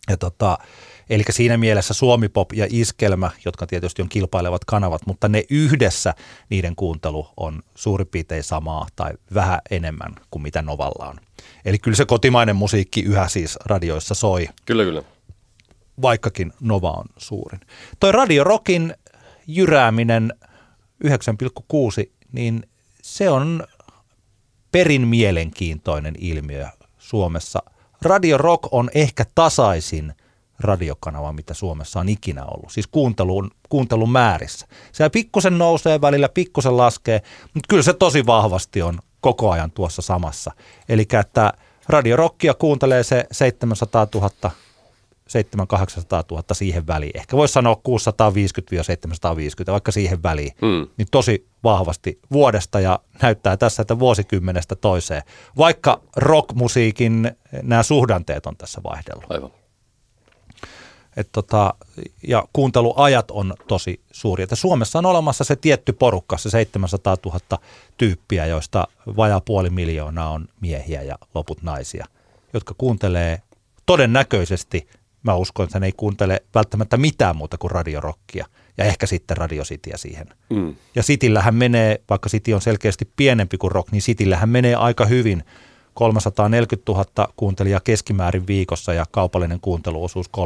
Ja 0.08 0.16
tota, 0.16 0.58
eli 1.10 1.24
siinä 1.30 1.56
mielessä 1.56 1.94
Suomipop 1.94 2.52
ja 2.52 2.66
Iskelmä, 2.70 3.30
jotka 3.44 3.66
tietysti 3.66 4.02
on 4.02 4.08
kilpailevat 4.08 4.64
kanavat, 4.64 5.06
mutta 5.06 5.28
ne 5.28 5.44
yhdessä, 5.50 6.14
niiden 6.50 6.76
kuuntelu 6.76 7.28
on 7.36 7.62
suurin 7.74 8.06
piirtein 8.06 8.42
samaa 8.42 8.86
tai 8.96 9.12
vähän 9.34 9.60
enemmän 9.70 10.14
kuin 10.30 10.42
mitä 10.42 10.62
Novalla 10.62 11.06
on. 11.08 11.16
Eli 11.64 11.78
kyllä 11.78 11.96
se 11.96 12.04
kotimainen 12.04 12.56
musiikki 12.56 13.02
yhä 13.02 13.28
siis 13.28 13.58
radioissa 13.64 14.14
soi. 14.14 14.48
Kyllä, 14.64 14.84
kyllä. 14.84 15.02
Vaikkakin 16.02 16.52
Nova 16.60 16.90
on 16.90 17.06
suurin. 17.16 17.60
Toi 18.00 18.12
Radio 18.12 18.44
Rockin 18.44 18.94
jyrääminen 19.46 20.32
9,6, 21.04 22.10
niin 22.32 22.62
se 23.02 23.30
on 23.30 23.64
perin 24.72 25.08
mielenkiintoinen 25.08 26.14
ilmiö 26.18 26.66
Suomessa. 26.98 27.62
Radio 28.02 28.38
Rock 28.38 28.68
on 28.70 28.90
ehkä 28.94 29.24
tasaisin 29.34 30.12
radiokanava, 30.60 31.32
mitä 31.32 31.54
Suomessa 31.54 32.00
on 32.00 32.08
ikinä 32.08 32.44
ollut, 32.44 32.70
siis 32.70 32.86
kuuntelun, 32.86 33.50
kuuntelun 33.68 34.10
määrissä. 34.10 34.66
Se 34.92 35.08
pikkusen 35.08 35.58
nousee 35.58 36.00
välillä, 36.00 36.28
pikkusen 36.28 36.76
laskee, 36.76 37.22
mutta 37.54 37.66
kyllä 37.68 37.82
se 37.82 37.92
tosi 37.92 38.26
vahvasti 38.26 38.82
on 38.82 38.98
koko 39.20 39.50
ajan 39.50 39.70
tuossa 39.70 40.02
samassa. 40.02 40.52
Eli 40.88 41.06
että 41.20 41.52
Radio 41.88 42.16
Rockia 42.16 42.54
kuuntelee 42.54 43.02
se 43.02 43.24
700 43.32 44.06
000 44.14 44.50
700 45.28 46.24
000 46.30 46.44
siihen 46.52 46.86
väliin. 46.86 47.16
Ehkä 47.16 47.36
voisi 47.36 47.52
sanoa 47.52 47.76
650-750, 49.68 49.72
vaikka 49.72 49.92
siihen 49.92 50.22
väliin. 50.22 50.52
Mm. 50.62 50.86
Niin 50.96 51.08
tosi 51.10 51.48
vahvasti 51.64 52.18
vuodesta 52.32 52.80
ja 52.80 52.98
näyttää 53.22 53.56
tässä, 53.56 53.82
että 53.82 53.98
vuosikymmenestä 53.98 54.76
toiseen. 54.76 55.22
Vaikka 55.58 56.00
rockmusiikin 56.16 57.30
nämä 57.62 57.82
suhdanteet 57.82 58.46
on 58.46 58.56
tässä 58.56 58.80
vaihdellut. 58.82 59.30
Aivan. 59.30 59.50
Et 61.16 61.28
tota, 61.32 61.74
ja 62.28 62.48
kuunteluajat 62.52 63.30
on 63.30 63.54
tosi 63.68 64.00
suuri. 64.12 64.42
Että 64.42 64.56
Suomessa 64.56 64.98
on 64.98 65.06
olemassa 65.06 65.44
se 65.44 65.56
tietty 65.56 65.92
porukka, 65.92 66.36
se 66.36 66.50
700 66.50 67.16
000 67.24 67.40
tyyppiä, 67.96 68.46
joista 68.46 68.88
vajaa 69.16 69.40
puoli 69.40 69.70
miljoonaa 69.70 70.30
on 70.30 70.48
miehiä 70.60 71.02
ja 71.02 71.18
loput 71.34 71.62
naisia, 71.62 72.06
jotka 72.52 72.74
kuuntelee 72.78 73.42
todennäköisesti 73.86 74.88
mä 75.22 75.34
uskon, 75.34 75.64
että 75.64 75.76
hän 75.76 75.84
ei 75.84 75.92
kuuntele 75.96 76.42
välttämättä 76.54 76.96
mitään 76.96 77.36
muuta 77.36 77.58
kuin 77.58 77.70
radiorokkia 77.70 78.46
ja 78.78 78.84
ehkä 78.84 79.06
sitten 79.06 79.36
radiositia 79.36 79.98
siihen. 79.98 80.26
Mm. 80.50 80.74
Ja 80.94 81.02
Sitillähän 81.02 81.54
menee, 81.54 82.00
vaikka 82.10 82.28
Siti 82.28 82.54
on 82.54 82.60
selkeästi 82.60 83.10
pienempi 83.16 83.58
kuin 83.58 83.72
rock, 83.72 83.92
niin 83.92 84.02
Sitillähän 84.02 84.48
menee 84.48 84.74
aika 84.74 85.06
hyvin. 85.06 85.44
340 85.94 86.92
000 86.92 87.32
kuuntelijaa 87.36 87.80
keskimäärin 87.80 88.46
viikossa 88.46 88.92
ja 88.92 89.06
kaupallinen 89.10 89.60
kuunteluosuus 89.60 90.30
3,2, 90.36 90.42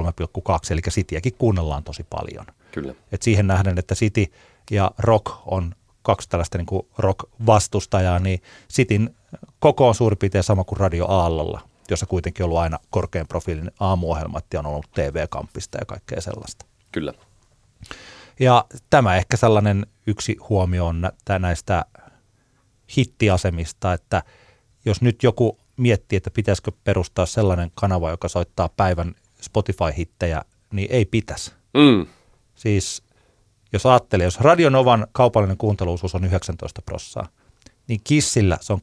eli 0.71 0.81
Sitiäkin 0.89 1.33
kuunnellaan 1.39 1.85
tosi 1.85 2.07
paljon. 2.11 2.47
Kyllä. 2.71 2.95
Et 3.13 3.23
siihen 3.23 3.47
nähden, 3.47 3.79
että 3.79 3.95
City 3.95 4.27
ja 4.71 4.91
rock 4.99 5.27
on 5.47 5.75
kaksi 6.03 6.29
tällaista 6.29 6.59
niin 6.59 6.67
rock-vastustajaa, 6.99 8.19
niin 8.19 8.43
Sitin 8.69 9.15
koko 9.59 9.89
on 9.89 9.95
suurin 9.95 10.19
piirtein 10.19 10.45
sama 10.45 10.65
kuin 10.65 10.79
Radio 10.81 11.07
Aallolla 11.09 11.61
jossa 11.93 12.07
kuitenkin 12.07 12.45
on 12.45 12.45
ollut 12.45 12.61
aina 12.61 12.79
korkean 12.91 13.29
profiilin 13.29 13.71
aamuohjelmat 13.81 14.45
ja 14.53 14.61
on 14.61 14.67
ollut 14.67 14.91
TV-kampista 14.95 15.79
ja 15.79 15.87
kaikkea 15.87 16.21
sellaista. 16.21 16.67
Kyllä. 16.93 17.15
Ja 18.41 18.65
tämä 18.91 19.17
ehkä 19.17 19.37
sellainen 19.37 19.87
yksi 20.07 20.37
huomio 20.49 20.87
on 20.87 21.11
näistä 21.39 21.85
hittiasemista, 22.97 23.93
että 23.93 24.23
jos 24.85 25.03
nyt 25.03 25.23
joku 25.23 25.59
miettii, 25.77 26.17
että 26.17 26.31
pitäisikö 26.31 26.73
perustaa 26.85 27.27
sellainen 27.27 27.71
kanava, 27.75 28.11
joka 28.11 28.29
soittaa 28.29 28.69
päivän 28.69 29.15
Spotify-hittejä, 29.41 30.43
niin 30.73 30.89
ei 30.91 31.05
pitäisi. 31.05 31.53
Mm. 31.75 32.07
Siis 32.55 33.03
jos 33.73 33.87
ajattelee, 33.87 34.25
jos 34.25 34.41
Radionovan 34.41 35.07
kaupallinen 35.13 35.57
kuunteluosuus 35.57 36.15
on 36.15 36.25
19 36.25 36.83
prossaa, 36.83 37.29
niin 37.89 38.01
Kissillä 38.05 38.59
se 38.61 38.73
on 38.73 38.81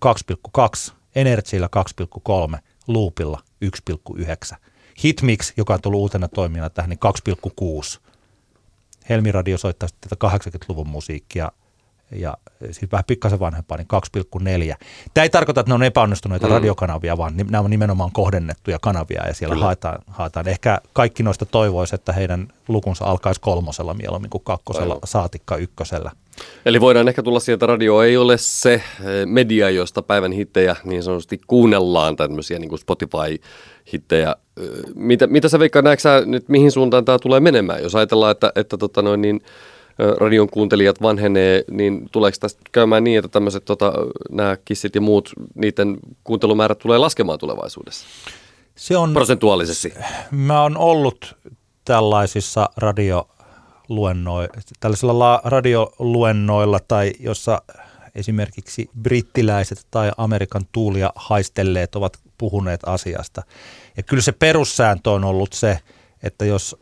2,2, 0.90 0.94
Energyllä 1.16 1.70
2,3 2.52 2.60
loopilla 2.90 3.40
1,9. 3.66 4.58
Hitmix, 5.04 5.54
joka 5.58 5.74
on 5.74 5.82
tullut 5.82 6.00
uutena 6.00 6.28
toimijana 6.28 6.70
tähän, 6.70 6.90
niin 6.90 7.00
2,6. 7.94 8.00
Helmi 9.10 9.32
Radio 9.32 9.58
soittaa 9.58 9.90
tätä 10.02 10.28
80-luvun 10.28 10.88
musiikkia 10.88 11.52
ja 12.12 12.38
siis 12.72 12.92
vähän 12.92 13.04
pikkasen 13.08 13.40
vanhempaa, 13.40 13.78
niin 13.78 13.88
2,4. 14.72 14.76
Tämä 15.14 15.24
ei 15.24 15.30
tarkoita, 15.30 15.62
että 15.62 15.70
ne 15.70 15.76
on 15.76 15.84
epäonnistuneita 15.84 16.48
mm. 16.48 16.54
radiokanavia, 16.54 17.18
vaan 17.18 17.34
nämä 17.38 17.60
on 17.64 17.70
nimenomaan 17.70 18.12
kohdennettuja 18.12 18.80
kanavia 18.82 19.28
ja 19.28 19.34
siellä 19.34 19.56
haetaan, 19.56 20.02
haetaan. 20.08 20.48
Ehkä 20.48 20.82
kaikki 20.94 21.24
noista 21.24 21.46
toivoisi, 21.46 21.96
että 21.96 22.14
heidän 22.14 22.48
lukunsa 22.68 23.06
alkaisi 23.06 23.42
kolmosella 23.42 23.94
mieluummin 23.94 24.30
kuin 24.30 24.44
kakkosella, 24.44 24.94
Aivan. 24.94 25.08
saatikka 25.08 25.56
ykkösellä. 25.58 26.12
Eli 26.66 26.82
voidaan 26.82 27.08
ehkä 27.08 27.24
tulla 27.24 27.40
sieltä, 27.40 27.66
radio 27.66 28.02
ei 28.02 28.18
ole 28.18 28.38
se 28.38 28.74
eh, 28.74 28.84
media, 29.26 29.70
josta 29.70 30.02
päivän 30.02 30.32
hittejä 30.32 30.76
niin 30.84 31.04
sanotusti 31.04 31.42
kuunnellaan, 31.48 32.16
tämmöisiä 32.16 32.60
niin 32.60 32.70
kuin 32.70 32.80
Spotify-hittejä. 32.80 34.36
Eh, 34.58 34.66
mitä, 34.96 35.28
mitä 35.28 35.50
sä 35.50 35.60
Veikka, 35.60 35.82
näetkö 35.82 36.02
sä 36.02 36.24
nyt, 36.26 36.50
mihin 36.50 36.72
suuntaan 36.72 37.06
tämä 37.06 37.20
tulee 37.20 37.40
menemään? 37.40 37.84
Jos 37.84 37.96
ajatellaan, 37.96 38.32
että, 38.32 38.52
että 38.56 38.78
tota 38.78 39.02
noin, 39.02 39.22
niin, 39.22 39.42
eh, 39.44 39.52
radion 40.20 40.50
kuuntelijat 40.50 41.02
vanhenee, 41.02 41.64
niin 41.72 42.10
tuleeko 42.12 42.38
tästä 42.40 42.62
käymään 42.72 43.04
niin, 43.04 43.20
että 43.20 43.30
tämmöiset 43.30 43.66
tota, 43.66 43.94
nämä 44.30 44.58
kissit 44.66 44.96
ja 44.96 45.02
muut, 45.02 45.32
niiden 45.56 45.98
kuuntelumäärät 46.24 46.80
tulee 46.80 46.98
laskemaan 46.98 47.40
tulevaisuudessa? 47.40 48.06
Se 48.76 48.98
on, 48.98 49.14
Prosentuaalisesti. 49.14 49.94
Mä 50.32 50.62
oon 50.62 50.78
ollut 50.78 51.38
tällaisissa 51.86 52.70
radio 52.78 53.28
tällaisilla 54.80 55.42
radioluennoilla 55.44 56.80
tai 56.88 57.12
jossa 57.20 57.62
esimerkiksi 58.16 58.90
brittiläiset 59.02 59.88
tai 59.92 60.12
Amerikan 60.18 60.62
tuulia 60.72 61.14
haistelleet 61.16 61.96
ovat 61.96 62.18
puhuneet 62.38 62.80
asiasta. 62.86 63.44
Ja 63.98 64.04
kyllä 64.04 64.24
se 64.24 64.32
perussääntö 64.32 65.12
on 65.12 65.24
ollut 65.24 65.54
se, 65.54 65.80
että 66.24 66.46
jos 66.46 66.76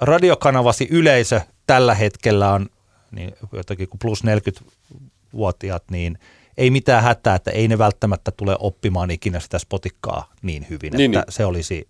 radiokanavasi 0.00 0.88
yleisö 0.90 1.40
tällä 1.66 1.94
hetkellä 1.94 2.52
on 2.52 2.66
niin 3.10 3.34
jotakin 3.52 3.88
kuin 3.88 3.98
plus 3.98 4.22
40-vuotiaat, 4.24 5.84
niin 5.90 6.18
ei 6.56 6.70
mitään 6.70 7.02
hätää, 7.02 7.34
että 7.34 7.50
ei 7.50 7.68
ne 7.68 7.78
välttämättä 7.78 8.30
tule 8.30 8.56
oppimaan 8.60 9.10
ikinä 9.10 9.40
sitä 9.40 9.58
spotikkaa 9.58 10.32
niin 10.42 10.66
hyvin, 10.70 10.92
niin, 10.92 11.10
että 11.10 11.26
niin. 11.26 11.32
se 11.32 11.44
olisi, 11.44 11.88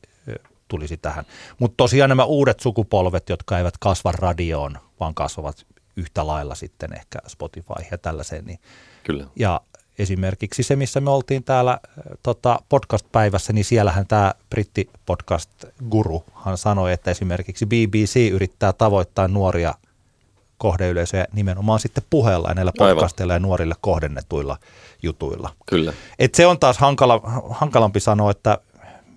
tulisi 0.69 0.97
tähän. 0.97 1.25
Mutta 1.59 1.75
tosiaan 1.77 2.09
nämä 2.09 2.25
uudet 2.25 2.61
sukupolvet, 2.61 3.29
jotka 3.29 3.59
eivät 3.59 3.79
kasva 3.81 4.13
radioon, 4.13 4.79
vaan 5.01 5.15
kasvavat 5.15 5.67
yhtä 5.97 6.27
lailla 6.27 6.55
sitten 6.55 6.93
ehkä 6.93 7.19
Spotify 7.27 7.75
ja 7.91 7.99
tällaiseen. 7.99 8.45
Niin 8.45 8.59
Kyllä. 9.05 9.27
Ja 9.37 9.61
esimerkiksi 9.99 10.63
se, 10.63 10.77
missä 10.77 11.01
me 11.01 11.11
oltiin 11.11 11.45
täällä 11.45 11.79
tota, 12.23 12.59
podcast-päivässä, 12.69 13.53
niin 13.53 13.65
siellähän 13.65 14.07
tämä 14.07 14.35
britti 14.51 14.91
podcast-guruhan 15.07 16.57
sanoi, 16.57 16.93
että 16.93 17.11
esimerkiksi 17.11 17.67
BBC 17.67 18.31
yrittää 18.33 18.73
tavoittaa 18.73 19.29
nuoria 19.29 19.75
kohdeyleisöjä 20.59 21.27
nimenomaan 21.33 21.81
sitten 21.81 22.05
puheella 22.11 22.49
ja 22.49 22.55
näillä 22.55 22.73
podcasteilla 22.79 23.33
ja 23.33 23.39
nuorille 23.39 23.75
kohdennetuilla 23.81 24.57
jutuilla. 25.03 25.51
Kyllä. 25.67 25.93
Et 26.19 26.35
se 26.35 26.47
on 26.47 26.59
taas 26.59 26.79
hankala, 26.79 27.21
hankalampi 27.51 28.01
sanoa, 28.01 28.31
että 28.31 28.59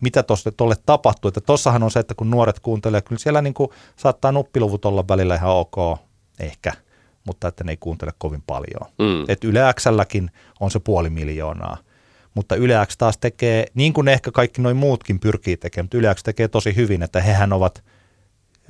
mitä 0.02 0.24
tuolle 0.58 0.76
tapahtuu. 0.86 1.30
Että 1.30 1.42
tossahan 1.42 1.84
on 1.84 1.92
se, 1.92 2.00
että 2.00 2.16
kun 2.16 2.30
nuoret 2.30 2.60
kuuntelee, 2.60 3.02
kyllä 3.02 3.20
siellä 3.20 3.42
niin 3.42 3.54
kuin 3.54 3.70
saattaa 3.96 4.32
nuppiluvut 4.32 4.86
olla 4.86 5.08
välillä 5.08 5.36
ihan 5.36 5.52
ok, 5.52 6.00
ehkä, 6.40 6.74
mutta 7.30 7.48
että 7.48 7.64
ne 7.64 7.72
ei 7.72 7.78
kuuntele 7.78 8.12
kovin 8.18 8.44
paljon. 8.48 8.92
Mm. 9.00 9.26
Et 9.28 9.44
Yle 9.44 9.60
Xlläkin 9.74 10.32
on 10.60 10.72
se 10.72 10.80
puoli 10.80 11.10
miljoonaa, 11.10 11.78
mutta 12.34 12.56
Yle 12.56 12.86
X 12.86 12.98
taas 12.98 13.18
tekee, 13.18 13.66
niin 13.74 13.94
kuin 13.94 14.08
ehkä 14.08 14.32
kaikki 14.32 14.62
noin 14.62 14.78
muutkin 14.78 15.20
pyrkii 15.20 15.58
tekemään, 15.58 15.86
mutta 15.86 15.98
Yle 15.98 16.16
X 16.16 16.24
tekee 16.24 16.48
tosi 16.48 16.76
hyvin, 16.76 17.04
että 17.04 17.22
hehän 17.22 17.54
ovat 17.54 17.84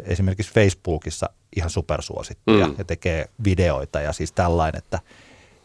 esimerkiksi 0.04 0.54
Facebookissa 0.54 1.30
ihan 1.56 1.70
supersuosittuja 1.70 2.68
mm. 2.68 2.76
ja 2.78 2.84
tekee 2.84 3.30
videoita 3.44 4.02
ja 4.02 4.14
siis 4.14 4.32
tällainen, 4.32 4.78
että, 4.78 5.00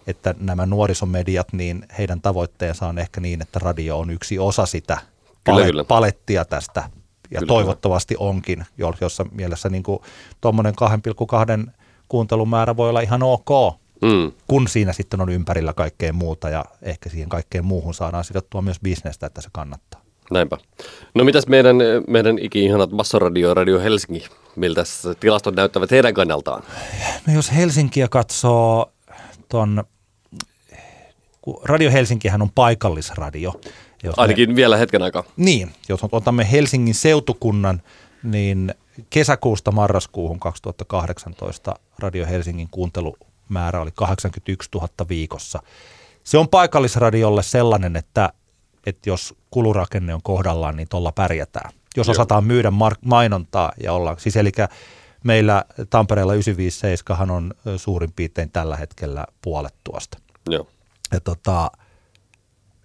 että 0.07 0.35
nämä 0.39 0.67
nuorisomediat, 0.67 1.53
niin 1.53 1.87
heidän 1.99 2.21
tavoitteensa 2.21 2.87
on 2.87 2.99
ehkä 2.99 3.21
niin, 3.21 3.43
että 3.43 3.59
radio 3.59 3.99
on 3.99 4.11
yksi 4.11 4.39
osa 4.39 4.67
sitä 4.67 4.99
palet, 5.45 5.67
kyllä, 5.67 5.85
palettia 5.85 6.45
tästä 6.45 6.91
ja 7.31 7.39
kyllä, 7.39 7.49
toivottavasti 7.49 8.15
kyllä. 8.15 8.29
onkin, 8.29 8.67
jossa 9.01 9.27
mielessä 9.33 9.69
niin 9.69 9.83
tuommoinen 10.41 10.75
2,2 11.67 11.71
kuuntelumäärä 12.09 12.77
voi 12.77 12.89
olla 12.89 13.01
ihan 13.01 13.23
ok, 13.23 13.49
mm. 14.03 14.33
kun 14.47 14.69
siinä 14.69 14.93
sitten 14.93 15.21
on 15.21 15.29
ympärillä 15.29 15.73
kaikkea 15.73 16.13
muuta 16.13 16.49
ja 16.49 16.65
ehkä 16.83 17.09
siihen 17.09 17.29
kaikkeen 17.29 17.65
muuhun 17.65 17.95
saadaan 17.95 18.25
sidottua 18.25 18.63
myös 18.63 18.81
bisnestä, 18.81 19.27
että 19.27 19.41
se 19.41 19.49
kannattaa. 19.53 20.01
Näinpä. 20.31 20.57
No 21.15 21.25
mitäs 21.25 21.47
meidän, 21.47 21.77
meidän 22.09 22.39
iki-ihanat 22.39 22.91
Massoradio 22.93 23.55
Radio 23.55 23.81
Helsinki, 23.81 24.29
miltä 24.57 24.83
tilastot 25.21 25.57
näyttävät 25.57 25.91
heidän 25.91 26.15
kannaltaan? 26.15 26.63
No 27.27 27.35
jos 27.35 27.53
Helsinkiä 27.55 28.09
katsoo 28.09 28.93
tuon, 29.49 29.85
Radio 31.65 31.91
Helsinkihän 31.91 32.43
on 32.43 32.51
paikallisradio. 32.55 33.53
Jos 34.03 34.15
Ainakin 34.19 34.51
me, 34.51 34.57
vielä 34.57 34.77
hetken 34.77 35.03
aikaa. 35.03 35.25
Niin, 35.37 35.71
jos 35.89 36.01
otamme 36.13 36.53
Helsingin 36.53 36.95
seutukunnan, 36.95 37.83
niin 38.23 38.75
kesäkuusta 39.11 39.73
marraskuuhun 39.73 40.41
2018 40.41 41.75
Radio 41.99 42.27
Helsingin 42.27 42.69
kuuntelumäärä 42.71 43.81
oli 43.81 43.91
81 43.95 44.69
000 44.75 44.89
viikossa. 45.09 45.63
Se 46.25 46.39
on 46.39 46.49
paikallisradiolle 46.49 47.43
sellainen, 47.43 47.97
että, 47.97 48.33
että 48.87 49.11
jos 49.11 49.35
kulurakenne 49.51 50.15
on 50.15 50.23
kohdallaan, 50.23 50.77
niin 50.77 50.89
tuolla 50.89 51.13
pärjätään. 51.13 51.71
Jos 51.97 52.07
Joo. 52.07 52.13
osataan 52.13 52.45
myydä 52.45 52.73
mainontaa 53.05 53.73
ja 53.83 53.93
olla, 53.93 54.17
siis 54.19 54.37
eli 54.37 54.53
meillä 55.25 55.65
Tampereella 55.91 56.35
957 56.35 57.31
on 57.31 57.55
suurin 57.77 58.13
piirtein 58.13 58.51
tällä 58.51 58.77
hetkellä 58.77 59.27
puolet 59.43 59.75
tuosta. 59.85 60.19
Joo. 60.51 60.69
Ja, 61.13 61.21
tota, 61.21 61.71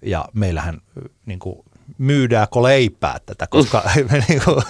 ja 0.01 0.25
meillähän 0.33 0.81
niin 1.25 1.39
kuin, 1.39 1.65
myydäänkö 1.99 2.63
leipää 2.63 3.17
tätä, 3.25 3.47
koska 3.47 3.83
me 4.11 4.23
niin 4.27 4.41
kuin, 4.45 4.63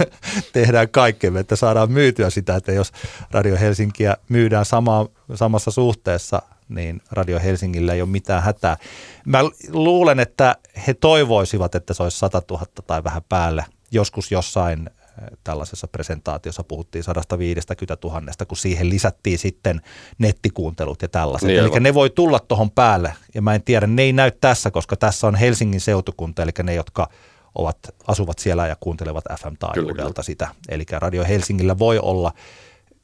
tehdään 0.54 0.90
kaikkemme, 0.90 1.40
että 1.40 1.56
saadaan 1.56 1.92
myytyä 1.92 2.30
sitä, 2.30 2.56
että 2.56 2.72
jos 2.72 2.92
Radio 3.32 3.58
Helsinkiä 3.60 4.18
myydään 4.30 4.66
sama, 4.66 5.08
samassa 5.36 5.72
suhteessa, 5.72 6.42
niin 6.70 7.02
Radio 7.12 7.40
Helsingillä 7.40 7.94
ei 7.94 8.02
ole 8.02 8.10
mitään 8.10 8.44
hätää. 8.44 8.78
Mä 9.26 9.40
luulen, 9.70 10.20
että 10.20 10.56
he 10.88 10.94
toivoisivat, 10.94 11.76
että 11.76 11.94
se 11.94 12.04
olisi 12.04 12.18
100 12.18 12.42
000 12.52 12.66
tai 12.88 13.04
vähän 13.04 13.22
päälle. 13.30 13.66
Joskus 13.92 14.32
jossain 14.32 14.90
tällaisessa 15.44 15.88
presentaatiossa 15.88 16.64
puhuttiin 16.64 17.04
150 17.04 17.98
000, 18.04 18.22
kun 18.48 18.58
siihen 18.58 18.90
lisättiin 18.90 19.40
sitten 19.40 19.82
nettikuuntelut 20.18 21.02
ja 21.02 21.08
tällaiset. 21.08 21.48
Niin 21.48 21.60
eli 21.60 21.80
ne 21.80 21.94
voi 21.94 22.10
tulla 22.10 22.40
tuohon 22.40 22.72
päälle, 22.72 23.14
ja 23.36 23.42
mä 23.42 23.56
en 23.56 23.64
tiedä, 23.64 23.88
ne 23.88 24.02
ei 24.02 24.14
näy 24.14 24.32
tässä, 24.32 24.72
koska 24.72 24.96
tässä 24.96 25.28
on 25.28 25.36
Helsingin 25.36 25.82
seutukunta, 25.82 26.44
eli 26.44 26.52
ne, 26.64 26.74
jotka 26.74 27.10
ovat, 27.56 27.78
asuvat 28.08 28.40
siellä 28.40 28.68
ja 28.68 28.76
kuuntelevat 28.80 29.24
FM-taajuudelta 29.40 30.24
sitä. 30.24 30.48
Eli 30.70 30.84
Radio 30.92 31.26
Helsingillä 31.26 31.80
voi 31.80 32.00
olla 32.00 32.34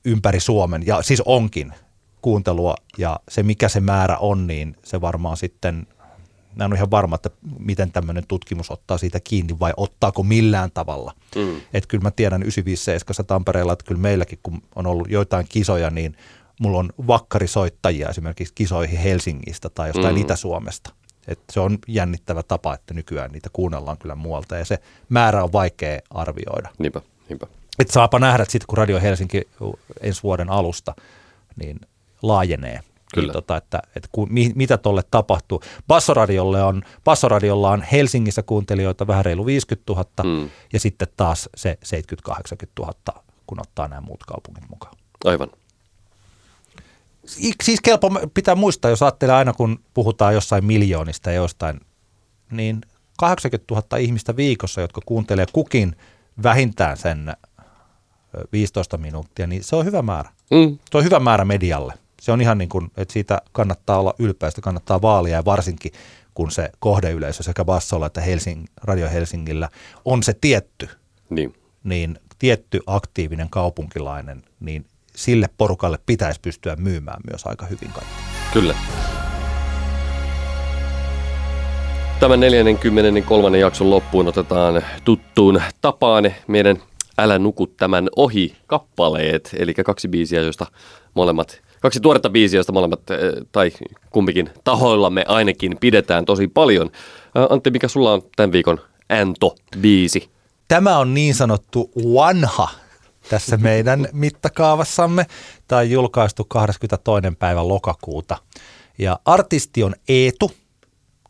ympäri 0.05 0.39
Suomen, 0.39 0.85
ja 0.85 1.01
siis 1.01 1.21
onkin 1.25 1.73
kuuntelua, 2.21 2.75
ja 2.97 3.19
se 3.29 3.43
mikä 3.43 3.69
se 3.69 3.79
määrä 3.79 4.17
on, 4.17 4.47
niin 4.47 4.75
se 4.83 5.01
varmaan 5.01 5.37
sitten 5.37 5.87
mä 6.55 6.65
en 6.65 6.71
ole 6.71 6.75
ihan 6.75 6.91
varma, 6.91 7.15
että 7.15 7.29
miten 7.59 7.91
tämmöinen 7.91 8.23
tutkimus 8.27 8.71
ottaa 8.71 8.97
siitä 8.97 9.19
kiinni 9.19 9.59
vai 9.59 9.73
ottaako 9.77 10.23
millään 10.23 10.71
tavalla. 10.73 11.13
Mm. 11.35 11.55
Että 11.73 11.87
kyllä 11.87 12.01
mä 12.01 12.11
tiedän 12.11 12.43
957 12.43 13.25
Tampereella, 13.27 13.73
että 13.73 13.85
kyllä 13.85 14.01
meilläkin 14.01 14.39
kun 14.43 14.61
on 14.75 14.87
ollut 14.87 15.09
joitain 15.09 15.45
kisoja, 15.49 15.89
niin 15.89 16.17
mulla 16.59 16.79
on 16.79 16.89
vakkarisoittajia 17.07 18.09
esimerkiksi 18.09 18.53
kisoihin 18.53 18.99
Helsingistä 18.99 19.69
tai 19.69 19.89
jostain 19.89 20.15
mm. 20.15 20.21
Itä-Suomesta. 20.21 20.93
Et 21.27 21.39
se 21.51 21.59
on 21.59 21.77
jännittävä 21.87 22.43
tapa, 22.43 22.73
että 22.73 22.93
nykyään 22.93 23.31
niitä 23.31 23.49
kuunnellaan 23.53 23.97
kyllä 23.97 24.15
muualta 24.15 24.57
ja 24.57 24.65
se 24.65 24.79
määrä 25.09 25.43
on 25.43 25.51
vaikea 25.51 25.99
arvioida. 26.09 26.69
Niinpä, 26.77 27.01
niinpä. 27.29 27.47
Et 27.79 27.89
saapa 27.89 28.19
nähdä, 28.19 28.43
että 28.43 28.51
sitten 28.51 28.67
kun 28.67 28.77
Radio 28.77 29.01
Helsinki 29.01 29.41
ensi 30.01 30.23
vuoden 30.23 30.49
alusta 30.49 30.95
niin 31.55 31.79
laajenee– 32.21 32.79
Kyllä. 33.15 33.27
Niin, 33.27 33.33
tota, 33.33 33.57
että, 33.57 33.81
että 33.95 34.09
ku, 34.11 34.25
mi, 34.25 34.51
mitä 34.55 34.77
tuolle 34.77 35.03
tapahtuu. 35.11 35.61
Bassoradiolle 35.87 36.63
on, 36.63 36.81
Bassoradiolla 37.03 37.69
on 37.69 37.81
Helsingissä 37.81 38.43
kuuntelijoita 38.43 39.07
vähän 39.07 39.25
reilu 39.25 39.45
50 39.45 39.93
000 39.93 40.05
mm. 40.23 40.49
ja 40.73 40.79
sitten 40.79 41.07
taas 41.17 41.49
se 41.55 41.77
70-80 42.29 42.33
000, 42.79 42.93
kun 43.47 43.59
ottaa 43.61 43.87
nämä 43.87 44.01
muut 44.01 44.23
kaupungit 44.23 44.69
mukaan. 44.69 44.95
Aivan. 45.25 45.49
Siis 47.63 47.81
kelpo 47.83 48.11
pitää 48.33 48.55
muistaa, 48.55 48.91
jos 48.91 49.03
ajattelee 49.03 49.35
aina 49.35 49.53
kun 49.53 49.79
puhutaan 49.93 50.33
jossain 50.33 50.65
miljoonista 50.65 51.29
ja 51.29 51.35
jostain, 51.35 51.79
niin 52.51 52.81
80 53.17 53.73
000 53.73 53.97
ihmistä 53.97 54.35
viikossa, 54.35 54.81
jotka 54.81 55.01
kuuntelee 55.05 55.45
kukin 55.53 55.95
vähintään 56.43 56.97
sen 56.97 57.33
15 58.51 58.97
minuuttia, 58.97 59.47
niin 59.47 59.63
se 59.63 59.75
on 59.75 59.85
hyvä 59.85 60.01
määrä. 60.01 60.29
Mm. 60.51 60.77
Se 60.91 60.97
on 60.97 61.03
hyvä 61.03 61.19
määrä 61.19 61.45
medialle 61.45 61.93
se 62.25 62.31
on 62.31 62.41
ihan 62.41 62.57
niin 62.57 62.69
kuin, 62.69 62.91
että 62.97 63.13
siitä 63.13 63.41
kannattaa 63.51 63.99
olla 63.99 64.13
ylpeä, 64.19 64.49
sitä 64.49 64.61
kannattaa 64.61 65.01
vaalia 65.01 65.35
ja 65.35 65.45
varsinkin 65.45 65.91
kun 66.33 66.51
se 66.51 66.69
kohdeyleisö 66.79 67.43
sekä 67.43 67.65
Bassolla 67.65 68.05
että 68.05 68.21
Helsing, 68.21 68.65
Radio 68.83 69.09
Helsingillä 69.09 69.69
on 70.05 70.23
se 70.23 70.33
tietty, 70.41 70.89
niin. 71.29 71.53
niin 71.83 72.19
tietty 72.39 72.79
aktiivinen 72.85 73.49
kaupunkilainen, 73.49 74.43
niin 74.59 74.85
sille 75.15 75.49
porukalle 75.57 75.99
pitäisi 76.05 76.39
pystyä 76.41 76.75
myymään 76.75 77.21
myös 77.31 77.45
aika 77.45 77.65
hyvin 77.65 77.89
kaikki. 77.93 78.13
Kyllä. 78.53 78.75
Tämän 82.19 82.39
43. 82.39 83.57
jakson 83.57 83.89
loppuun 83.89 84.27
otetaan 84.27 84.81
tuttuun 85.03 85.61
tapaan 85.81 86.33
meidän 86.47 86.81
Älä 87.17 87.39
nuku 87.39 87.67
tämän 87.67 88.09
ohi 88.15 88.55
kappaleet, 88.67 89.55
eli 89.59 89.73
kaksi 89.73 90.07
biisiä, 90.07 90.41
joista 90.41 90.65
molemmat 91.13 91.64
kaksi 91.85 91.99
tuoretta 91.99 92.29
biisiä, 92.29 92.57
joista 92.57 92.73
molemmat, 92.73 93.11
eh, 93.11 93.17
tai 93.51 93.71
kumpikin 94.09 94.49
tahoillamme 94.63 95.25
ainakin 95.27 95.77
pidetään 95.79 96.25
tosi 96.25 96.47
paljon. 96.47 96.91
Antti, 97.49 97.71
mikä 97.71 97.87
sulla 97.87 98.13
on 98.13 98.21
tämän 98.35 98.51
viikon 98.51 98.79
Anto-biisi? 99.09 100.29
Tämä 100.67 100.97
on 100.97 101.13
niin 101.13 101.35
sanottu 101.35 101.91
vanha 102.13 102.69
tässä 103.29 103.57
meidän 103.57 104.07
mittakaavassamme. 104.13 105.25
Tämä 105.67 105.79
on 105.79 105.89
julkaistu 105.89 106.45
22. 106.45 107.31
päivä 107.39 107.67
lokakuuta. 107.67 108.37
Ja 108.97 109.19
artisti 109.25 109.83
on 109.83 109.95
Eetu. 110.09 110.51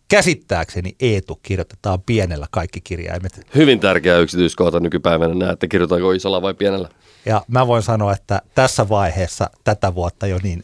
Käsittääkseni 0.08 0.96
Eetu 1.00 1.40
kirjoitetaan 1.44 2.02
pienellä 2.02 2.48
kaikki 2.52 2.82
kirjaimet. 2.82 3.48
Hyvin 3.56 3.80
tärkeä 3.80 4.18
yksityiskohta 4.18 4.80
nykypäivänä 4.80 5.34
näette, 5.34 5.54
että 5.54 5.68
kirjoitaanko 5.68 6.12
isolla 6.12 6.42
vai 6.42 6.54
pienellä. 6.54 6.90
Ja 7.26 7.42
mä 7.48 7.68
voin 7.68 7.84
sanoa, 7.84 8.14
että 8.14 8.42
tässä 8.56 8.90
vaiheessa 8.90 9.50
tätä 9.64 9.96
vuotta 9.96 10.28
jo 10.28 10.40
niin 10.44 10.64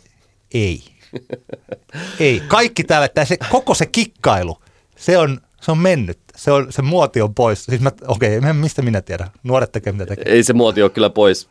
ei. 0.54 0.84
Ei, 2.20 2.42
kaikki 2.48 2.84
täällä, 2.84 3.08
tää 3.08 3.26
se, 3.26 3.38
koko 3.50 3.74
se 3.74 3.86
kikkailu, 3.86 4.58
se 4.98 5.18
on, 5.18 5.42
se 5.62 5.72
on 5.72 5.78
mennyt. 5.78 6.20
Se, 6.36 6.52
on, 6.52 6.72
se 6.72 6.82
muoti 6.82 7.22
on 7.22 7.36
pois. 7.36 7.66
Siis 7.66 7.82
mä, 7.82 7.92
okei, 8.08 8.38
okay, 8.38 8.54
mistä 8.54 8.82
minä 8.82 9.02
tiedän? 9.02 9.28
Nuoret 9.44 9.72
tekee 9.72 9.94
mitä 9.94 10.06
tekee. 10.06 10.34
Ei 10.34 10.44
se 10.44 10.54
muoti 10.54 10.84
ole 10.84 10.90
kyllä 10.90 11.10
pois. 11.10 11.48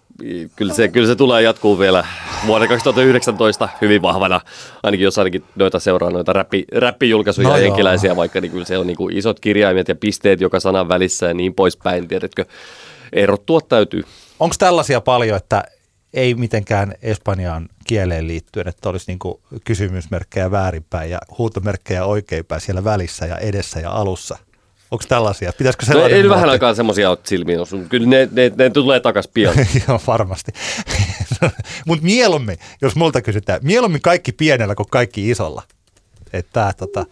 Kyllä 0.57 0.75
se, 0.75 0.89
kyllä 0.89 1.07
se 1.07 1.17
tulee 1.17 1.43
jatkuu 1.43 1.79
vielä 1.79 2.07
vuonna 2.47 2.69
2019 2.69 3.69
hyvin 3.81 4.03
vahvana, 4.03 4.41
ainakin 4.83 5.05
jos 5.05 5.19
ainakin 5.19 5.45
noita 5.57 5.79
seuraa 5.79 6.11
noita 6.11 6.33
räppi, 6.33 6.65
räppijulkaisuja 6.73 7.49
No 7.49 7.57
jenkiläisiä 7.57 8.17
vaikka, 8.17 8.41
niin 8.41 8.53
kyllä 8.53 8.65
se 8.65 8.79
on 8.79 8.87
niin 8.87 8.97
kuin 8.97 9.17
isot 9.17 9.41
kirjaimet 9.41 9.89
ja 9.89 9.95
pisteet 9.95 10.41
joka 10.41 10.61
sanan 10.61 10.89
välissä 10.89 11.27
ja 11.27 11.35
niin 11.35 11.55
poispäin, 11.55 12.09
tiedätkö, 12.09 12.45
erottua 13.13 13.61
täytyy. 13.61 14.05
Onko 14.41 14.55
tällaisia 14.59 15.01
paljon, 15.01 15.37
että 15.37 15.65
ei 16.15 16.35
mitenkään 16.35 16.95
Espanjaan 17.03 17.69
kieleen 17.87 18.29
liittyen, 18.29 18.69
että 18.69 18.89
olisi 18.89 19.05
niinku 19.09 19.41
kysymysmerkkejä 19.65 20.51
väärinpäin 20.51 21.11
ja 21.11 21.19
huutomerkkejä 21.39 22.05
oikeinpäin 22.05 22.61
siellä 22.61 22.85
välissä 22.85 23.27
ja 23.27 23.39
edessä 23.39 23.81
ja 23.81 23.91
alussa? 23.91 24.39
Onko 24.91 25.05
tällaisia? 25.09 25.53
Pitäisikö 25.59 25.87
No, 25.95 26.07
ei 26.07 26.29
vähän 26.29 26.51
aikaa 26.51 26.75
semmoisia 26.75 27.11
ole 27.11 27.19
silmiin 27.25 27.61
osunut. 27.61 27.89
Kyllä 27.89 28.07
ne, 28.07 28.29
ne, 28.33 28.53
ne 28.57 28.71
tulee 28.71 29.01
takas 29.01 29.29
pian. 29.29 29.55
Joo, 29.89 30.01
varmasti. 30.07 30.53
Mutta 31.87 32.05
mieluummin, 32.05 32.59
jos 32.83 32.97
multa 32.97 33.23
kysytään, 33.23 33.61
mieluummin 33.63 34.03
kaikki 34.03 34.33
pienellä 34.33 34.75
kuin 34.75 34.91
kaikki 34.91 35.31
isolla. 35.31 35.63
Että 36.33 36.73
tota. 36.77 37.07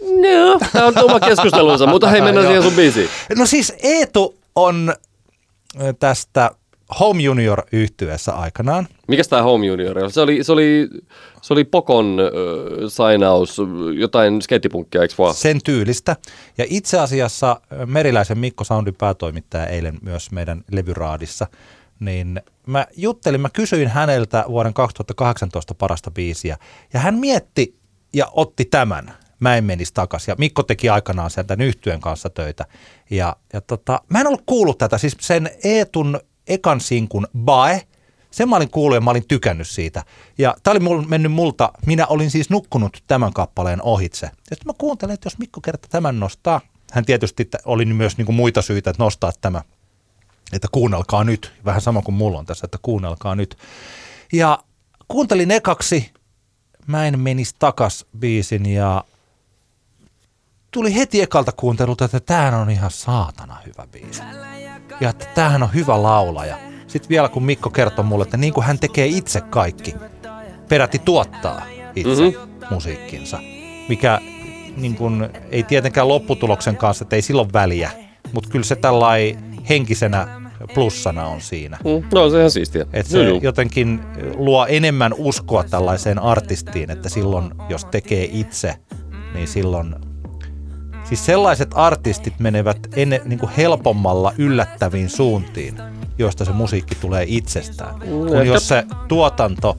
no, 0.00 0.58
tämä 0.72 0.86
on 0.86 0.98
oma 0.98 1.20
keskustelunsa, 1.20 1.86
mutta 1.86 2.08
hei 2.08 2.20
mennään 2.20 2.46
siihen 2.48 2.62
sun 2.62 2.72
biisiin. 2.72 3.08
No 3.36 3.46
siis 3.46 3.74
Eetu 3.82 4.38
on 4.54 4.94
tästä 5.98 6.50
Home 7.00 7.22
Junior 7.22 7.62
yhtyeessä 7.72 8.32
aikanaan. 8.32 8.88
Mikäs 9.08 9.28
tämä 9.28 9.42
Home 9.42 9.66
Junior 9.66 9.98
oli? 9.98 10.12
Se 10.12 10.20
oli, 10.20 10.44
se 10.44 10.52
oli, 10.52 10.88
se 11.42 11.52
oli 11.52 11.64
Pokon 11.64 12.16
äh, 12.20 12.26
sainaus, 12.88 13.56
jotain 13.98 14.42
skeittipunkkia, 14.42 15.02
eikö 15.02 15.14
vaan? 15.18 15.34
sen 15.34 15.58
tyylistä. 15.64 16.16
Ja 16.58 16.64
itse 16.68 16.98
asiassa 16.98 17.60
Meriläisen 17.86 18.38
Mikko 18.38 18.64
Soundin 18.64 18.94
päätoimittaja 18.94 19.66
eilen 19.66 19.98
myös 20.02 20.30
meidän 20.30 20.64
levyraadissa, 20.70 21.46
niin 22.00 22.40
mä 22.66 22.86
juttelin, 22.96 23.40
mä 23.40 23.50
kysyin 23.50 23.88
häneltä 23.88 24.44
vuoden 24.48 24.74
2018 24.74 25.74
parasta 25.74 26.10
biisiä, 26.10 26.56
ja 26.92 27.00
hän 27.00 27.14
mietti 27.14 27.76
ja 28.14 28.28
otti 28.32 28.64
tämän. 28.64 29.14
Mä 29.40 29.56
en 29.56 29.64
menisi 29.64 29.94
takaisin. 29.94 30.32
Ja 30.32 30.36
Mikko 30.38 30.62
teki 30.62 30.88
aikanaan 30.88 31.30
sen 31.30 31.46
tämän 31.46 31.66
yhtyön 31.66 32.00
kanssa 32.00 32.30
töitä. 32.30 32.66
Ja, 33.10 33.36
ja 33.52 33.60
tota, 33.60 34.00
mä 34.08 34.20
en 34.20 34.26
ollut 34.26 34.42
kuullut 34.46 34.78
tätä, 34.78 34.98
siis 34.98 35.16
sen 35.20 35.50
Eetun 35.64 36.20
ekan 36.48 36.80
sinkun 36.80 37.26
Bae, 37.38 37.82
sen 38.30 38.48
mä 38.48 38.56
olin 38.56 38.70
kuullut 38.70 38.96
ja 38.96 39.00
mä 39.00 39.10
olin 39.10 39.28
tykännyt 39.28 39.68
siitä. 39.68 40.04
Ja 40.38 40.54
tää 40.62 40.70
oli 40.70 40.80
mul, 40.80 41.02
mennyt 41.02 41.32
multa, 41.32 41.72
minä 41.86 42.06
olin 42.06 42.30
siis 42.30 42.50
nukkunut 42.50 43.02
tämän 43.06 43.32
kappaleen 43.32 43.82
ohitse. 43.82 44.26
Ja 44.26 44.32
sitten 44.56 44.66
mä 44.66 44.72
kuuntelin, 44.78 45.14
että 45.14 45.26
jos 45.26 45.38
Mikko 45.38 45.60
kerta 45.60 45.88
tämän 45.90 46.20
nostaa, 46.20 46.60
hän 46.92 47.04
tietysti 47.04 47.50
oli 47.64 47.84
myös 47.84 48.16
niinku 48.16 48.32
muita 48.32 48.62
syitä, 48.62 48.90
että 48.90 49.02
nostaa 49.02 49.32
tämä, 49.40 49.62
että 50.52 50.68
kuunnelkaa 50.72 51.24
nyt, 51.24 51.52
vähän 51.64 51.80
sama 51.80 52.02
kuin 52.02 52.14
mulla 52.14 52.38
on 52.38 52.46
tässä, 52.46 52.64
että 52.64 52.78
kuunnelkaa 52.82 53.34
nyt. 53.34 53.56
Ja 54.32 54.58
kuuntelin 55.08 55.50
ekaksi, 55.50 56.12
mä 56.86 57.06
en 57.06 57.18
menisi 57.18 57.54
takas 57.58 58.06
biisin 58.18 58.66
ja 58.66 59.04
tuli 60.70 60.94
heti 60.94 61.20
ekalta 61.20 61.52
kuuntelulta, 61.52 62.04
että 62.04 62.20
tämähän 62.20 62.54
on 62.54 62.70
ihan 62.70 62.90
saatana 62.90 63.58
hyvä 63.66 63.86
biisi. 63.92 64.22
Ja 65.02 65.10
että 65.10 65.26
tämähän 65.34 65.62
on 65.62 65.74
hyvä 65.74 66.02
laulaja. 66.02 66.56
Sitten 66.86 67.08
vielä 67.08 67.28
kun 67.28 67.44
Mikko 67.44 67.70
kertoi 67.70 68.04
mulle, 68.04 68.22
että 68.22 68.36
niin 68.36 68.52
kuin 68.52 68.64
hän 68.66 68.78
tekee 68.78 69.06
itse 69.06 69.40
kaikki, 69.40 69.94
peräti 70.68 70.98
tuottaa 70.98 71.62
itse 71.96 72.22
Mhm. 72.22 72.36
mm-hmm. 72.36 72.66
musiikkinsa, 72.70 73.38
mikä 73.88 74.20
niin 74.76 74.94
kuin, 74.94 75.28
ei 75.50 75.62
tietenkään 75.62 76.08
lopputuloksen 76.08 76.76
kanssa, 76.76 77.04
että 77.04 77.16
ei 77.16 77.22
silloin 77.22 77.52
väliä, 77.52 77.90
mutta 78.32 78.50
kyllä 78.50 78.64
se 78.64 78.76
tällainen 78.76 79.52
henkisenä 79.68 80.42
plussana 80.74 81.26
on 81.26 81.40
siinä. 81.40 81.78
Mm, 81.84 82.08
no 82.14 82.30
se 82.30 82.38
ihan 82.38 82.50
siistiä. 82.50 82.86
Että 82.92 83.12
se 83.12 83.24
joo. 83.24 83.40
jotenkin 83.42 84.00
luo 84.34 84.66
enemmän 84.66 85.14
uskoa 85.18 85.64
tällaiseen 85.64 86.18
artistiin, 86.18 86.90
että 86.90 87.08
silloin 87.08 87.50
jos 87.68 87.84
tekee 87.84 88.28
itse, 88.32 88.74
niin 89.34 89.48
silloin... 89.48 89.94
Siis 91.12 91.26
sellaiset 91.26 91.70
artistit 91.74 92.40
menevät 92.40 92.78
enne, 92.96 93.20
niin 93.24 93.38
kuin 93.38 93.52
helpommalla 93.56 94.32
yllättäviin 94.38 95.10
suuntiin, 95.10 95.74
joista 96.18 96.44
se 96.44 96.52
musiikki 96.52 96.94
tulee 96.94 97.24
itsestään. 97.28 98.00
Kun 98.00 98.46
jos 98.46 98.68
se 98.68 98.84
tuotanto 99.08 99.76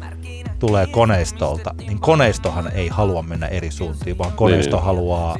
tulee 0.60 0.88
koneistolta, 0.88 1.76
niin 1.78 2.00
koneistohan 2.00 2.72
ei 2.72 2.88
halua 2.88 3.22
mennä 3.22 3.48
eri 3.48 3.72
suuntiin, 3.72 4.18
vaan 4.18 4.32
koneisto 4.32 4.76
Niin. 4.76 4.86
haluaa 4.86 5.38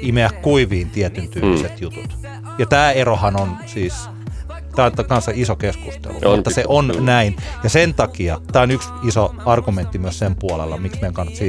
imeä 0.00 0.30
kuiviin 0.42 0.90
tietyn 0.90 1.28
tyyliset 1.28 1.72
Mm. 1.72 1.78
jutut. 1.80 2.18
Ja 2.58 2.66
tämä 2.66 2.92
erohan 2.92 3.40
on 3.40 3.56
siis, 3.66 3.94
tämä 4.76 4.90
on 4.98 5.06
kanssa 5.08 5.32
iso 5.34 5.56
keskustelu, 5.56 6.14
On 6.24 6.36
mutta 6.38 6.50
se 6.50 6.64
on 6.68 6.92
näin. 7.00 7.36
Ja 7.62 7.68
sen 7.68 7.94
takia, 7.94 8.40
tämä 8.52 8.62
on 8.62 8.70
yksi 8.70 8.88
iso 9.08 9.34
argumentti 9.46 9.98
myös 9.98 10.18
sen 10.18 10.36
puolella, 10.36 10.76
miksi 10.76 11.00
meidän 11.00 11.14
kannattaa 11.14 11.46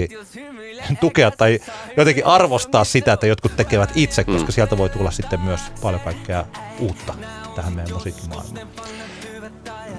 tukea 1.02 1.32
tai 1.32 1.60
jotenkin 1.98 2.26
arvostaa 2.26 2.84
sitä, 2.84 3.14
että 3.14 3.28
jotkut 3.28 3.56
tekevät 3.56 3.92
itse, 3.96 4.24
koska 4.24 4.48
Mm. 4.48 4.52
sieltä 4.52 4.78
voi 4.78 4.90
tulla 4.90 5.12
sitten 5.12 5.42
myös 5.42 5.62
paljon 5.82 6.02
kaikkea 6.02 6.46
uutta 6.80 7.14
tähän 7.56 7.74
meidän 7.74 7.94
musiikkimaailmaan. 7.94 8.68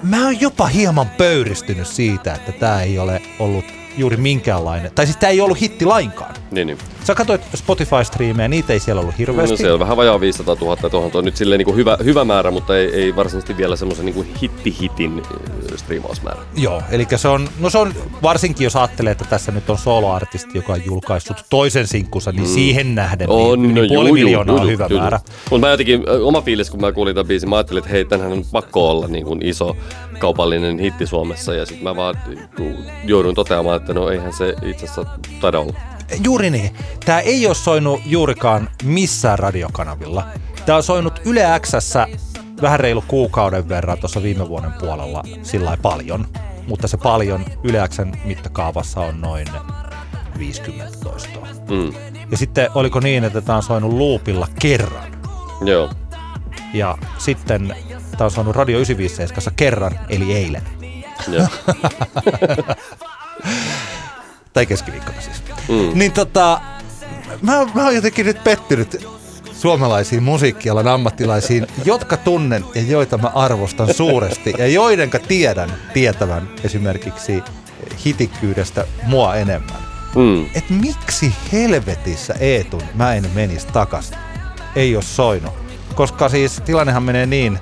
Mä 0.03 0.23
oon 0.25 0.41
jopa 0.41 0.65
hieman 0.67 1.09
pöyristynyt 1.17 1.87
siitä, 1.87 2.33
että 2.33 2.51
tämä 2.51 2.81
ei 2.81 2.99
ole 2.99 3.21
ollut 3.39 3.65
juuri 3.97 4.17
minkäänlainen, 4.17 4.91
tai 4.95 5.05
siis 5.05 5.17
tämä 5.17 5.31
ei 5.31 5.41
ollut 5.41 5.61
hitti 5.61 5.85
lainkaan. 5.85 6.35
Niin, 6.51 6.67
niin. 6.67 6.77
Sä 7.03 7.15
katsoit 7.15 7.41
Spotify-striimejä, 7.55 8.47
niitä 8.47 8.73
ei 8.73 8.79
siellä 8.79 9.01
ollut 9.01 9.17
hirveästi. 9.17 9.51
No 9.53 9.57
se 9.57 9.71
on 9.71 9.79
vähän 9.79 9.97
vajaa 9.97 10.19
500 10.19 10.55
000, 10.61 10.89
tuohon 10.89 11.11
on 11.13 11.25
nyt 11.25 11.37
silleen 11.37 11.59
niin 11.59 11.65
kuin 11.65 11.77
hyvä, 11.77 11.97
hyvä 12.03 12.25
määrä, 12.25 12.51
mutta 12.51 12.77
ei, 12.77 12.95
ei 12.95 13.15
varsinaisesti 13.15 13.57
vielä 13.57 13.75
semmoisen 13.75 14.05
niin 14.05 14.35
hitti-hitin 14.41 15.23
striimausmäärä. 15.75 16.41
Joo, 16.55 16.81
eli 16.91 17.07
se 17.15 17.27
on, 17.27 17.49
no 17.59 17.69
se 17.69 17.77
on 17.77 17.93
varsinkin 18.23 18.63
jos 18.63 18.75
ajattelee, 18.75 19.11
että 19.11 19.25
tässä 19.29 19.51
nyt 19.51 19.69
on 19.69 19.77
soloartisti, 19.77 20.51
joka 20.53 20.73
on 20.73 20.85
julkaissut 20.85 21.45
toisen 21.49 21.87
sinkkunsa, 21.87 22.31
niin 22.31 22.47
siihen 22.47 22.95
nähden 22.95 23.29
On, 23.29 23.61
niin, 23.61 23.75
no 23.75 23.81
niin 23.81 23.89
puoli 23.89 24.09
juu, 24.09 24.13
miljoonaa 24.13 24.55
juu, 24.55 24.63
on 24.63 24.69
hyvä 24.69 24.87
juu. 24.89 24.99
määrä. 24.99 25.19
Mutta 25.49 25.67
mä 25.67 25.71
jotenkin, 25.71 26.03
oma 26.23 26.41
fiilis, 26.41 26.69
kun 26.69 26.81
mä 26.81 26.91
kuulin 26.91 27.15
tämän 27.15 27.27
biisin, 27.27 27.49
mä 27.49 27.55
ajattelin, 27.55 27.79
että 27.79 27.91
hei, 27.91 28.05
tänhän 28.05 28.31
on 28.31 28.43
pakko 28.51 28.89
olla 28.89 29.07
niin 29.07 29.25
kuin 29.25 29.45
iso 29.45 29.77
kaupallinen 30.19 30.79
hitti 30.79 31.05
Suomessa. 31.05 31.53
Ja 31.53 31.65
sitten 31.65 31.83
mä 31.83 31.95
vaan 31.95 32.15
jouduin 33.03 33.35
toteamaan, 33.35 33.77
että 33.77 33.93
no 33.93 34.09
eihän 34.09 34.33
se 34.33 34.55
itse 34.61 34.85
asiassa 34.85 35.05
taida 35.41 35.59
olla. 35.59 35.73
Juuri 36.23 36.49
niin. 36.49 36.75
Tämä 37.05 37.19
ei 37.19 37.47
ole 37.47 37.55
soinut 37.55 38.01
juurikaan 38.05 38.69
missään 38.83 39.39
radiokanavilla. 39.39 40.23
Tämä 40.65 40.75
on 40.75 40.83
soinut 40.83 41.21
Yle 41.25 41.45
Xssä 41.59 42.07
vähän 42.61 42.79
reilu 42.79 43.03
kuukauden 43.07 43.69
verran 43.69 43.97
tuossa 43.97 44.23
viime 44.23 44.49
vuoden 44.49 44.73
puolella 44.79 45.23
sillä 45.43 45.77
paljon. 45.81 46.27
Mutta 46.67 46.87
se 46.87 46.97
paljon 46.97 47.45
Yle 47.63 47.87
Xn 47.87 48.11
mittakaavassa 48.25 49.01
on 49.01 49.21
noin 49.21 49.47
50 50.39 50.99
toistoa. 51.03 51.47
Mm. 51.69 51.93
Ja 52.31 52.37
sitten 52.37 52.69
oliko 52.75 52.99
niin, 52.99 53.23
että 53.23 53.41
tämä 53.41 53.55
on 53.55 53.63
soinut 53.63 53.93
loopilla 53.93 54.47
kerran. 54.59 55.11
Joo. 55.65 55.89
Ja 56.73 56.97
sitten 57.17 57.75
tämä 58.17 58.25
on 58.25 58.31
saanut 58.31 58.55
Radio 58.55 58.77
957 58.77 59.53
kerran, 59.55 59.99
eli 60.09 60.33
eilen. 60.33 60.63
Joo. 61.27 61.47
Tai 64.53 64.65
keskiviikkona 64.65 65.21
siis. 65.21 65.43
Mm. 65.69 65.99
Niin 65.99 66.11
tota, 66.11 66.61
mä, 67.41 67.65
mä 67.73 67.83
oon 67.83 67.95
jotenkin 67.95 68.25
nyt 68.25 68.43
pettynyt 68.43 69.07
suomalaisiin 69.53 70.23
musiikkialan 70.23 70.87
ammattilaisiin, 70.87 71.67
jotka 71.85 72.17
tunnen 72.17 72.65
ja 72.75 72.81
joita 72.81 73.17
mä 73.17 73.27
arvostan 73.27 73.93
suuresti 73.93 74.53
ja 74.57 74.67
joidenka 74.67 75.19
tiedän 75.19 75.73
tietävän 75.93 76.49
esimerkiksi 76.63 77.43
hitikkyydestä 78.05 78.85
mua 79.03 79.35
enemmän. 79.35 79.87
Mm. 80.15 80.45
Et 80.55 80.69
miksi 80.69 81.33
helvetissä 81.51 82.35
Eetun 82.39 82.83
mä 82.93 83.13
en 83.13 83.29
menis 83.33 83.65
takas? 83.65 84.11
Ei 84.75 84.95
ole 84.95 85.03
soinut. 85.03 85.53
Koska 85.95 86.29
siis 86.29 86.61
tilannehan 86.65 87.03
menee 87.03 87.25
niin, 87.25 87.59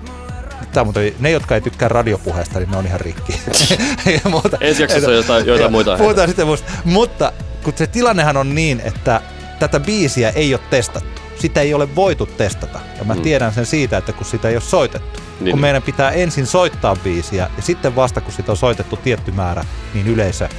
On 0.75 0.85
muuten, 0.85 1.13
ne, 1.19 1.31
jotka 1.31 1.55
ei 1.55 1.61
tykkää 1.61 1.87
radiopuheesta, 1.89 2.59
niin 2.59 2.71
ne 2.71 2.77
on 2.77 2.85
ihan 2.85 2.99
rikki. 3.01 3.41
Muuta. 4.31 4.57
Ensi 4.61 4.81
jaksossa 4.81 5.09
on 5.09 5.15
jotain- 5.15 5.45
joitain 5.45 5.61
Joo, 5.61 5.69
muita. 5.71 5.97
Puhutaan 5.97 6.27
sitten 6.27 6.47
muista. 6.47 6.71
Mutta 6.85 7.33
kun 7.63 7.73
se 7.75 7.87
tilannehan 7.87 8.37
on 8.37 8.55
niin, 8.55 8.81
että 8.85 9.21
tätä 9.59 9.79
biisiä 9.79 10.29
ei 10.29 10.53
ole 10.53 10.61
testattu. 10.69 11.21
Sitä 11.39 11.61
ei 11.61 11.73
ole 11.73 11.95
voitu 11.95 12.25
testata. 12.25 12.79
Ja 12.97 13.03
mä 13.03 13.13
Mm. 13.15 13.21
tiedän 13.21 13.53
sen 13.53 13.65
siitä, 13.65 13.97
että 13.97 14.13
kun 14.13 14.25
sitä 14.25 14.49
ei 14.49 14.55
ole 14.55 14.61
soitettu. 14.61 15.19
Niin. 15.39 15.51
Kun 15.51 15.61
meidän 15.61 15.81
pitää 15.81 16.11
ensin 16.11 16.47
soittaa 16.47 16.95
biisiä 16.95 17.49
ja 17.57 17.61
sitten 17.63 17.95
vasta 17.95 18.21
kun 18.21 18.33
sitä 18.33 18.51
on 18.51 18.57
soitettu 18.57 18.97
tietty 18.97 19.31
määrä, 19.31 19.65
niin 19.93 20.07
yleisö 20.07 20.49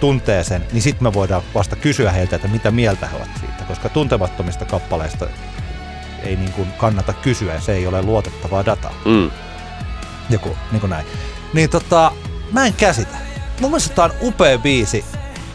tuntee 0.00 0.44
sen, 0.44 0.64
niin 0.72 0.82
sitten 0.82 1.02
me 1.04 1.14
voidaan 1.14 1.42
vasta 1.54 1.76
kysyä 1.76 2.10
heiltä, 2.12 2.36
että 2.36 2.48
mitä 2.48 2.70
mieltä 2.70 3.06
he 3.06 3.16
ovat 3.16 3.28
siitä. 3.40 3.64
Koska 3.68 3.88
tuntemattomista 3.88 4.64
kappaleista 4.64 5.26
ei 6.24 6.36
niin 6.36 6.52
kuin 6.52 6.68
kannata 6.78 7.12
kysyä 7.12 7.54
ja 7.54 7.60
se 7.60 7.72
ei 7.72 7.86
ole 7.86 8.02
luotettavaa 8.02 8.66
dataa. 8.66 8.94
Mm. 9.04 9.30
Joku, 10.30 10.56
niin 10.72 10.80
kuin 10.80 10.90
näin. 10.90 11.06
Niin 11.54 11.70
tota, 11.70 12.12
mä 12.52 12.66
en 12.66 12.74
käsitä. 12.74 13.16
Mun 13.60 13.70
mielestä 13.70 13.94
tää 13.94 14.04
on 14.04 14.12
upea 14.22 14.58
biisi. 14.58 15.04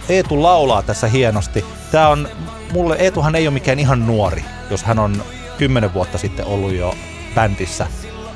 Eetu 0.10 0.44
laulaa 0.44 0.84
tässä 0.84 1.08
hienosti. 1.08 1.66
Tää 1.92 2.10
on, 2.10 2.30
mulle 2.74 2.96
Eetuhan 2.96 3.36
ei 3.36 3.48
ole 3.48 3.54
mikään 3.54 3.80
ihan 3.80 4.08
nuori, 4.08 4.46
jos 4.70 4.84
hän 4.84 5.00
on 5.00 5.24
kymmenen 5.58 5.94
vuotta 5.94 6.18
sitten 6.18 6.46
ollut 6.46 6.74
jo 6.74 6.96
bändissä, 7.36 7.88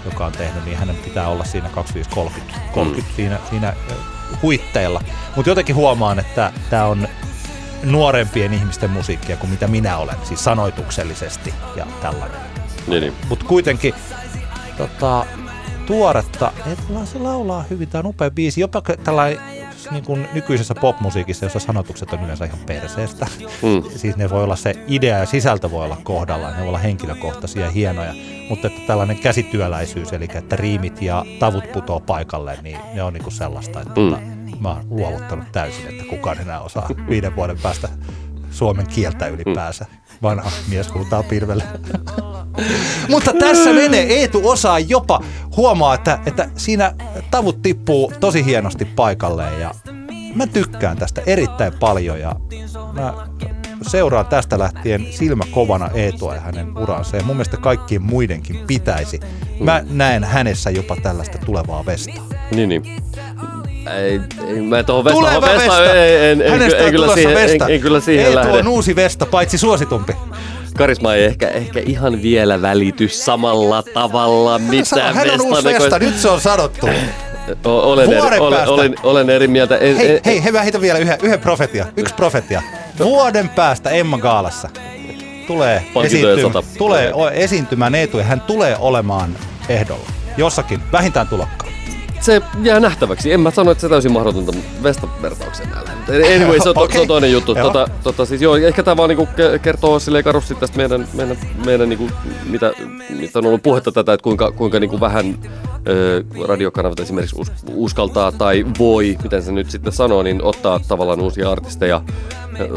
joka 0.05 0.25
on 0.25 0.31
tehnyt, 0.31 0.65
niin 0.65 0.77
hänen 0.77 0.95
pitää 0.95 1.27
olla 1.27 1.43
siinä 1.43 1.69
25-30 1.69 1.71
30 2.73 3.11
mm. 3.11 3.15
siinä, 3.15 3.39
siinä 3.49 3.73
huitteilla. 4.41 5.01
Mutta 5.35 5.49
jotenkin 5.51 5.75
huomaan, 5.75 6.19
että 6.19 6.53
tämä 6.69 6.85
on 6.85 7.07
nuorempien 7.83 8.53
ihmisten 8.53 8.89
musiikkia 8.89 9.37
kuin 9.37 9.49
mitä 9.49 9.67
minä 9.67 9.97
olen, 9.97 10.15
siis 10.23 10.43
sanoituksellisesti 10.43 11.53
ja 11.75 11.87
tällainen. 12.01 12.41
Niin, 12.87 13.01
niin. 13.01 13.13
Mutta 13.29 13.45
kuitenkin 13.45 13.93
tota, 14.77 15.25
tuoretta, 15.85 16.51
että 16.65 17.05
se 17.05 17.19
laulaa 17.19 17.63
hyvin, 17.69 17.87
tämä 17.87 17.99
on 17.99 18.05
upea 18.05 18.31
biisi, 18.31 18.61
jopa 18.61 18.81
tällainen 19.03 19.39
niin 19.91 20.03
kuin 20.03 20.27
nykyisessä 20.33 20.75
popmusiikissa, 20.75 21.45
jossa 21.45 21.59
sanotukset 21.59 22.13
on 22.13 22.23
yleensä 22.23 22.45
ihan 22.45 22.59
perseestä. 22.65 23.27
Mm. 23.39 23.83
siis 23.99 24.17
ne 24.17 24.29
voi 24.29 24.43
olla 24.43 24.55
se 24.55 24.73
idea 24.87 25.17
ja 25.17 25.25
sisältö 25.25 25.71
voi 25.71 25.85
olla 25.85 25.97
kohdallaan, 26.03 26.53
ne 26.53 26.59
voi 26.59 26.67
olla 26.67 26.77
henkilökohtaisia 26.77 27.65
ja 27.65 27.71
hienoja, 27.71 28.13
mutta 28.49 28.67
että 28.67 28.81
tällainen 28.87 29.19
käsityöläisyys, 29.19 30.13
eli 30.13 30.27
että 30.33 30.55
riimit 30.55 31.01
ja 31.01 31.25
tavut 31.39 31.71
putoo 31.71 31.99
paikalle, 31.99 32.57
niin 32.63 32.77
ne 32.93 33.03
on 33.03 33.13
niin 33.13 33.23
kuin 33.23 33.33
sellaista, 33.33 33.81
että 33.81 33.99
mm. 33.99 34.38
Mä 34.59 34.69
oon 34.69 34.85
luovuttanut 34.89 35.51
täysin, 35.51 35.87
että 35.87 36.03
kukaan 36.09 36.39
enää 36.39 36.59
osaa 36.59 36.89
viiden 37.09 37.35
vuoden 37.35 37.57
päästä 37.63 37.89
suomen 38.51 38.87
kieltä 38.87 39.27
ylipäänsä. 39.27 39.85
Vanha 40.21 40.51
mies 40.67 40.93
huutaa 40.93 41.23
pirvelle. 41.23 41.63
Mutta 43.09 43.33
tässä 43.39 43.73
menee. 43.73 44.03
Eetu 44.03 44.49
osaa 44.49 44.79
jopa 44.79 45.19
huomaa, 45.57 45.93
että, 45.93 46.19
että 46.25 46.49
siinä 46.55 46.93
tavut 47.31 47.61
tippuu 47.61 48.13
tosi 48.19 48.45
hienosti 48.45 48.85
paikalleen 48.85 49.61
ja 49.61 49.75
mä 50.35 50.47
tykkään 50.47 50.97
tästä 50.97 51.21
erittäin 51.25 51.73
paljon 51.79 52.19
ja 52.19 52.35
mä 52.93 53.13
seuraan 53.81 54.25
tästä 54.25 54.59
lähtien 54.59 55.07
silmä 55.11 55.43
kovana 55.51 55.89
Eetua 55.93 56.35
ja 56.35 56.41
hänen 56.41 56.77
uransa 56.77 57.17
ja 57.17 57.23
mun 57.23 57.35
mielestä 57.35 57.57
kaikkien 57.57 58.01
muidenkin 58.01 58.59
pitäisi. 58.67 59.19
Mä 59.59 59.81
näen 59.89 60.23
hänessä 60.23 60.69
jopa 60.69 60.95
tällaista 60.95 61.37
tulevaa 61.37 61.85
vestaa. 61.85 62.23
Niin, 62.51 62.69
niin. 62.69 62.83
Ei, 63.97 64.19
ei 64.47 64.61
mä 64.61 64.83
tuohon 64.83 65.03
vesta, 65.05 65.19
Tuleva 65.19 65.41
vesta, 65.41 65.57
vesta. 65.57 65.93
Ei, 65.93 66.31
en, 66.31 66.41
en, 66.41 66.51
Hänestä 66.51 66.77
en, 66.79 66.85
on 66.85 66.91
kyllä 66.91 67.13
siihen, 67.13 67.35
vesta. 67.35 67.65
en, 67.67 67.73
en, 67.75 67.81
kyllä 67.81 67.99
siihen 67.99 68.25
Eetu 68.25 68.35
lähde. 68.37 68.57
on 68.59 68.67
uusi 68.67 68.95
vesta, 68.95 69.25
paitsi 69.25 69.57
suositumpi. 69.57 70.13
Karisma 70.77 71.13
ei 71.13 71.23
ehkä, 71.25 71.47
ehkä 71.47 71.79
ihan 71.85 72.21
vielä 72.21 72.61
välity 72.61 73.07
samalla 73.07 73.83
tavalla, 73.93 74.59
mitä 74.59 75.13
Hän 75.13 75.31
on 75.31 75.41
uusi 75.41 75.63
näköistä- 75.63 75.83
vesta, 75.83 75.99
nyt 75.99 76.17
se 76.19 76.29
on 76.29 76.41
sanottu. 76.41 76.87
O- 77.65 77.69
Olen 77.91 78.13
eri, 78.13 78.39
olen, 78.39 78.67
olen, 78.69 78.95
olen 79.03 79.29
eri 79.29 79.47
mieltä. 79.47 79.77
En, 79.77 79.97
Hei, 79.97 80.15
en, 80.15 80.21
hei, 80.25 80.43
hei, 80.43 80.51
mä 80.51 80.61
heitän 80.61 80.81
vielä 80.81 80.99
yhden, 80.99 81.17
yhden 81.23 81.39
profetia. 81.39 81.85
Yksi 81.97 82.13
profetia. 82.13 82.61
Vuoden 82.99 83.49
päästä 83.49 83.89
Emma 83.89 84.17
Gaalassa 84.17 84.69
tulee, 85.47 85.83
esiintymä, 86.03 86.61
tulee 86.77 87.13
esiintymään 87.33 87.95
Eetu 87.95 88.17
ja 88.17 88.23
hän 88.23 88.41
tulee 88.41 88.75
olemaan 88.79 89.35
ehdolla. 89.69 90.05
Jossakin, 90.37 90.79
vähintään 90.91 91.27
tulokkaan. 91.27 91.68
Se 92.21 92.41
jää 92.63 92.79
nähtäväksi. 92.79 93.33
En 93.33 93.39
mä 93.39 93.51
sano, 93.51 93.71
että 93.71 93.81
se 93.81 93.89
täysin 93.89 94.11
mahdotonta 94.11 94.51
Vestan-vertauksen 94.83 95.69
näillä. 95.69 95.91
Anyway, 96.35 96.59
se 96.63 96.69
on, 96.69 96.75
to, 96.75 96.81
Okei. 96.81 96.95
se 96.95 97.01
on 97.01 97.07
toinen 97.07 97.31
juttu. 97.31 97.55
Joo. 97.55 97.63
Tota, 97.67 97.87
tota, 98.03 98.25
siis, 98.25 98.41
joo, 98.41 98.55
ehkä 98.55 98.83
tämä 98.83 98.97
vaan 98.97 99.09
niinku 99.09 99.25
ke- 99.25 99.59
kertoo 99.59 99.99
silleen 99.99 100.23
karusti 100.23 100.55
tästä 100.55 100.77
meidän, 100.77 101.07
meidän, 101.13 101.37
meidän 101.65 101.89
niinku, 101.89 102.09
mitä, 102.45 102.73
mitä 103.09 103.39
on 103.39 103.45
ollut 103.45 103.63
puhetta 103.63 103.91
tätä, 103.91 104.13
että 104.13 104.23
kuinka, 104.23 104.51
kuinka 104.51 104.79
niinku 104.79 104.99
vähän 104.99 105.37
ö, 105.87 106.23
radiokanavat 106.47 106.99
esimerkiksi 106.99 107.35
us, 107.39 107.51
uskaltaa 107.73 108.31
tai 108.31 108.65
voi, 108.79 109.17
miten 109.23 109.43
se 109.43 109.51
nyt 109.51 109.71
sitten 109.71 109.93
sanoo, 109.93 110.23
niin 110.23 110.43
ottaa 110.43 110.79
tavallaan 110.87 111.21
uusia 111.21 111.51
artisteja 111.51 112.01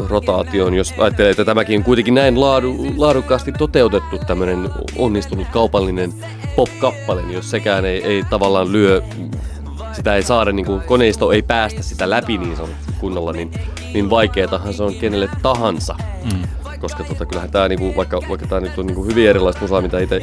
rotaatioon, 0.09 0.73
jos 0.73 0.93
ajattelee, 0.97 1.31
että 1.31 1.45
tämäkin 1.45 1.77
on 1.77 1.83
kuitenkin 1.83 2.13
näin 2.13 2.41
laadu, 2.41 2.75
laadukkaasti 2.97 3.51
toteutettu 3.51 4.17
tämmöinen 4.27 4.69
onnistunut 4.97 5.47
kaupallinen 5.51 6.13
pop-kappale, 6.55 7.21
niin 7.21 7.33
jos 7.33 7.51
sekään 7.51 7.85
ei, 7.85 8.03
ei 8.03 8.23
tavallaan 8.29 8.71
lyö 8.71 9.01
sitä 9.93 10.15
ei 10.15 10.23
saada, 10.23 10.51
niin 10.51 10.65
kuin 10.65 10.81
koneisto 10.81 11.31
ei 11.31 11.41
päästä 11.41 11.83
sitä 11.83 12.09
läpi 12.09 12.37
niin 12.37 12.55
sanotusti 12.55 12.93
kunnolla, 12.99 13.31
niin, 13.31 13.51
niin 13.93 14.09
vaikeatahan 14.09 14.73
se 14.73 14.83
on 14.83 14.95
kenelle 14.95 15.29
tahansa. 15.41 15.95
Mm. 16.23 16.41
Koska 16.79 17.03
tota, 17.03 17.25
kyllähän 17.25 17.51
tämä, 17.51 17.67
niinku, 17.67 17.93
vaikka, 17.95 18.21
vaikka 18.29 18.47
tämä 18.47 18.61
nyt 18.61 18.77
on 18.77 18.85
niinku 18.85 19.03
hyvin 19.03 19.29
erilaista 19.29 19.61
musaa, 19.61 19.81
mitä 19.81 19.99
itse 19.99 20.21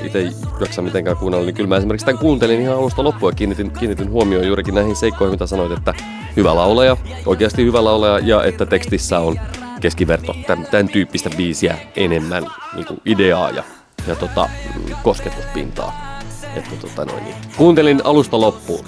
jaksa 0.61 0.83
mitenkään 0.83 1.17
kuunnella, 1.17 1.45
niin 1.47 1.55
kyllä 1.55 1.69
mä 1.69 1.77
esimerkiksi 1.77 2.07
tämän 2.07 2.19
kuuntelin 2.19 2.61
ihan 2.61 2.77
alusta 2.77 3.05
loppuun 3.05 3.33
ja 3.33 3.37
kiinnitin, 3.37 3.71
kiinnitin 3.71 4.11
huomioon 4.11 4.47
juurikin 4.47 4.75
näihin 4.75 4.97
seikkoihin, 4.97 5.35
mitä 5.35 5.47
sanoit, 5.47 5.73
että 5.73 5.95
hyvä 6.37 6.55
laulaja, 6.55 6.97
oikeasti 7.27 7.65
hyvä 7.65 7.85
laulaja, 7.85 8.19
ja 8.19 8.45
että 8.45 8.67
tekstissä 8.67 9.19
on 9.19 9.41
keskiverto 9.81 10.35
tämän, 10.47 10.67
tämän 10.71 10.89
tyyppistä 10.89 11.31
biisiä 11.37 11.79
enemmän 11.97 12.47
niin 12.75 12.87
kuin 12.87 13.01
ideaa 13.05 13.51
ja, 13.51 13.63
ja 14.07 14.17
tota, 14.17 14.49
mm, 14.75 14.95
kosketuspintaa. 15.03 16.10
Että, 16.57 16.71
tota, 16.81 17.05
noin, 17.05 17.25
niin. 17.25 17.37
Kuuntelin 17.57 18.01
alusta 18.05 18.41
loppuun. 18.41 18.85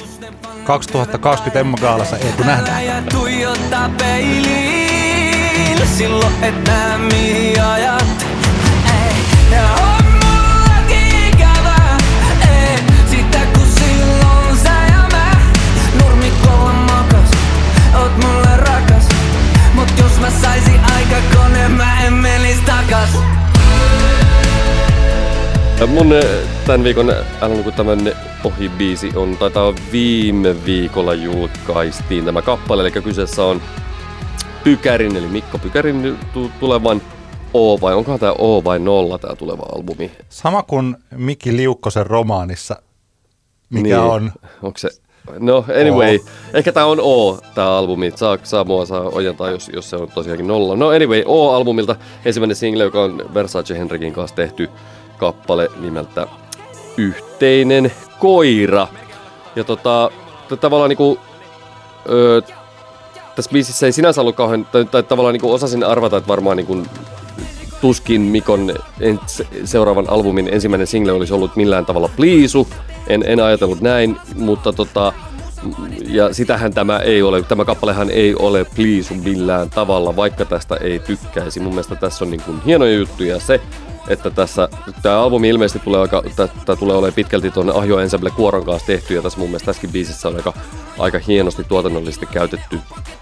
2020 0.65 1.61
Emma 1.61 1.77
Gaalassa 1.77 2.17
Eetu 2.17 2.43
nähdään. 2.45 2.87
ja 2.87 3.03
tuijottaa 3.11 3.91
peiliin. 3.99 5.87
Silloin 5.99 6.45
et 6.45 6.65
näe 6.69 6.99
mihin 6.99 7.63
ajat. 7.63 8.22
Mun 26.03 26.13
eh, 26.13 26.49
tämän 26.67 26.85
viikon 26.85 27.11
älä 27.41 27.55
nuku 27.55 27.71
tämän 27.71 28.13
ohi 28.45 28.69
biisi 28.69 29.13
on, 29.17 29.37
taitaa 29.37 29.75
viime 29.93 30.65
viikolla 30.65 31.15
julkaistiin 31.15 32.25
tämä 32.25 32.43
kappale, 32.43 32.83
eli 32.83 32.91
kyseessä 32.91 33.45
on 33.45 33.63
Pykärin, 34.65 35.17
eli 35.17 35.27
Mikko 35.27 35.59
Pykärin 35.59 36.19
tu- 36.33 36.51
tulevan 36.61 37.03
O, 37.55 37.81
vai 37.81 37.95
onkohan 37.95 38.21
tämä 38.21 38.33
O 38.33 38.65
vai 38.65 38.79
nolla 38.79 39.19
tämä 39.19 39.37
tuleva 39.37 39.63
albumi? 39.75 40.11
Sama 40.29 40.63
kuin 40.63 40.97
Miki 41.17 41.57
Liukkosen 41.57 42.07
romaanissa, 42.07 42.77
mikä 43.71 43.83
Niin, 43.83 43.99
on 43.99 44.33
Onko 44.63 44.79
se? 44.79 44.89
No 45.39 45.65
anyway, 45.81 46.19
ehkä 46.55 46.73
tämä 46.73 46.87
on 46.87 46.99
O, 47.01 47.39
tämä 47.55 47.77
albumi. 47.77 48.13
Saa, 48.17 48.39
saa 48.43 48.65
mua 48.65 48.87
saa 48.87 49.01
ojentaa, 49.01 49.51
jos, 49.51 49.71
jos 49.75 49.91
se 49.91 49.97
on 49.97 50.09
tosiaankin 50.15 50.47
nolla. 50.47 50.77
No 50.77 50.89
anyway, 50.89 51.23
O-albumilta 51.27 51.97
ensimmäinen 52.25 52.57
single, 52.57 52.85
joka 52.85 53.03
on 53.03 53.25
Versace 53.35 53.79
Henrikin 53.79 54.13
kanssa 54.13 54.37
tehty 54.37 54.71
kappale 55.23 55.71
nimeltä 55.81 56.27
Yhteinen 56.97 57.93
koira. 58.19 58.89
Ja 59.57 59.65
tota, 59.65 60.11
tavallaan 60.61 60.89
niinku, 60.89 61.19
öö, 62.09 62.41
tässä 63.37 63.51
biisissä 63.53 63.87
ei 63.87 63.93
sinänsä 63.93 64.21
ollut 64.21 64.37
kauhean, 64.37 64.65
tai, 64.65 64.85
tai 64.85 65.03
tavallaan 65.03 65.33
niinku 65.33 65.53
osasin 65.53 65.85
arvata, 65.85 66.17
että 66.17 66.29
varmaan 66.29 66.57
niinku 66.57 66.83
tuskin 67.81 68.21
Mikon 68.21 68.75
seuraavan 69.65 70.11
albumin 70.11 70.49
ensimmäinen 70.53 70.87
single 70.87 71.13
olisi 71.13 71.33
ollut 71.33 71.57
millään 71.57 71.87
tavalla 71.87 72.11
pliisu. 72.17 72.69
En, 73.07 73.25
en 73.27 73.41
ajatellut 73.41 73.81
näin, 73.81 74.17
mutta 74.35 74.73
tota, 74.73 75.13
ja 76.07 76.35
sitähän 76.35 76.75
tämä 76.75 76.99
ei 76.99 77.23
ole, 77.23 77.43
tämä 77.43 77.65
kappalehan 77.65 78.11
ei 78.11 78.35
ole 78.35 78.65
pliisu 78.65 79.15
millään 79.15 79.71
tavalla, 79.71 80.17
vaikka 80.17 80.45
tästä 80.45 80.77
ei 80.77 80.99
tykkäisi. 80.99 81.61
Mun 81.61 81.73
mielestä 81.73 81.97
tässä 81.97 82.25
on 82.25 82.31
niin 82.31 82.43
kuin 82.43 82.63
hienoja 82.67 82.95
juttuja 82.95 83.41
se, 83.41 83.61
että 84.09 84.31
tässä, 84.31 84.69
tämä 85.03 85.21
albumi 85.21 85.49
ilmeisesti 85.49 85.79
tulee 85.79 86.01
aika, 86.01 86.23
tämä 86.37 86.77
tulee 86.79 86.97
olemaan 86.97 87.15
pitkälti 87.15 87.51
tuonne 87.51 87.73
Ahjo 87.77 87.99
Ensemble 87.99 88.31
Kuoron 88.31 88.65
kanssa 88.65 88.87
tehty, 88.87 89.15
ja 89.15 89.23
tässä 89.23 89.39
mun 89.39 89.49
mielestä 89.49 89.67
tässäkin 89.67 89.93
biisissä 89.93 90.29
on 90.29 90.37
aika, 90.37 90.53
aika 90.99 91.19
hienosti 91.27 91.65
tuotannollisesti 91.65 92.27
käytetty, 92.27 92.79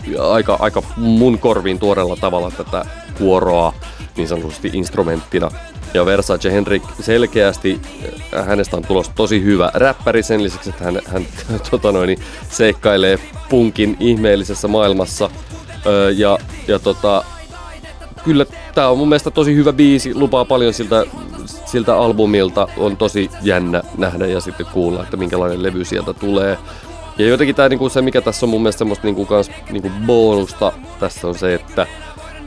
ja 0.06 0.32
aika, 0.32 0.56
aika 0.60 0.82
mun 0.96 1.38
korviin 1.38 1.78
tuoreella 1.78 2.16
tavalla 2.16 2.50
tätä 2.50 2.84
kuoroa 3.18 3.74
niin 4.16 4.28
sanotusti 4.28 4.70
instrumenttina. 4.72 5.50
Ja 5.94 6.06
Versace 6.06 6.52
Henrik 6.52 6.82
selkeästi, 7.00 7.80
äh, 8.36 8.46
hänestä 8.46 8.76
on 8.76 8.84
tulossa 8.84 9.12
tosi 9.14 9.42
hyvä 9.42 9.70
räppäri 9.74 10.22
sen 10.22 10.42
lisäksi, 10.42 10.70
että 10.70 10.84
hän, 10.84 11.00
hän 11.06 11.26
tota 11.70 11.92
noin, 11.92 12.18
seikkailee 12.50 13.18
punkin 13.48 13.96
ihmeellisessä 14.00 14.68
maailmassa. 14.68 15.30
Öö, 15.86 16.10
ja, 16.10 16.38
ja 16.68 16.78
tota, 16.78 17.24
kyllä 18.24 18.46
tämä 18.74 18.88
on 18.88 18.98
mun 18.98 19.08
mielestä 19.08 19.30
tosi 19.30 19.54
hyvä 19.54 19.72
biisi, 19.72 20.14
lupaa 20.14 20.44
paljon 20.44 20.74
siltä, 20.74 21.06
siltä 21.66 21.96
albumilta. 21.96 22.68
On 22.76 22.96
tosi 22.96 23.30
jännä 23.42 23.82
nähdä 23.98 24.26
ja 24.26 24.40
sitten 24.40 24.66
kuulla, 24.72 25.02
että 25.02 25.16
minkälainen 25.16 25.62
levy 25.62 25.84
sieltä 25.84 26.14
tulee. 26.14 26.58
Ja 27.18 27.26
jotenkin 27.26 27.56
tää, 27.56 27.68
niinku, 27.68 27.88
se, 27.88 28.02
mikä 28.02 28.20
tässä 28.20 28.46
on 28.46 28.50
mun 28.50 28.62
mielestä 28.62 28.78
semmoista 28.78 29.06
niinku, 29.06 29.26
kans, 29.26 29.50
niinku 29.70 29.90
bonusta 30.06 30.72
tässä 31.00 31.28
on 31.28 31.34
se, 31.34 31.54
että, 31.54 31.86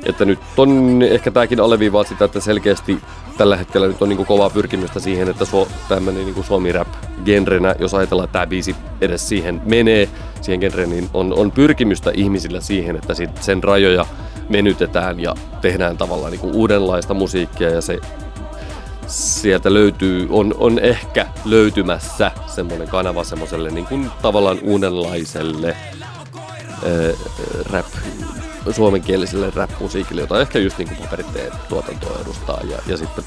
että 0.06 0.26
nyt 0.26 0.40
on 0.58 1.02
ehkä 1.02 1.32
tämäkin 1.32 1.60
alleviivaa 1.60 2.04
sitä, 2.04 2.26
että 2.26 2.40
selkeästi 2.40 3.00
tällä 3.38 3.58
hetkellä 3.58 3.88
nyt 3.88 4.02
on 4.02 4.10
niinku 4.10 4.26
kovaa 4.26 4.50
pyrkimystä 4.50 5.00
siihen, 5.00 5.30
että 5.30 5.46
suo, 5.46 5.68
tämmöinen 5.90 6.26
niinku 6.26 6.44
suomi 6.44 6.72
rap 6.72 6.88
genrenä, 7.26 7.76
jos 7.80 7.94
ajatellaan, 7.94 8.26
että 8.26 8.34
tämä 8.34 8.48
biisi 8.48 8.76
edes 9.02 9.30
siihen 9.30 9.62
menee, 9.66 10.10
siihen 10.42 10.60
genreen, 10.60 10.90
niin 10.90 11.10
on, 11.14 11.34
on 11.34 11.52
pyrkimystä 11.52 12.12
ihmisillä 12.14 12.62
siihen, 12.62 12.96
että 12.96 13.14
sit 13.14 13.30
sen 13.42 13.64
rajoja 13.64 14.06
venytetään 14.52 15.20
ja 15.20 15.36
tehdään 15.62 15.98
tavallaan 15.98 16.32
niin 16.32 16.40
kuin 16.40 16.56
uudenlaista 16.56 17.14
musiikkia 17.14 17.70
ja 17.70 17.82
se 17.82 18.00
sieltä 19.08 19.74
löytyy, 19.74 20.28
on, 20.30 20.56
on 20.58 20.80
ehkä 20.80 21.28
löytymässä 21.46 22.32
semmoinen 22.48 22.88
kanava 22.88 23.24
semmoiselle 23.24 23.72
niin 23.72 23.86
kuin 23.86 24.12
tavallaan 24.22 24.60
uudenlaiselle 24.62 25.68
ää, 25.68 27.14
rap, 27.72 27.86
suomenkieliselle 28.72 29.52
rap-musiikille, 29.56 30.22
jota 30.22 30.42
ehkä 30.42 30.60
just 30.60 30.78
niin 30.78 30.88
kuin 30.88 30.98
paperitteen 30.98 31.52
tuotantoa 31.70 32.20
edustaa 32.22 32.62
ja, 32.70 32.78
ja 32.88 32.98
sitten 32.98 33.24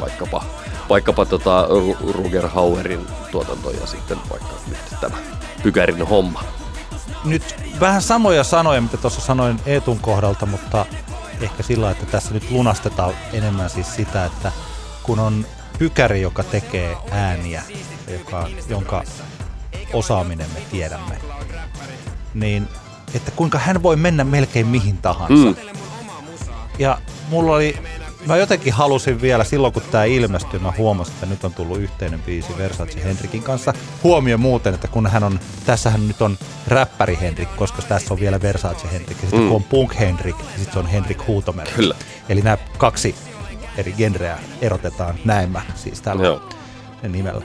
vaikkapa, 0.00 0.44
vaikkapa 0.88 1.24
tota 1.24 1.68
Ruger 2.12 2.48
Hauerin 2.48 3.06
tuotanto 3.30 3.70
ja 3.70 3.86
sitten 3.86 4.18
vaikka 4.30 4.54
nyt 4.68 4.78
tämä 5.00 5.16
Pykärin 5.62 6.06
homma. 6.06 6.44
Nyt 7.24 7.56
vähän 7.80 8.02
samoja 8.02 8.44
sanoja, 8.44 8.80
mitä 8.80 8.96
tuossa 8.96 9.20
sanoin 9.20 9.60
Eetun 9.66 9.98
kohdalta, 9.98 10.46
mutta 10.46 10.86
ehkä 11.40 11.62
sillä, 11.62 11.90
että 11.90 12.06
tässä 12.06 12.34
nyt 12.34 12.50
lunastetaan 12.50 13.14
enemmän 13.32 13.70
siis 13.70 13.94
sitä, 13.96 14.24
että 14.24 14.52
kun 15.02 15.18
on 15.18 15.46
pykäri, 15.78 16.20
joka 16.22 16.42
tekee 16.42 16.96
ääniä, 17.10 17.62
joka, 18.08 18.48
jonka 18.68 19.02
osaaminen 19.92 20.50
me 20.54 20.60
tiedämme, 20.70 21.18
niin 22.34 22.68
että 23.14 23.30
kuinka 23.30 23.58
hän 23.58 23.82
voi 23.82 23.96
mennä 23.96 24.24
melkein 24.24 24.66
mihin 24.66 24.98
tahansa. 24.98 25.34
Mm. 25.34 25.56
Ja 26.78 26.98
mulla 27.28 27.52
oli, 27.52 27.78
mä 28.28 28.36
jotenkin 28.36 28.72
halusin 28.72 29.20
vielä, 29.20 29.44
silloin 29.44 29.72
kun 29.72 29.82
tämä 29.90 30.04
ilmestyi, 30.04 30.60
mä 30.60 30.72
huomasin, 30.78 31.14
että 31.14 31.26
nyt 31.26 31.44
on 31.44 31.54
tullut 31.54 31.78
yhteinen 31.78 32.22
biisi 32.22 32.58
Versace 32.58 33.04
Henrikin 33.04 33.42
kanssa. 33.42 33.74
Huomio 34.04 34.38
muuten, 34.38 34.74
että 34.74 34.88
kun 34.88 35.06
hän 35.06 35.24
on, 35.24 35.40
tässähän 35.66 36.08
nyt 36.08 36.22
on 36.22 36.38
räppäri 36.66 37.18
Henrik, 37.20 37.56
koska 37.56 37.82
tässä 37.82 38.14
on 38.14 38.20
vielä 38.20 38.42
Versace 38.42 38.88
Henrik, 38.92 39.16
ja 39.16 39.20
sitten 39.20 39.40
mm. 39.40 39.48
kun 39.48 39.56
on 39.56 39.64
Punk 39.64 39.98
Henrik, 39.98 40.36
ja 40.38 40.44
sitten 40.56 40.72
se 40.72 40.78
on 40.78 40.86
Henrik 40.86 41.26
Huutomerkki. 41.26 41.74
Kyllä. 41.74 41.94
Eli 42.28 42.40
nämä 42.40 42.58
kaksi 42.78 43.14
eri 43.76 43.92
genreä 43.92 44.38
erotetaan 44.60 45.14
näin 45.24 45.50
mä 45.50 45.62
siis 45.74 46.00
tällä 46.02 46.26
Joo. 46.26 46.48
nimellä. 47.08 47.42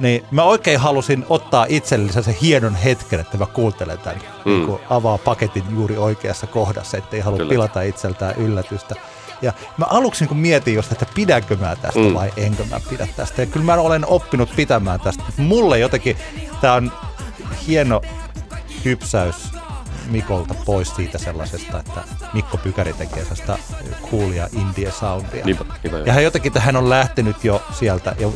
Niin 0.00 0.24
mä 0.30 0.42
oikein 0.42 0.80
halusin 0.80 1.26
ottaa 1.28 1.66
itselleni 1.68 2.12
sen 2.12 2.34
hienon 2.42 2.74
hetken, 2.74 3.20
että 3.20 3.38
mä 3.38 3.46
kuuntelen 3.46 3.98
tämän, 3.98 4.20
mm. 4.44 4.50
niin 4.50 4.66
kun 4.66 4.80
avaa 4.90 5.18
paketin 5.18 5.64
juuri 5.74 5.96
oikeassa 5.96 6.46
kohdassa, 6.46 6.98
ettei 6.98 7.20
halua 7.20 7.38
Kyllä. 7.38 7.50
pilata 7.50 7.82
itseltään 7.82 8.34
yllätystä. 8.36 8.94
Ja 9.42 9.52
mä 9.76 9.84
aluksi 9.90 10.24
niin 10.24 10.36
mietin 10.36 10.74
just, 10.74 10.92
että 10.92 11.06
pidänkö 11.14 11.56
mä 11.56 11.76
tästä 11.76 12.00
mm. 12.00 12.14
vai 12.14 12.32
enkö 12.36 12.64
mä 12.70 12.80
pidä 12.90 13.08
tästä. 13.16 13.42
Ja 13.42 13.46
kyllä 13.46 13.66
mä 13.66 13.74
olen 13.74 14.06
oppinut 14.06 14.56
pitämään 14.56 15.00
tästä. 15.00 15.22
Mulle 15.36 15.78
jotenkin 15.78 16.16
tämä 16.60 16.74
on 16.74 16.92
hieno 17.66 18.00
hypsäys 18.84 19.50
Mikolta 20.10 20.54
pois 20.54 20.96
siitä 20.96 21.18
sellaisesta, 21.18 21.80
että 21.80 22.02
Mikko 22.32 22.56
Pykäri 22.56 22.92
tekee 22.92 23.22
sellaista 23.22 23.58
coolia 24.10 24.48
indie 24.52 24.90
soundia. 24.92 25.44
Niinpä, 25.44 25.64
niinpä 25.82 25.98
joo. 25.98 26.06
ja 26.06 26.12
hän 26.12 26.24
jotenkin, 26.24 26.50
että 26.50 26.60
hän 26.60 26.76
on 26.76 26.90
lähtenyt 26.90 27.44
jo 27.44 27.62
sieltä, 27.72 28.14
ja 28.18 28.28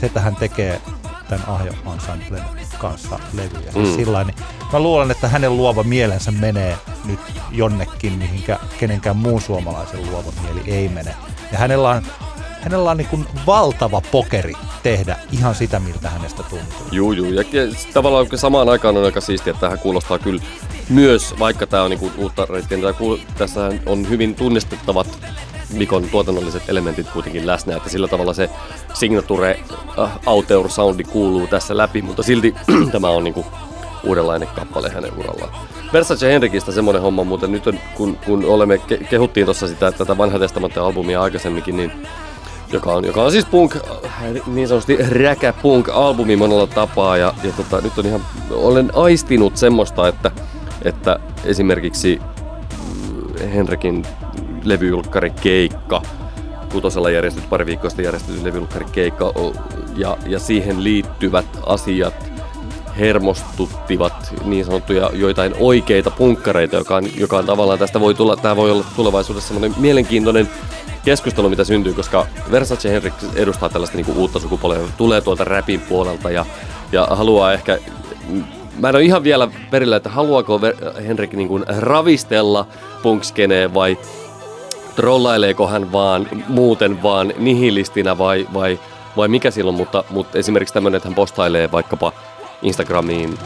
se, 0.00 0.06
että 0.06 0.20
hän 0.20 0.36
tekee 0.36 0.80
tämän 1.28 1.48
Ahjo 1.48 1.72
Ensemblen 1.92 2.42
kanssa 2.78 3.18
levyjä. 3.32 3.72
Mm. 3.74 3.80
Mm. 3.80 3.94
Sillä 3.94 4.24
niin 4.24 4.36
mä 4.72 4.80
luulen, 4.80 5.10
että 5.10 5.28
hänen 5.28 5.56
luova 5.56 5.82
mielensä 5.82 6.30
menee 6.30 6.76
nyt 7.04 7.20
jonnekin, 7.50 8.12
mihinkä 8.12 8.58
kenenkään 8.80 9.16
muun 9.16 9.40
suomalaisen 9.40 10.10
luova 10.10 10.32
mieli 10.42 10.62
ei 10.66 10.88
mene. 10.88 11.14
Ja 11.52 11.58
hänellä 11.58 11.88
on, 11.90 12.02
hänellä 12.60 12.90
on 12.90 12.96
niin 12.96 13.08
kuin 13.08 13.26
valtava 13.46 14.02
pokeri 14.10 14.52
tehdä 14.82 15.16
ihan 15.32 15.54
sitä, 15.54 15.80
miltä 15.80 16.10
hänestä 16.10 16.42
tuntuu. 16.42 16.86
Juu, 16.92 17.12
juu. 17.12 17.32
Ja 17.32 17.44
tavallaan 17.94 18.26
samaan 18.34 18.68
aikaan 18.68 18.96
on 18.96 19.04
aika 19.04 19.20
siistiä, 19.20 19.50
että 19.50 19.60
tähän 19.60 19.78
kuulostaa 19.78 20.18
kyllä 20.18 20.42
myös, 20.88 21.34
vaikka 21.38 21.66
tämä 21.66 21.82
on 21.82 21.90
niinku 21.90 22.12
uutta 22.16 22.46
reittiä, 22.50 22.78
niin 22.78 23.26
tässä 23.38 23.60
on 23.86 24.08
hyvin 24.08 24.34
tunnistettavat 24.34 25.18
Mikon 25.72 26.04
tuotannolliset 26.10 26.62
elementit 26.68 27.10
kuitenkin 27.10 27.46
läsnä, 27.46 27.76
että 27.76 27.88
sillä 27.88 28.08
tavalla 28.08 28.34
se 28.34 28.50
signature 28.94 29.60
äh, 29.98 30.10
auteur 30.26 30.70
soundi 30.70 31.04
kuuluu 31.04 31.46
tässä 31.46 31.76
läpi, 31.76 32.02
mutta 32.02 32.22
silti 32.22 32.54
tämä 32.92 33.08
on 33.08 33.24
niinku 33.24 33.46
uudenlainen 34.04 34.48
kappale 34.48 34.90
hänen 34.90 35.18
urallaan. 35.18 35.50
Versace 35.92 36.32
Henrikistä 36.32 36.72
semmoinen 36.72 37.02
homma, 37.02 37.24
mutta 37.24 37.46
nyt 37.46 37.66
on, 37.66 37.78
kun, 37.94 38.16
kun 38.26 38.44
olemme 38.44 38.76
ke- 38.76 39.04
kehuttiin 39.04 39.46
tuossa 39.46 39.68
sitä 39.68 39.92
tätä 39.92 40.18
vanha 40.18 40.38
testamentin 40.38 40.82
albumia 40.82 41.22
aikaisemminkin, 41.22 41.76
niin 41.76 41.92
joka 42.72 42.92
on, 42.92 43.04
joka 43.04 43.22
on 43.22 43.32
siis 43.32 43.44
punk, 43.44 43.76
äh, 43.76 44.46
niin 44.46 44.68
sanotusti 44.68 44.96
räkä 44.96 45.52
punk 45.52 45.88
albumi 45.88 46.36
monella 46.36 46.66
tapaa 46.66 47.16
ja, 47.16 47.34
ja 47.44 47.52
tota, 47.52 47.80
nyt 47.80 47.98
on 47.98 48.06
ihan, 48.06 48.20
olen 48.50 48.90
aistinut 48.94 49.56
semmoista, 49.56 50.08
että, 50.08 50.30
että 50.82 51.18
esimerkiksi 51.44 52.20
mm, 52.20 53.48
Henrikin 53.48 54.06
levyjulkkari 54.68 55.30
keikka, 55.30 56.02
kutosella 56.72 57.10
järjestetty, 57.10 57.48
pari 57.48 57.66
viikkoa 57.66 57.90
sitten 57.90 58.04
järjestetty 58.04 58.44
levyjulkkari 58.44 58.86
keikka 58.92 59.24
o- 59.24 59.54
ja, 59.96 60.16
ja 60.26 60.38
siihen 60.38 60.84
liittyvät 60.84 61.46
asiat 61.66 62.14
hermostuttivat 62.98 64.34
niin 64.44 64.64
sanottuja 64.64 65.10
joitain 65.12 65.54
oikeita 65.60 66.10
punkkareita, 66.10 66.76
joka 66.76 66.96
on, 66.96 67.04
joka 67.16 67.38
on 67.38 67.46
tavallaan 67.46 67.78
tästä 67.78 68.00
voi 68.00 68.14
tulla, 68.14 68.36
tämä 68.36 68.56
voi 68.56 68.70
olla 68.70 68.84
tulevaisuudessa 68.96 69.48
semmoinen 69.48 69.80
mielenkiintoinen 69.80 70.48
keskustelu, 71.04 71.48
mitä 71.48 71.64
syntyy, 71.64 71.92
koska 71.92 72.26
Versace 72.50 72.90
Henrik 72.90 73.14
edustaa 73.34 73.68
tällaista 73.68 73.96
niinku 73.96 74.12
uutta 74.12 74.38
sukupolvea, 74.38 74.88
tulee 74.96 75.20
tuolta 75.20 75.44
rapin 75.44 75.80
puolelta 75.80 76.30
ja, 76.30 76.46
ja 76.92 77.06
haluaa 77.10 77.52
ehkä 77.52 77.78
Mä 78.78 78.88
en 78.88 78.94
ole 78.94 79.04
ihan 79.04 79.24
vielä 79.24 79.48
perillä, 79.70 79.96
että 79.96 80.10
haluaako 80.10 80.60
Henrik 81.06 81.32
niinku 81.32 81.60
ravistella 81.78 82.66
punkskeneen 83.02 83.74
vai 83.74 83.98
trollaileeko 84.98 85.66
hän 85.66 85.92
vaan 85.92 86.28
muuten 86.48 87.02
vaan 87.02 87.32
nihilistinä 87.36 88.18
vai, 88.18 88.48
vai, 88.54 88.78
vai 89.16 89.28
mikä 89.28 89.50
silloin, 89.50 89.76
mutta, 89.76 90.04
mutta 90.10 90.38
esimerkiksi 90.38 90.74
tämmöinen, 90.74 90.96
että 90.96 91.08
hän 91.08 91.14
postailee 91.14 91.72
vaikkapa 91.72 92.12
Instagramiin 92.62 93.38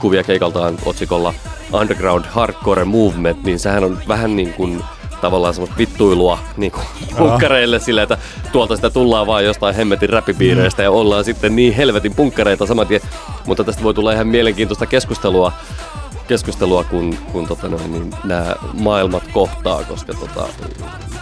kuvia 0.00 0.22
keikaltaan 0.22 0.78
otsikolla 0.84 1.34
Underground 1.72 2.24
Hardcore 2.28 2.84
Movement, 2.84 3.42
niin 3.42 3.58
sehän 3.58 3.84
on 3.84 3.98
vähän 4.08 4.36
niin 4.36 4.52
kuin 4.52 4.84
tavallaan 5.20 5.54
semmoista 5.54 5.78
vittuilua 5.78 6.38
niin 6.56 6.72
punkkareille 7.18 7.80
sillä, 7.80 8.02
että 8.02 8.18
tuolta 8.52 8.76
sitä 8.76 8.90
tullaan 8.90 9.26
vaan 9.26 9.44
jostain 9.44 9.74
hemmetin 9.74 10.08
räppipiireistä 10.08 10.82
ja 10.82 10.90
ollaan 10.90 11.24
sitten 11.24 11.56
niin 11.56 11.74
helvetin 11.74 12.14
punkkareita 12.14 12.66
saman 12.66 12.86
tien. 12.86 13.00
Mutta 13.46 13.64
tästä 13.64 13.82
voi 13.82 13.94
tulla 13.94 14.12
ihan 14.12 14.28
mielenkiintoista 14.28 14.86
keskustelua 14.86 15.52
keskustelua, 16.28 16.84
kun, 16.84 17.18
kun 17.32 17.48
tota 17.48 17.68
noin, 17.68 17.92
niin 17.92 18.14
nämä 18.24 18.54
maailmat 18.72 19.22
kohtaa, 19.32 19.84
koska 19.84 20.14
tota, 20.14 20.48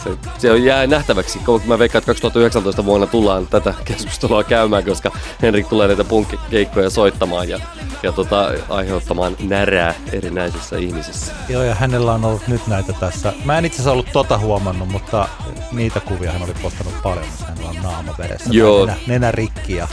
se, 0.04 0.10
se 0.38 0.50
on 0.50 0.64
jää 0.64 0.86
nähtäväksi. 0.86 1.40
Mä 1.64 1.78
veikkaan, 1.78 2.00
että 2.00 2.06
2019 2.06 2.84
vuonna 2.84 3.06
tullaan 3.06 3.46
tätä 3.46 3.74
keskustelua 3.84 4.44
käymään, 4.44 4.84
koska 4.84 5.12
Henrik 5.42 5.68
tulee 5.68 5.86
näitä 5.86 6.04
punkkeikkoja 6.04 6.90
soittamaan 6.90 7.48
ja, 7.48 7.60
ja 8.02 8.12
tota, 8.12 8.52
aiheuttamaan 8.68 9.36
närää 9.40 9.94
erinäisissä 10.12 10.76
ihmisissä. 10.76 11.32
Joo, 11.48 11.62
ja 11.62 11.74
hänellä 11.74 12.12
on 12.12 12.24
ollut 12.24 12.48
nyt 12.48 12.66
näitä 12.66 12.92
tässä. 12.92 13.32
Mä 13.44 13.58
en 13.58 13.64
itse 13.64 13.76
asiassa 13.76 13.92
ollut 13.92 14.12
tota 14.12 14.38
huomannut, 14.38 14.88
mutta 14.88 15.28
niitä 15.72 16.00
kuvia 16.00 16.32
hän 16.32 16.42
oli 16.42 16.54
postannut 16.62 17.02
paljon, 17.02 17.26
missä 17.26 17.46
hänellä 17.46 17.70
on 17.70 17.76
naama 17.82 18.14
veressä. 18.18 18.50
Joo. 18.52 18.86
Nenä, 18.86 18.98
nenä 19.06 19.32
rikki 19.32 19.76
ja 19.76 19.88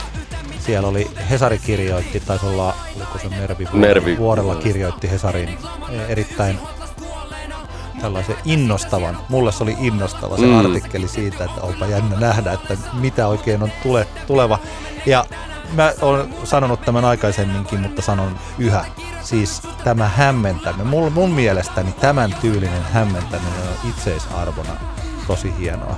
siellä 0.64 0.88
oli, 0.88 1.10
Hesari 1.30 1.58
kirjoitti, 1.58 2.20
taisi 2.20 2.46
olla, 2.46 2.74
oliko 2.96 3.18
se 3.18 3.28
Mervi, 3.28 3.68
Mervi. 3.72 4.18
Vuorella 4.18 4.54
kirjoitti 4.54 5.10
Hesarin 5.10 5.48
eh, 5.48 6.00
erittäin 6.08 6.58
tällaisen 8.00 8.36
innostavan, 8.44 9.18
mulle 9.28 9.52
se 9.52 9.62
oli 9.62 9.76
innostava 9.80 10.36
se 10.36 10.46
mm. 10.46 10.58
artikkeli 10.58 11.08
siitä, 11.08 11.44
että 11.44 11.60
onpa 11.60 11.86
jännä 11.86 12.16
nähdä, 12.20 12.52
että 12.52 12.76
mitä 12.92 13.28
oikein 13.28 13.62
on 13.62 13.72
tule, 13.82 14.06
tuleva. 14.26 14.58
Ja 15.06 15.26
mä 15.72 15.92
olen 16.02 16.34
sanonut 16.44 16.80
tämän 16.80 17.04
aikaisemminkin, 17.04 17.80
mutta 17.80 18.02
sanon 18.02 18.38
yhä. 18.58 18.84
Siis 19.22 19.62
tämä 19.84 20.08
hämmentäminen, 20.08 20.86
mun, 20.86 21.12
mun 21.12 21.30
mielestäni 21.30 21.92
tämän 21.92 22.34
tyylinen 22.40 22.82
hämmentäminen 22.82 23.62
on 23.62 23.90
itseisarvona 23.90 24.72
tosi 25.26 25.54
hienoa. 25.58 25.96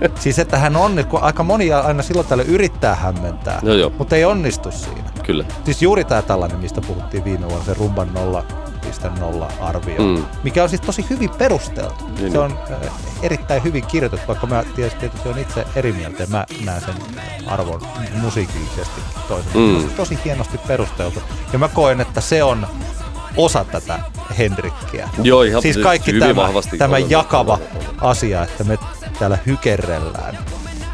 Siis 0.20 0.38
että 0.38 0.58
hän 0.58 0.76
on, 0.76 1.04
kun 1.08 1.22
aika 1.22 1.42
moni 1.42 1.72
aina 1.72 2.02
silloin 2.02 2.26
tällä 2.26 2.44
yrittää 2.44 2.94
hämmentää, 2.94 3.60
Joo, 3.62 3.74
joo. 3.74 3.92
mutta 3.98 4.16
ei 4.16 4.24
onnistu 4.24 4.70
siinä. 4.70 5.10
Kyllä. 5.26 5.44
Siis 5.64 5.82
juuri 5.82 6.04
tämä 6.04 6.22
tällainen, 6.22 6.58
mistä 6.58 6.80
puhuttiin 6.80 7.24
viime 7.24 7.48
vuonna, 7.48 7.64
se 7.64 7.74
rumban 7.74 8.10
0,0 8.14 9.52
arvio, 9.60 10.02
Mm. 10.02 10.24
mikä 10.42 10.62
on 10.62 10.68
siis 10.68 10.80
tosi 10.80 11.06
hyvin 11.10 11.30
perusteltu. 11.38 12.04
Niin, 12.06 12.16
se 12.16 12.22
niin. 12.24 12.38
on 12.38 12.58
erittäin 13.22 13.64
hyvin 13.64 13.86
kirjoitettu, 13.86 14.26
vaikka 14.28 14.46
mä 14.46 14.64
tietysti, 14.76 15.00
tietysti 15.00 15.28
on 15.28 15.38
itse 15.38 15.64
eri 15.76 15.92
mieltä 15.92 16.22
ja 16.22 16.26
mä 16.28 16.46
näen 16.64 16.80
sen 16.80 16.94
arvon 17.46 17.80
musiikillisesti 18.20 19.00
toisen. 19.28 19.52
Mm. 19.54 19.60
Mm. 19.60 19.90
Tosi 19.96 20.18
hienosti 20.24 20.58
perusteltu. 20.58 21.22
Ja 21.52 21.58
mä 21.58 21.68
koen, 21.68 22.00
että 22.00 22.20
se 22.20 22.42
on 22.42 22.66
osa 23.36 23.64
tätä 23.64 23.98
Henrikkiä. 24.38 25.08
Joo, 25.22 25.42
ihan 25.42 25.62
siis 25.62 25.76
kaikki 25.76 26.12
hyvin 26.12 26.36
tämä, 26.36 26.48
tämä 26.78 26.98
jakava 26.98 27.58
asia, 28.00 28.42
että 28.42 28.64
me 28.64 28.78
täällä 29.18 29.38
hykerrellään 29.46 30.38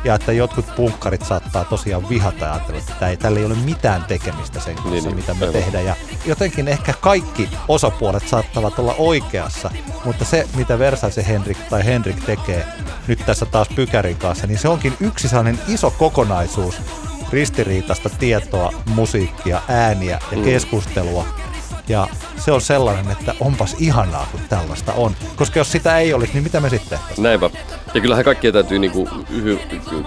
ja 0.05 0.14
että 0.14 0.33
jotkut 0.33 0.66
punkkarit 0.77 1.23
saattaa 1.25 1.64
tosiaan 1.64 2.09
vihata 2.09 2.45
ja 2.45 2.53
ajatella, 2.53 2.79
että 2.79 3.09
ei, 3.09 3.16
tällä 3.16 3.39
ei 3.39 3.45
ole 3.47 3.55
mitään 3.55 4.05
tekemistä 4.05 4.61
sen 4.61 4.75
kanssa, 4.75 4.91
Niin, 4.91 5.05
niin, 5.05 5.14
mitä 5.16 5.35
me 5.35 5.41
aivan. 5.47 5.53
tehdään. 5.53 5.85
Ja 5.85 5.97
jotenkin 6.27 6.68
ehkä 6.68 6.93
kaikki 7.01 7.49
osapuolet 7.68 8.29
saattavat 8.29 8.79
olla 8.79 8.95
oikeassa, 8.99 9.70
mutta 10.05 10.25
se, 10.25 10.49
mitä 10.57 10.79
Versace 10.79 11.27
Henrik 11.29 11.59
tai 11.70 11.85
Henrik 11.85 12.25
tekee 12.25 12.66
nyt 13.09 13.23
tässä 13.27 13.47
taas 13.47 13.68
Pykärin 13.77 14.16
kanssa, 14.16 14.47
niin 14.47 14.59
se 14.59 14.68
onkin 14.68 14.97
yksi 15.01 15.29
sellainen 15.29 15.59
iso 15.68 15.91
kokonaisuus 15.91 16.81
ristiriitaista 17.33 18.09
tietoa, 18.09 18.73
musiikkia, 18.87 19.61
ääniä 19.68 20.18
ja 20.31 20.39
Mm. 20.39 20.45
Ja 21.89 22.09
se 22.37 22.53
on 22.53 22.61
sellainen, 22.61 23.11
että 23.11 23.35
onpas 23.41 23.76
ihanaa, 23.78 24.26
kun 24.33 24.41
tällaista 24.49 24.93
on. 24.93 25.16
Koska 25.37 25.59
jos 25.59 25.72
sitä 25.72 25.99
ei 25.99 26.14
olisi, 26.14 26.33
niin 26.33 26.43
mitä 26.43 26.61
me 26.61 26.70
sitten? 26.70 26.99
Näinpä. 27.18 27.51
Ja 27.95 28.01
kyllähän 28.01 28.24
kaikkien 28.24 28.53
täytyy, 28.53 28.78
niinku, 28.78 29.09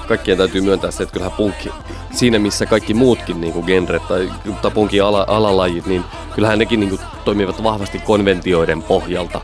kaikkien 0.07 0.37
täytyy 0.37 0.61
myöntää 0.61 0.91
se, 0.91 1.03
että 1.03 1.13
kyllähän 1.13 1.37
punkki, 1.37 1.69
siinä 2.11 2.39
missä 2.39 2.65
kaikki 2.65 2.93
muutkin 2.93 3.41
niinku 3.41 3.63
genret 3.63 4.07
tai, 4.07 4.31
tai 4.61 4.71
punkin 4.71 5.03
ala, 5.03 5.25
alalajit, 5.27 5.85
niin 5.85 6.03
kyllähän 6.35 6.59
nekin 6.59 6.79
niinku 6.79 6.99
toimivat 7.25 7.63
vahvasti 7.63 7.99
konventioiden 7.99 8.83
pohjalta. 8.83 9.41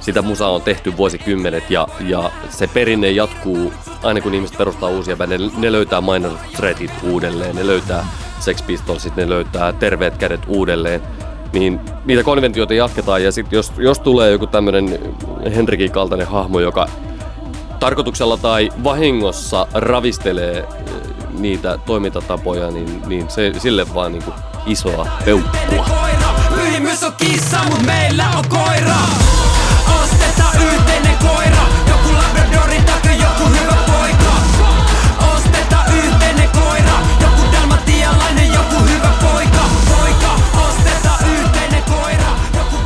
Sitä 0.00 0.22
musaa 0.22 0.50
on 0.50 0.62
tehty 0.62 0.96
vuosikymmenet 0.96 1.70
ja, 1.70 1.88
ja 2.00 2.30
se 2.50 2.66
perinne 2.66 3.10
jatkuu 3.10 3.72
aina 4.02 4.20
kun 4.20 4.34
ihmiset 4.34 4.58
perustaa 4.58 4.88
uusia 4.88 5.16
bändejä. 5.16 5.38
Ne, 5.38 5.50
ne 5.58 5.72
löytää 5.72 6.00
Minor 6.00 6.32
Threatit 6.56 6.90
uudelleen, 7.02 7.56
ne 7.56 7.66
löytää 7.66 8.06
Sex 8.40 8.66
Pistolsit, 8.66 9.16
ne 9.16 9.28
löytää 9.28 9.72
Terveet 9.72 10.16
kädet 10.16 10.40
uudelleen 10.46 11.02
niin 11.52 11.80
niitä 12.04 12.22
konventioita 12.22 12.74
jatketaan 12.74 13.24
ja 13.24 13.32
sitten 13.32 13.56
jos, 13.56 13.72
jos 13.76 13.98
tulee 13.98 14.30
joku 14.30 14.46
tämmöinen 14.46 14.98
Henrikin 15.54 15.90
kaltainen 15.92 16.26
hahmo, 16.26 16.60
joka 16.60 16.88
tarkoituksella 17.80 18.36
tai 18.36 18.70
vahingossa 18.84 19.66
ravistelee 19.74 20.58
eh, 20.58 20.66
niitä 21.38 21.78
toimintatapoja, 21.86 22.70
niin, 22.70 23.02
niin 23.06 23.30
se, 23.30 23.52
sille 23.58 23.94
vaan 23.94 24.12
niinku 24.12 24.32
isoa 24.66 25.08
peukkua. 25.24 25.84
koira 25.84 26.34
Pyhimys 26.54 27.02
on 27.02 27.12
kissa, 27.12 27.64
mut 27.64 27.86
meillä 27.86 28.30
on 28.38 28.44
koira 28.48 28.96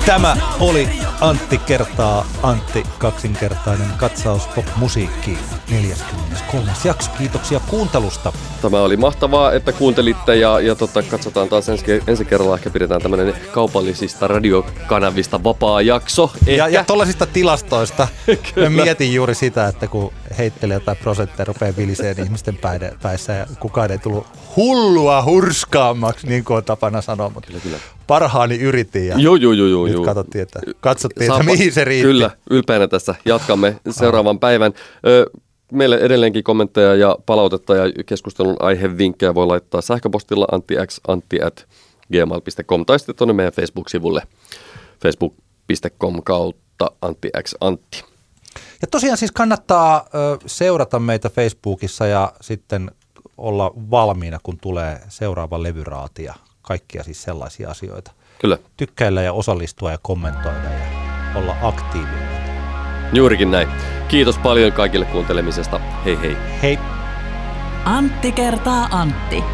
Tämä 0.07 0.37
oli 0.61 0.89
Antti 1.21 1.59
kertaa 1.59 2.27
Antti 2.43 2.83
kaksinkertainen 2.99 3.89
katsaus 3.97 4.47
pop-musiikkiin 4.47 5.39
43. 5.71 6.71
jakso. 6.85 7.11
Kiitoksia 7.19 7.61
kuuntelusta. 7.61 8.33
Tämä 8.63 8.81
oli 8.81 8.97
mahtavaa, 8.97 9.53
että 9.53 9.73
kuuntelitte 9.73 10.37
ja, 10.37 10.61
ja 10.61 10.75
tota, 10.75 11.03
katsotaan 11.03 11.49
taas 11.49 11.69
ensi, 11.69 11.85
ensi 12.07 12.25
kerralla. 12.25 12.55
Ehkä 12.55 12.71
pidetään 12.71 13.03
tämmöinen 13.03 13.35
kaupallisista 13.53 14.27
radiokanavista 14.27 15.45
vapaa 15.45 15.83
jakso. 15.83 16.31
Ehkä. 16.35 16.51
Ja, 16.51 16.69
ja 16.69 16.85
tuollaisista 16.85 17.27
tilastoista 17.27 18.09
mä 18.63 18.71
mietin 18.71 19.15
juuri 19.15 19.35
sitä, 19.35 19.69
että 19.69 19.87
kun 19.87 20.13
heittelee 20.39 20.75
jotain 20.75 20.97
prosentteja, 20.97 21.45
rupeaa 21.45 21.77
viliseen 21.77 22.25
ihmisten 22.25 22.57
päide, 22.57 22.93
päissä 23.03 23.33
ja 23.33 23.47
kukaan 23.61 23.91
ei 23.91 23.99
tullut 23.99 24.27
hullua 24.57 25.23
hurskaammaksi, 25.23 26.27
niin 26.27 26.45
kuin 26.45 26.57
on 26.57 26.65
tapana 26.65 27.03
sanoa, 27.03 27.31
mutta 27.31 27.47
Kyllä, 27.47 27.61
kyllä. 27.61 27.96
Parhaani 28.07 28.57
yritin 28.59 29.07
ja 29.07 29.19
Joo, 29.19 29.37
joo, 29.37 29.53
joo, 29.53 29.67
joo. 29.67 29.85
nyt 29.85 29.95
joo. 29.95 30.05
katsottiin, 30.05 30.43
että, 30.43 30.61
katsottiin, 30.81 31.27
Saapa- 31.31 31.41
että 31.41 31.53
mihin 31.53 31.73
se 31.73 31.85
riitti. 31.85 32.07
Kyllä, 32.07 32.31
ylpeänä 32.51 32.89
tässä 32.89 33.15
jatkamme 33.25 33.77
seuraavan 33.91 34.39
päivän. 34.39 34.73
Ö, 35.07 35.31
meille 35.73 35.97
edelleenkin 35.97 36.45
kommentteja 36.45 36.95
ja 36.95 37.17
palautetta 37.27 37.77
ja 37.77 37.83
keskustelun 38.07 38.57
aihevinkkejä 38.61 39.35
voi 39.35 39.47
laittaa 39.47 39.81
sähköpostilla 39.81 40.47
antix 40.53 41.01
antti 41.09 41.43
at 41.43 41.67
gmail.com 42.13 42.87
tai 42.87 42.99
sitten 42.99 43.17
tuonne 43.17 43.35
meidän 43.35 43.53
Facebook-sivulle 43.53 44.23
facebook.com 45.03 46.23
kautta 46.23 46.91
antix 47.03 47.55
antti. 47.61 48.05
Ja 48.83 48.87
tosiaan 48.91 49.19
siis 49.19 49.33
kannattaa 49.33 50.07
ö, 50.15 50.39
seurata 50.47 50.99
meitä 50.99 51.31
Facebookissa 51.31 52.07
ja 52.07 52.33
sitten 52.41 52.91
olla 53.39 53.73
valmiina, 53.91 54.39
kun 54.43 54.59
tulee 54.63 55.01
seuraava 55.09 55.63
levyraati 55.63 56.25
ja 56.25 56.35
kaikkia 56.67 57.03
siis 57.05 57.23
sellaisia 57.23 57.71
asioita. 57.71 58.13
Kyllä, 58.41 58.59
Tykkäillä 58.77 59.23
ja 59.23 59.33
osallistua 59.33 59.91
ja 59.93 59.99
kommentoida 60.03 60.71
ja 60.71 60.87
olla 61.35 61.57
aktiivinen. 61.63 62.29
juurikin 63.13 63.51
näin. 63.51 63.69
Kiitos 64.09 64.39
paljon 64.39 64.73
kaikille 64.73 65.05
kuuntelemisesta. 65.07 65.79
Hei 66.05 66.19
hei. 66.21 66.37
Hei! 66.63 66.79
Antti 67.85 68.33
kertaa 68.33 68.89
Antti. 68.91 69.45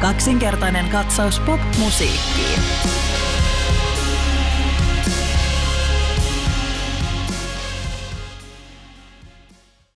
Kaksinkertainen 0.00 0.88
katsaus 0.88 1.40
pop-musiikkiin. 1.40 2.60